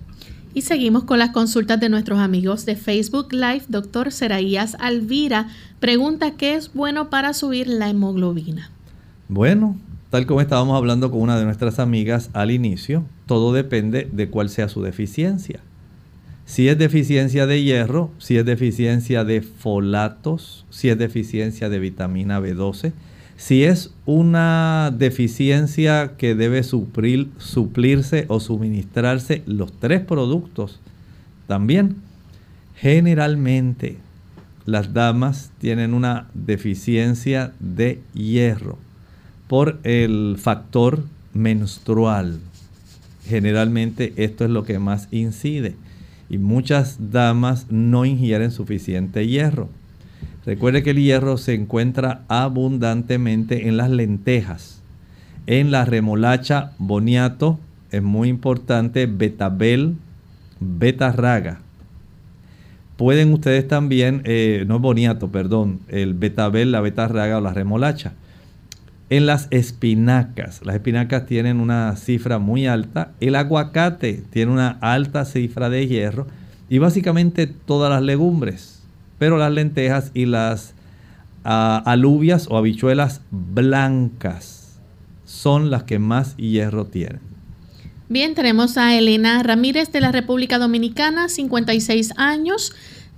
Y 0.53 0.61
seguimos 0.61 1.03
con 1.03 1.19
las 1.19 1.31
consultas 1.31 1.81
de 1.81 1.89
nuestros 1.89 2.19
amigos 2.19 2.65
de 2.65 2.77
Facebook 2.77 3.33
Live. 3.33 3.63
Doctor 3.67 4.13
Seraías 4.13 4.77
Alvira 4.79 5.49
pregunta 5.81 6.37
qué 6.37 6.55
es 6.55 6.73
bueno 6.73 7.09
para 7.09 7.33
subir 7.33 7.67
la 7.67 7.89
hemoglobina. 7.89 8.71
Bueno, 9.27 9.75
tal 10.09 10.25
como 10.25 10.39
estábamos 10.39 10.77
hablando 10.77 11.11
con 11.11 11.19
una 11.19 11.37
de 11.37 11.43
nuestras 11.43 11.79
amigas 11.79 12.29
al 12.31 12.51
inicio, 12.51 13.03
todo 13.25 13.51
depende 13.51 14.07
de 14.09 14.29
cuál 14.29 14.47
sea 14.47 14.69
su 14.69 14.81
deficiencia. 14.81 15.59
Si 16.51 16.67
es 16.67 16.77
deficiencia 16.77 17.47
de 17.47 17.63
hierro, 17.63 18.11
si 18.17 18.35
es 18.35 18.43
deficiencia 18.43 19.23
de 19.23 19.41
folatos, 19.41 20.65
si 20.69 20.89
es 20.89 20.97
deficiencia 20.97 21.69
de 21.69 21.79
vitamina 21.79 22.41
B12, 22.41 22.91
si 23.37 23.63
es 23.63 23.93
una 24.05 24.93
deficiencia 24.93 26.17
que 26.17 26.35
debe 26.35 26.63
suplir, 26.63 27.29
suplirse 27.37 28.25
o 28.27 28.41
suministrarse 28.41 29.43
los 29.45 29.71
tres 29.79 30.01
productos, 30.01 30.81
también 31.47 31.95
generalmente 32.75 33.95
las 34.65 34.93
damas 34.93 35.51
tienen 35.57 35.93
una 35.93 36.27
deficiencia 36.33 37.53
de 37.61 38.01
hierro 38.13 38.77
por 39.47 39.79
el 39.83 40.35
factor 40.37 41.05
menstrual. 41.33 42.41
Generalmente 43.25 44.11
esto 44.17 44.43
es 44.43 44.51
lo 44.51 44.65
que 44.65 44.79
más 44.79 45.07
incide 45.11 45.75
y 46.31 46.37
muchas 46.37 47.11
damas 47.11 47.67
no 47.69 48.05
ingieren 48.05 48.51
suficiente 48.51 49.27
hierro. 49.27 49.67
Recuerde 50.45 50.81
que 50.81 50.91
el 50.91 51.03
hierro 51.03 51.37
se 51.37 51.53
encuentra 51.53 52.21
abundantemente 52.29 53.67
en 53.67 53.75
las 53.75 53.89
lentejas, 53.89 54.81
en 55.45 55.71
la 55.71 55.83
remolacha 55.83 56.71
boniato, 56.77 57.59
es 57.91 58.01
muy 58.01 58.29
importante, 58.29 59.07
betabel, 59.07 59.97
betarraga. 60.61 61.59
Pueden 62.95 63.33
ustedes 63.33 63.67
también, 63.67 64.21
eh, 64.23 64.63
no 64.67 64.77
es 64.77 64.81
boniato, 64.81 65.33
perdón, 65.33 65.81
el 65.89 66.13
betabel, 66.13 66.71
la 66.71 66.79
betarraga 66.79 67.39
o 67.39 67.41
la 67.41 67.53
remolacha. 67.53 68.13
En 69.11 69.25
las 69.25 69.49
espinacas, 69.51 70.61
las 70.63 70.73
espinacas 70.73 71.25
tienen 71.25 71.59
una 71.59 71.97
cifra 71.97 72.39
muy 72.39 72.65
alta, 72.65 73.11
el 73.19 73.35
aguacate 73.35 74.23
tiene 74.29 74.53
una 74.53 74.77
alta 74.79 75.25
cifra 75.25 75.69
de 75.69 75.85
hierro 75.85 76.27
y 76.69 76.77
básicamente 76.77 77.45
todas 77.45 77.91
las 77.91 78.03
legumbres. 78.03 78.81
Pero 79.19 79.37
las 79.37 79.51
lentejas 79.51 80.11
y 80.13 80.27
las 80.27 80.75
ah, 81.43 81.83
alubias 81.85 82.47
o 82.49 82.55
habichuelas 82.55 83.19
blancas 83.31 84.79
son 85.25 85.71
las 85.71 85.83
que 85.83 85.99
más 85.99 86.37
hierro 86.37 86.85
tienen. 86.85 87.19
Bien, 88.07 88.33
tenemos 88.33 88.77
a 88.77 88.95
Elena 88.97 89.43
Ramírez 89.43 89.91
de 89.91 89.99
la 89.99 90.13
República 90.13 90.57
Dominicana, 90.57 91.27
56 91.27 92.13
años, 92.15 92.73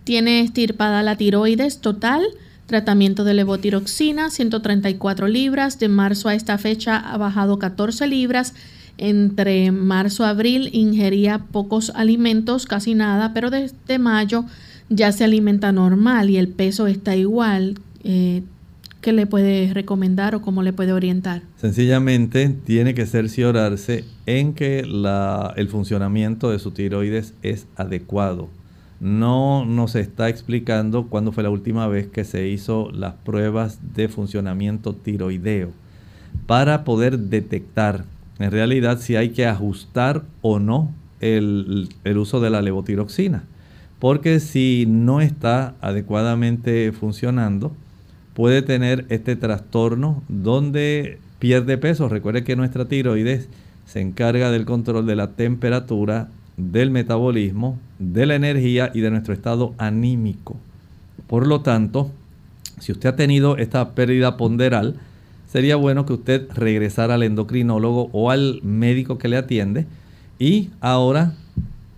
tiene 0.06 0.41
estirpada 0.41 1.04
la 1.04 1.18
tiroides 1.18 1.82
total, 1.82 2.24
tratamiento 2.66 3.24
de 3.24 3.34
levotiroxina, 3.34 4.30
134 4.30 5.28
libras, 5.28 5.80
de 5.80 5.89
marzo 5.89 6.30
a 6.30 6.36
esta 6.36 6.57
fecha 6.57 6.97
ha 6.97 7.18
bajado 7.18 7.59
14 7.59 8.07
libras, 8.07 8.53
entre 8.97 9.72
marzo 9.72 10.24
a 10.24 10.30
abril 10.30 10.70
ingería 10.72 11.39
pocos 11.51 11.91
alimentos, 11.95 12.66
casi 12.66 12.93
nada, 12.93 13.34
pero 13.34 13.49
desde 13.49 13.99
mayo 13.99 14.45
ya 14.89 15.11
se 15.11 15.24
alimenta 15.24 15.72
normal 15.72 16.30
y 16.30 16.38
el 16.38 16.47
peso 16.47 16.88
está 16.88 17.16
igual, 17.16 17.80
eh, 18.03 18.43
¿qué 19.01 19.14
le 19.14 19.26
puede 19.26 19.74
recomendar 19.74 20.36
o 20.36 20.41
cómo 20.41 20.64
le 20.64 20.74
puede 20.74 20.93
orientar? 20.93 21.41
Sencillamente 21.57 22.49
tiene 22.49 22.93
que 22.93 23.05
cerciorarse 23.05 24.05
en 24.26 24.53
que 24.53 24.80
el 24.80 25.68
funcionamiento 25.70 26.51
de 26.51 26.59
su 26.59 26.72
tiroides 26.72 27.34
es 27.41 27.68
adecuado. 27.76 28.49
No 29.04 29.66
nos 29.66 29.93
está 29.93 30.30
explicando 30.30 31.08
cuándo 31.08 31.32
fue 31.32 31.43
la 31.43 31.51
última 31.51 31.88
vez 31.88 32.08
que 32.08 32.24
se 32.24 32.47
hizo 32.47 32.89
las 32.91 33.14
pruebas 33.14 33.80
de 33.93 34.08
funcionamiento 34.08 34.95
tiroideo 34.95 35.70
para 36.47 36.84
poder 36.84 37.20
detectar 37.20 38.06
en 38.39 38.49
realidad 38.49 38.97
si 38.99 39.16
hay 39.16 39.30
que 39.30 39.45
ajustar 39.45 40.24
o 40.41 40.58
no 40.58 40.91
el 41.22 41.88
uso 42.18 42.41
de 42.41 42.49
la 42.49 42.64
levotiroxina 42.64 43.43
porque 44.04 44.41
si 44.41 44.84
no 44.86 45.22
está 45.22 45.76
adecuadamente 45.80 46.91
funcionando, 46.91 47.72
puede 48.34 48.62
tener 48.62 49.06
este 49.08 49.38
trastorno 49.38 50.22
donde 50.28 51.20
pierde 51.39 51.78
peso. 51.78 52.10
Recuerde 52.10 52.43
que 52.43 52.58
nuestra 52.58 52.84
tiroides 52.84 53.47
se 53.86 54.01
encarga 54.01 54.51
del 54.51 54.66
control 54.66 55.06
de 55.06 55.16
la 55.16 55.32
temperatura, 55.38 56.28
del 56.58 56.91
metabolismo, 56.91 57.80
de 58.12 58.26
la 58.26 58.36
energía 58.36 58.91
y 58.93 59.01
de 59.01 59.12
nuestro 59.12 59.34
estado 59.34 59.74
anímico. 59.78 60.58
Por 61.28 61.47
lo 61.47 61.62
tanto, 61.62 62.12
si 62.80 62.91
usted 62.91 63.10
ha 63.10 63.16
tenido 63.16 63.58
esta 63.58 63.91
pérdida 63.95 64.36
ponderal, 64.36 64.95
sería 65.47 65.76
bueno 65.76 66.06
que 66.06 66.14
usted 66.14 66.49
regresara 66.54 67.14
al 67.14 67.24
endocrinólogo 67.24 68.10
o 68.12 68.32
al 68.32 68.60
médico 68.64 69.18
que 69.18 69.28
le 69.28 69.38
atiende 69.38 69.86
y 70.39 70.70
ahora 70.82 71.34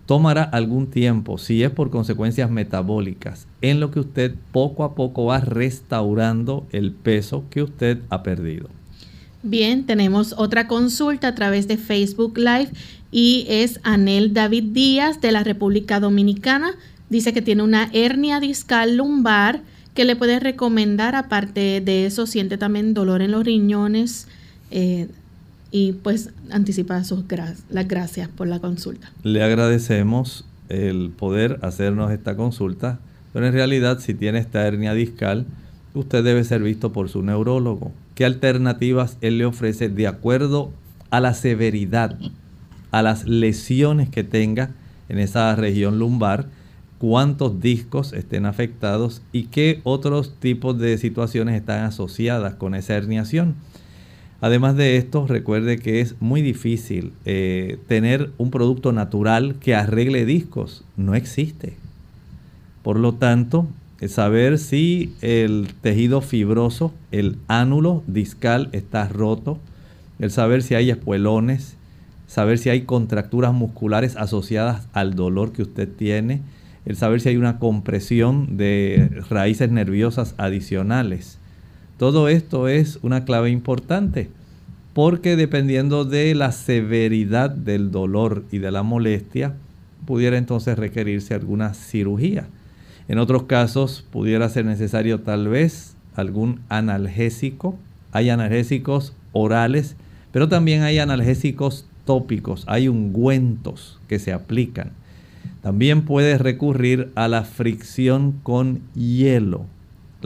tomará 0.06 0.44
algún 0.44 0.86
tiempo, 0.86 1.36
si 1.36 1.64
es 1.64 1.70
por 1.70 1.90
consecuencias 1.90 2.50
metabólicas, 2.50 3.46
en 3.60 3.80
lo 3.80 3.90
que 3.90 4.00
usted 4.00 4.34
poco 4.52 4.84
a 4.84 4.94
poco 4.94 5.24
va 5.24 5.40
restaurando 5.40 6.66
el 6.70 6.92
peso 6.92 7.44
que 7.50 7.62
usted 7.62 7.98
ha 8.08 8.22
perdido. 8.22 8.68
Bien, 9.42 9.84
tenemos 9.84 10.34
otra 10.38 10.66
consulta 10.66 11.28
a 11.28 11.34
través 11.34 11.68
de 11.68 11.76
Facebook 11.76 12.36
Live 12.36 12.70
y 13.16 13.46
es 13.48 13.80
Anel 13.82 14.34
David 14.34 14.74
Díaz 14.74 15.22
de 15.22 15.32
la 15.32 15.42
República 15.42 16.00
Dominicana. 16.00 16.74
Dice 17.08 17.32
que 17.32 17.40
tiene 17.40 17.62
una 17.62 17.88
hernia 17.94 18.40
discal 18.40 18.98
lumbar 18.98 19.62
que 19.94 20.04
le 20.04 20.16
puede 20.16 20.38
recomendar. 20.38 21.14
Aparte 21.14 21.80
de 21.80 22.04
eso, 22.04 22.26
siente 22.26 22.58
también 22.58 22.92
dolor 22.92 23.22
en 23.22 23.30
los 23.30 23.42
riñones. 23.42 24.28
Eh, 24.70 25.08
y 25.70 25.92
pues 25.92 26.28
anticipa 26.50 27.02
sus 27.04 27.24
las 27.70 27.88
gracias 27.88 28.28
por 28.28 28.48
la 28.48 28.60
consulta. 28.60 29.10
Le 29.22 29.42
agradecemos 29.42 30.44
el 30.68 31.08
poder 31.08 31.58
hacernos 31.62 32.12
esta 32.12 32.36
consulta, 32.36 33.00
pero 33.32 33.46
en 33.46 33.54
realidad 33.54 33.98
si 33.98 34.12
tiene 34.12 34.40
esta 34.40 34.66
hernia 34.66 34.92
discal, 34.92 35.46
usted 35.94 36.22
debe 36.22 36.44
ser 36.44 36.62
visto 36.62 36.92
por 36.92 37.08
su 37.08 37.22
neurólogo. 37.22 37.92
¿Qué 38.14 38.26
alternativas 38.26 39.16
él 39.22 39.38
le 39.38 39.46
ofrece 39.46 39.88
de 39.88 40.06
acuerdo 40.06 40.70
a 41.08 41.20
la 41.20 41.32
severidad, 41.32 42.18
a 42.98 43.02
las 43.02 43.26
lesiones 43.26 44.08
que 44.08 44.24
tenga 44.24 44.70
en 45.08 45.18
esa 45.18 45.54
región 45.56 45.98
lumbar? 45.98 46.46
cuántos 46.98 47.60
discos 47.60 48.12
estén 48.12 48.46
afectados 48.46 49.22
y 49.32 49.44
qué 49.44 49.80
otros 49.84 50.34
tipos 50.38 50.78
de 50.78 50.96
situaciones 50.98 51.56
están 51.56 51.84
asociadas 51.84 52.54
con 52.54 52.74
esa 52.74 52.94
herniación. 52.94 53.54
Además 54.40 54.76
de 54.76 54.96
esto, 54.96 55.26
recuerde 55.26 55.78
que 55.78 56.00
es 56.00 56.14
muy 56.20 56.42
difícil 56.42 57.12
eh, 57.24 57.78
tener 57.88 58.30
un 58.38 58.50
producto 58.50 58.92
natural 58.92 59.56
que 59.60 59.74
arregle 59.74 60.26
discos. 60.26 60.84
No 60.96 61.14
existe. 61.14 61.76
Por 62.82 62.98
lo 62.98 63.14
tanto, 63.14 63.66
saber 64.08 64.58
si 64.58 65.14
el 65.22 65.68
tejido 65.80 66.20
fibroso, 66.20 66.92
el 67.12 67.38
ánulo 67.48 68.02
discal 68.06 68.68
está 68.72 69.08
roto, 69.08 69.58
el 70.18 70.30
saber 70.30 70.62
si 70.62 70.74
hay 70.74 70.90
espuelones, 70.90 71.75
saber 72.26 72.58
si 72.58 72.70
hay 72.70 72.82
contracturas 72.82 73.52
musculares 73.52 74.16
asociadas 74.16 74.88
al 74.92 75.14
dolor 75.14 75.52
que 75.52 75.62
usted 75.62 75.88
tiene, 75.88 76.42
el 76.84 76.96
saber 76.96 77.20
si 77.20 77.30
hay 77.30 77.36
una 77.36 77.58
compresión 77.58 78.56
de 78.56 79.22
raíces 79.28 79.70
nerviosas 79.70 80.34
adicionales. 80.38 81.38
Todo 81.98 82.28
esto 82.28 82.68
es 82.68 82.98
una 83.02 83.24
clave 83.24 83.50
importante 83.50 84.28
porque 84.96 85.36
dependiendo 85.36 86.06
de 86.06 86.34
la 86.34 86.52
severidad 86.52 87.50
del 87.50 87.90
dolor 87.90 88.44
y 88.50 88.60
de 88.60 88.70
la 88.70 88.82
molestia, 88.82 89.52
pudiera 90.06 90.38
entonces 90.38 90.78
requerirse 90.78 91.34
alguna 91.34 91.74
cirugía. 91.74 92.46
En 93.06 93.18
otros 93.18 93.42
casos 93.42 94.06
pudiera 94.10 94.48
ser 94.48 94.64
necesario 94.64 95.20
tal 95.20 95.48
vez 95.48 95.96
algún 96.14 96.60
analgésico. 96.70 97.76
Hay 98.10 98.30
analgésicos 98.30 99.12
orales, 99.32 99.96
pero 100.32 100.48
también 100.48 100.82
hay 100.82 100.98
analgésicos 100.98 101.84
tópicos, 102.06 102.64
hay 102.66 102.88
ungüentos 102.88 104.00
que 104.08 104.18
se 104.18 104.32
aplican. 104.32 104.92
También 105.60 106.02
puede 106.06 106.38
recurrir 106.38 107.12
a 107.14 107.28
la 107.28 107.44
fricción 107.44 108.32
con 108.42 108.80
hielo 108.94 109.66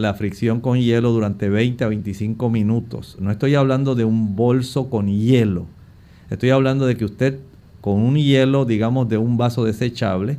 la 0.00 0.14
fricción 0.14 0.60
con 0.60 0.78
hielo 0.78 1.12
durante 1.12 1.48
20 1.48 1.84
a 1.84 1.88
25 1.88 2.50
minutos. 2.50 3.16
No 3.20 3.30
estoy 3.30 3.54
hablando 3.54 3.94
de 3.94 4.04
un 4.04 4.36
bolso 4.36 4.88
con 4.88 5.08
hielo. 5.08 5.66
Estoy 6.30 6.50
hablando 6.50 6.86
de 6.86 6.96
que 6.96 7.04
usted 7.04 7.38
con 7.80 7.94
un 7.94 8.16
hielo, 8.16 8.64
digamos, 8.64 9.08
de 9.08 9.18
un 9.18 9.36
vaso 9.36 9.64
desechable, 9.64 10.38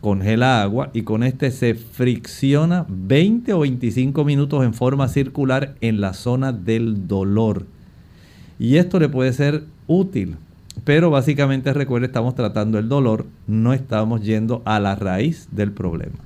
congela 0.00 0.62
agua 0.62 0.90
y 0.94 1.02
con 1.02 1.22
este 1.22 1.50
se 1.50 1.74
fricciona 1.74 2.86
20 2.88 3.52
o 3.52 3.60
25 3.60 4.24
minutos 4.24 4.64
en 4.64 4.74
forma 4.74 5.08
circular 5.08 5.74
en 5.80 6.00
la 6.00 6.14
zona 6.14 6.52
del 6.52 7.06
dolor. 7.06 7.66
Y 8.58 8.76
esto 8.76 8.98
le 8.98 9.08
puede 9.08 9.32
ser 9.32 9.64
útil. 9.86 10.36
Pero 10.82 11.10
básicamente 11.10 11.72
recuerde, 11.72 12.06
estamos 12.06 12.34
tratando 12.34 12.78
el 12.78 12.88
dolor, 12.88 13.26
no 13.46 13.72
estamos 13.72 14.22
yendo 14.22 14.62
a 14.64 14.80
la 14.80 14.96
raíz 14.96 15.48
del 15.52 15.72
problema. 15.72 16.16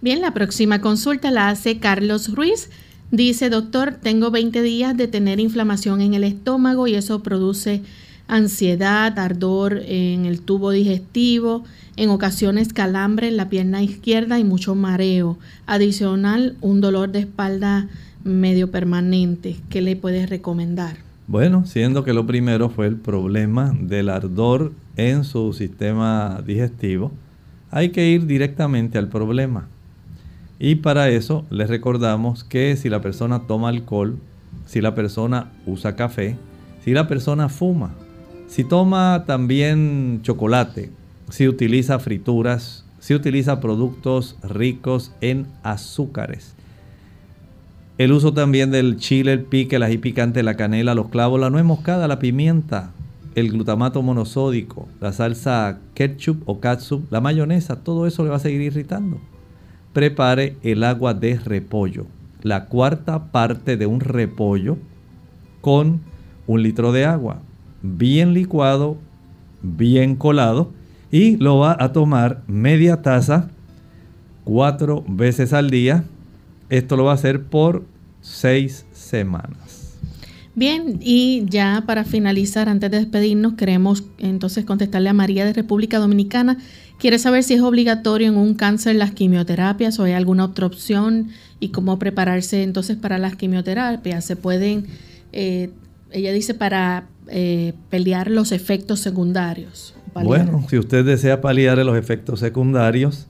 Bien, 0.00 0.20
la 0.20 0.32
próxima 0.32 0.80
consulta 0.80 1.30
la 1.30 1.48
hace 1.50 1.78
Carlos 1.78 2.34
Ruiz. 2.34 2.70
Dice, 3.10 3.50
doctor, 3.50 3.96
tengo 4.00 4.30
20 4.30 4.62
días 4.62 4.96
de 4.96 5.08
tener 5.08 5.40
inflamación 5.40 6.00
en 6.00 6.14
el 6.14 6.24
estómago 6.24 6.86
y 6.86 6.94
eso 6.94 7.22
produce 7.22 7.82
ansiedad, 8.28 9.18
ardor 9.18 9.82
en 9.84 10.24
el 10.24 10.40
tubo 10.40 10.70
digestivo, 10.70 11.64
en 11.96 12.10
ocasiones 12.10 12.72
calambre 12.72 13.28
en 13.28 13.36
la 13.36 13.50
pierna 13.50 13.82
izquierda 13.82 14.38
y 14.38 14.44
mucho 14.44 14.74
mareo. 14.74 15.38
Adicional, 15.66 16.56
un 16.60 16.80
dolor 16.80 17.10
de 17.10 17.20
espalda 17.20 17.88
medio 18.24 18.70
permanente. 18.70 19.56
¿Qué 19.68 19.82
le 19.82 19.96
puedes 19.96 20.30
recomendar? 20.30 21.09
Bueno, 21.30 21.64
siendo 21.64 22.02
que 22.02 22.12
lo 22.12 22.26
primero 22.26 22.70
fue 22.70 22.88
el 22.88 22.96
problema 22.96 23.72
del 23.80 24.08
ardor 24.08 24.72
en 24.96 25.22
su 25.22 25.52
sistema 25.52 26.42
digestivo, 26.44 27.12
hay 27.70 27.90
que 27.90 28.08
ir 28.08 28.26
directamente 28.26 28.98
al 28.98 29.06
problema. 29.06 29.68
Y 30.58 30.74
para 30.74 31.08
eso 31.08 31.46
les 31.48 31.68
recordamos 31.68 32.42
que 32.42 32.76
si 32.76 32.88
la 32.88 33.00
persona 33.00 33.46
toma 33.46 33.68
alcohol, 33.68 34.18
si 34.66 34.80
la 34.80 34.96
persona 34.96 35.52
usa 35.66 35.94
café, 35.94 36.36
si 36.84 36.90
la 36.94 37.06
persona 37.06 37.48
fuma, 37.48 37.94
si 38.48 38.64
toma 38.64 39.22
también 39.24 40.22
chocolate, 40.22 40.90
si 41.28 41.46
utiliza 41.46 42.00
frituras, 42.00 42.84
si 42.98 43.14
utiliza 43.14 43.60
productos 43.60 44.36
ricos 44.42 45.12
en 45.20 45.46
azúcares. 45.62 46.56
El 48.00 48.12
uso 48.12 48.32
también 48.32 48.70
del 48.70 48.96
chile, 48.96 49.34
el 49.34 49.42
pique, 49.42 49.76
el 49.76 49.82
ají 49.82 49.98
picante, 49.98 50.42
la 50.42 50.56
canela, 50.56 50.94
los 50.94 51.10
clavos, 51.10 51.38
la 51.38 51.50
nuez 51.50 51.66
moscada, 51.66 52.08
la 52.08 52.18
pimienta, 52.18 52.92
el 53.34 53.50
glutamato 53.50 54.00
monosódico, 54.00 54.88
la 55.02 55.12
salsa 55.12 55.80
ketchup 55.92 56.42
o 56.46 56.60
catsup, 56.60 57.12
la 57.12 57.20
mayonesa, 57.20 57.76
todo 57.84 58.06
eso 58.06 58.24
le 58.24 58.30
va 58.30 58.36
a 58.36 58.40
seguir 58.40 58.62
irritando 58.62 59.20
prepare 59.92 60.56
el 60.62 60.84
agua 60.84 61.14
de 61.14 61.38
repollo, 61.38 62.06
la 62.42 62.66
cuarta 62.66 63.30
parte 63.32 63.76
de 63.76 63.86
un 63.86 64.00
repollo 64.00 64.78
con 65.60 66.00
un 66.46 66.62
litro 66.62 66.92
de 66.92 67.04
agua, 67.04 67.42
bien 67.82 68.34
licuado, 68.34 68.96
bien 69.62 70.16
colado, 70.16 70.70
y 71.10 71.36
lo 71.36 71.58
va 71.58 71.76
a 71.78 71.92
tomar 71.92 72.42
media 72.46 73.02
taza 73.02 73.50
cuatro 74.44 75.04
veces 75.08 75.52
al 75.52 75.70
día. 75.70 76.04
Esto 76.70 76.96
lo 76.96 77.04
va 77.04 77.12
a 77.12 77.14
hacer 77.14 77.44
por 77.44 77.84
seis 78.20 78.86
semanas. 78.92 79.98
Bien, 80.54 80.98
y 81.00 81.44
ya 81.46 81.84
para 81.86 82.04
finalizar, 82.04 82.68
antes 82.68 82.90
de 82.90 82.98
despedirnos, 82.98 83.54
queremos 83.54 84.04
entonces 84.18 84.64
contestarle 84.64 85.08
a 85.08 85.12
María 85.12 85.44
de 85.44 85.52
República 85.52 85.98
Dominicana 85.98 86.58
Quiere 87.00 87.18
saber 87.18 87.42
si 87.44 87.54
es 87.54 87.62
obligatorio 87.62 88.28
en 88.28 88.36
un 88.36 88.52
cáncer 88.52 88.94
las 88.94 89.12
quimioterapias 89.12 89.98
o 89.98 90.04
hay 90.04 90.12
alguna 90.12 90.44
otra 90.44 90.66
opción 90.66 91.28
y 91.58 91.70
cómo 91.70 91.98
prepararse 91.98 92.62
entonces 92.62 92.98
para 92.98 93.16
las 93.16 93.36
quimioterapias. 93.36 94.22
Se 94.22 94.36
pueden, 94.36 94.84
eh, 95.32 95.70
ella 96.10 96.30
dice, 96.30 96.52
para 96.52 97.06
eh, 97.28 97.72
pelear 97.88 98.30
los 98.30 98.52
efectos 98.52 99.00
secundarios. 99.00 99.94
Bueno, 100.12 100.66
si 100.68 100.76
usted 100.76 101.06
desea 101.06 101.40
paliar 101.40 101.78
los 101.78 101.96
efectos 101.96 102.38
secundarios, 102.40 103.28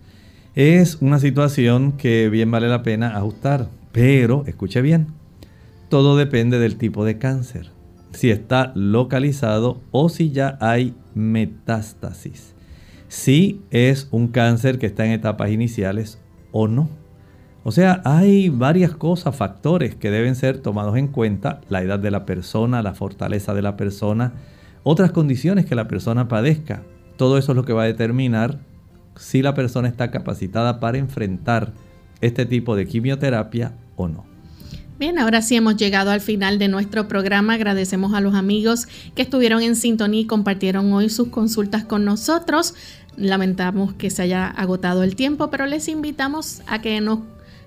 es 0.55 0.99
una 1.01 1.19
situación 1.19 1.93
que 1.93 2.29
bien 2.29 2.51
vale 2.51 2.69
la 2.69 2.83
pena 2.83 3.17
ajustar. 3.17 3.69
Pero, 3.93 4.45
escuche 4.47 4.83
bien, 4.83 5.09
todo 5.89 6.17
depende 6.17 6.59
del 6.59 6.77
tipo 6.77 7.05
de 7.05 7.19
cáncer. 7.19 7.71
Si 8.13 8.31
está 8.31 8.73
localizado 8.75 9.81
o 9.91 10.09
si 10.09 10.31
ya 10.31 10.59
hay 10.61 10.95
metástasis 11.15 12.55
si 13.11 13.61
es 13.71 14.07
un 14.13 14.29
cáncer 14.29 14.79
que 14.79 14.87
está 14.87 15.05
en 15.05 15.11
etapas 15.11 15.51
iniciales 15.51 16.21
o 16.53 16.69
no. 16.69 16.89
O 17.65 17.73
sea, 17.73 18.01
hay 18.05 18.49
varias 18.49 18.93
cosas, 18.93 19.35
factores 19.35 19.97
que 19.97 20.13
deben 20.13 20.37
ser 20.37 20.59
tomados 20.59 20.97
en 20.97 21.09
cuenta, 21.09 21.61
la 21.69 21.83
edad 21.83 21.99
de 21.99 22.13
la 22.13 22.25
persona, 22.25 22.83
la 22.83 22.95
fortaleza 22.95 23.53
de 23.53 23.63
la 23.63 23.77
persona, 23.77 24.35
otras 24.85 25.11
condiciones 25.11 25.67
que 25.67 25.75
la 25.75 25.89
persona 25.89 26.29
padezca. 26.29 26.83
Todo 27.17 27.37
eso 27.37 27.53
es 27.53 27.57
lo 27.57 27.65
que 27.65 27.73
va 27.73 27.83
a 27.83 27.87
determinar 27.87 28.61
si 29.17 29.43
la 29.43 29.55
persona 29.55 29.89
está 29.89 30.11
capacitada 30.11 30.81
para 30.81 30.99
enfrentar 30.99 31.73
este 32.21 32.47
tipo 32.47 32.77
de 32.77 32.87
quimioterapia 32.87 33.73
o 33.97 34.09
no. 34.09 34.31
Bien, 34.99 35.19
ahora 35.19 35.41
sí 35.41 35.57
hemos 35.57 35.77
llegado 35.77 36.11
al 36.11 36.21
final 36.21 36.59
de 36.59 36.69
nuestro 36.69 37.09
programa. 37.09 37.55
Agradecemos 37.55 38.13
a 38.13 38.21
los 38.21 38.35
amigos 38.35 38.87
que 39.15 39.23
estuvieron 39.23 39.63
en 39.63 39.75
sintonía 39.75 40.21
y 40.21 40.27
compartieron 40.27 40.93
hoy 40.93 41.09
sus 41.09 41.29
consultas 41.29 41.85
con 41.85 42.05
nosotros. 42.05 42.75
Lamentamos 43.17 43.95
que 43.95 44.11
se 44.11 44.23
haya 44.23 44.47
agotado 44.47 45.03
el 45.03 45.17
tiempo, 45.17 45.51
pero 45.51 45.65
les 45.65 45.89
invitamos 45.89 46.61
a 46.67 46.83
que 46.83 47.01
nos 47.01 47.21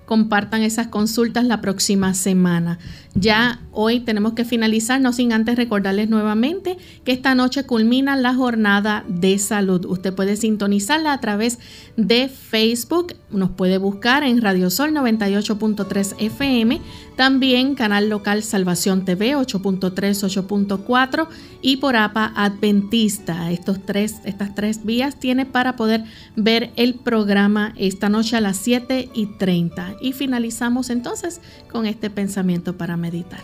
compartan 0.04 0.62
esas 0.62 0.88
consultas 0.88 1.44
la 1.44 1.60
próxima 1.60 2.14
semana. 2.14 2.78
Ya 3.14 3.60
hoy 3.70 4.00
tenemos 4.00 4.32
que 4.32 4.44
finalizar, 4.44 5.00
no 5.00 5.12
sin 5.12 5.32
antes 5.32 5.56
recordarles 5.56 6.08
nuevamente 6.08 6.76
que 7.04 7.12
esta 7.12 7.34
noche 7.34 7.64
culmina 7.64 8.16
la 8.16 8.34
jornada 8.34 9.04
de 9.08 9.38
salud. 9.38 9.84
Usted 9.86 10.12
puede 10.12 10.36
sintonizarla 10.36 11.12
a 11.12 11.20
través 11.20 11.58
de 11.96 12.28
Facebook, 12.28 13.14
nos 13.30 13.50
puede 13.50 13.78
buscar 13.78 14.24
en 14.24 14.42
Radio 14.42 14.68
Sol 14.68 14.90
98.3 14.92 16.16
FM, 16.18 16.80
también 17.16 17.74
canal 17.74 18.08
local 18.08 18.42
Salvación 18.42 19.04
TV 19.04 19.36
8.3, 19.36 19.92
8.4 19.92 21.28
y 21.62 21.76
por 21.78 21.96
APA 21.96 22.32
Adventista. 22.36 23.50
Estos 23.50 23.80
tres, 23.84 24.16
estas 24.24 24.54
tres 24.54 24.84
vías 24.84 25.16
tiene 25.16 25.46
para 25.46 25.76
poder 25.76 26.04
ver 26.36 26.70
el 26.76 26.94
programa 26.94 27.72
esta 27.76 28.08
noche 28.08 28.36
a 28.36 28.40
las 28.40 28.56
7 28.56 29.10
y 29.14 29.26
30. 29.26 29.96
Y 30.00 30.12
finalizamos 30.12 30.90
entonces 30.90 31.40
con 31.70 31.86
este 31.86 32.10
pensamiento 32.10 32.76
para 32.76 32.96
meditar. 32.96 33.40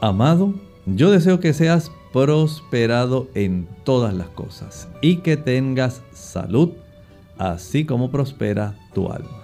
Amado, 0.00 0.54
yo 0.86 1.10
deseo 1.10 1.40
que 1.40 1.52
seas 1.52 1.90
prosperado 2.12 3.28
en 3.34 3.66
todas 3.84 4.14
las 4.14 4.28
cosas 4.28 4.88
y 5.02 5.16
que 5.16 5.36
tengas 5.36 6.02
salud, 6.12 6.70
así 7.38 7.84
como 7.84 8.10
prospera 8.10 8.74
tu 8.94 9.10
alma. 9.10 9.43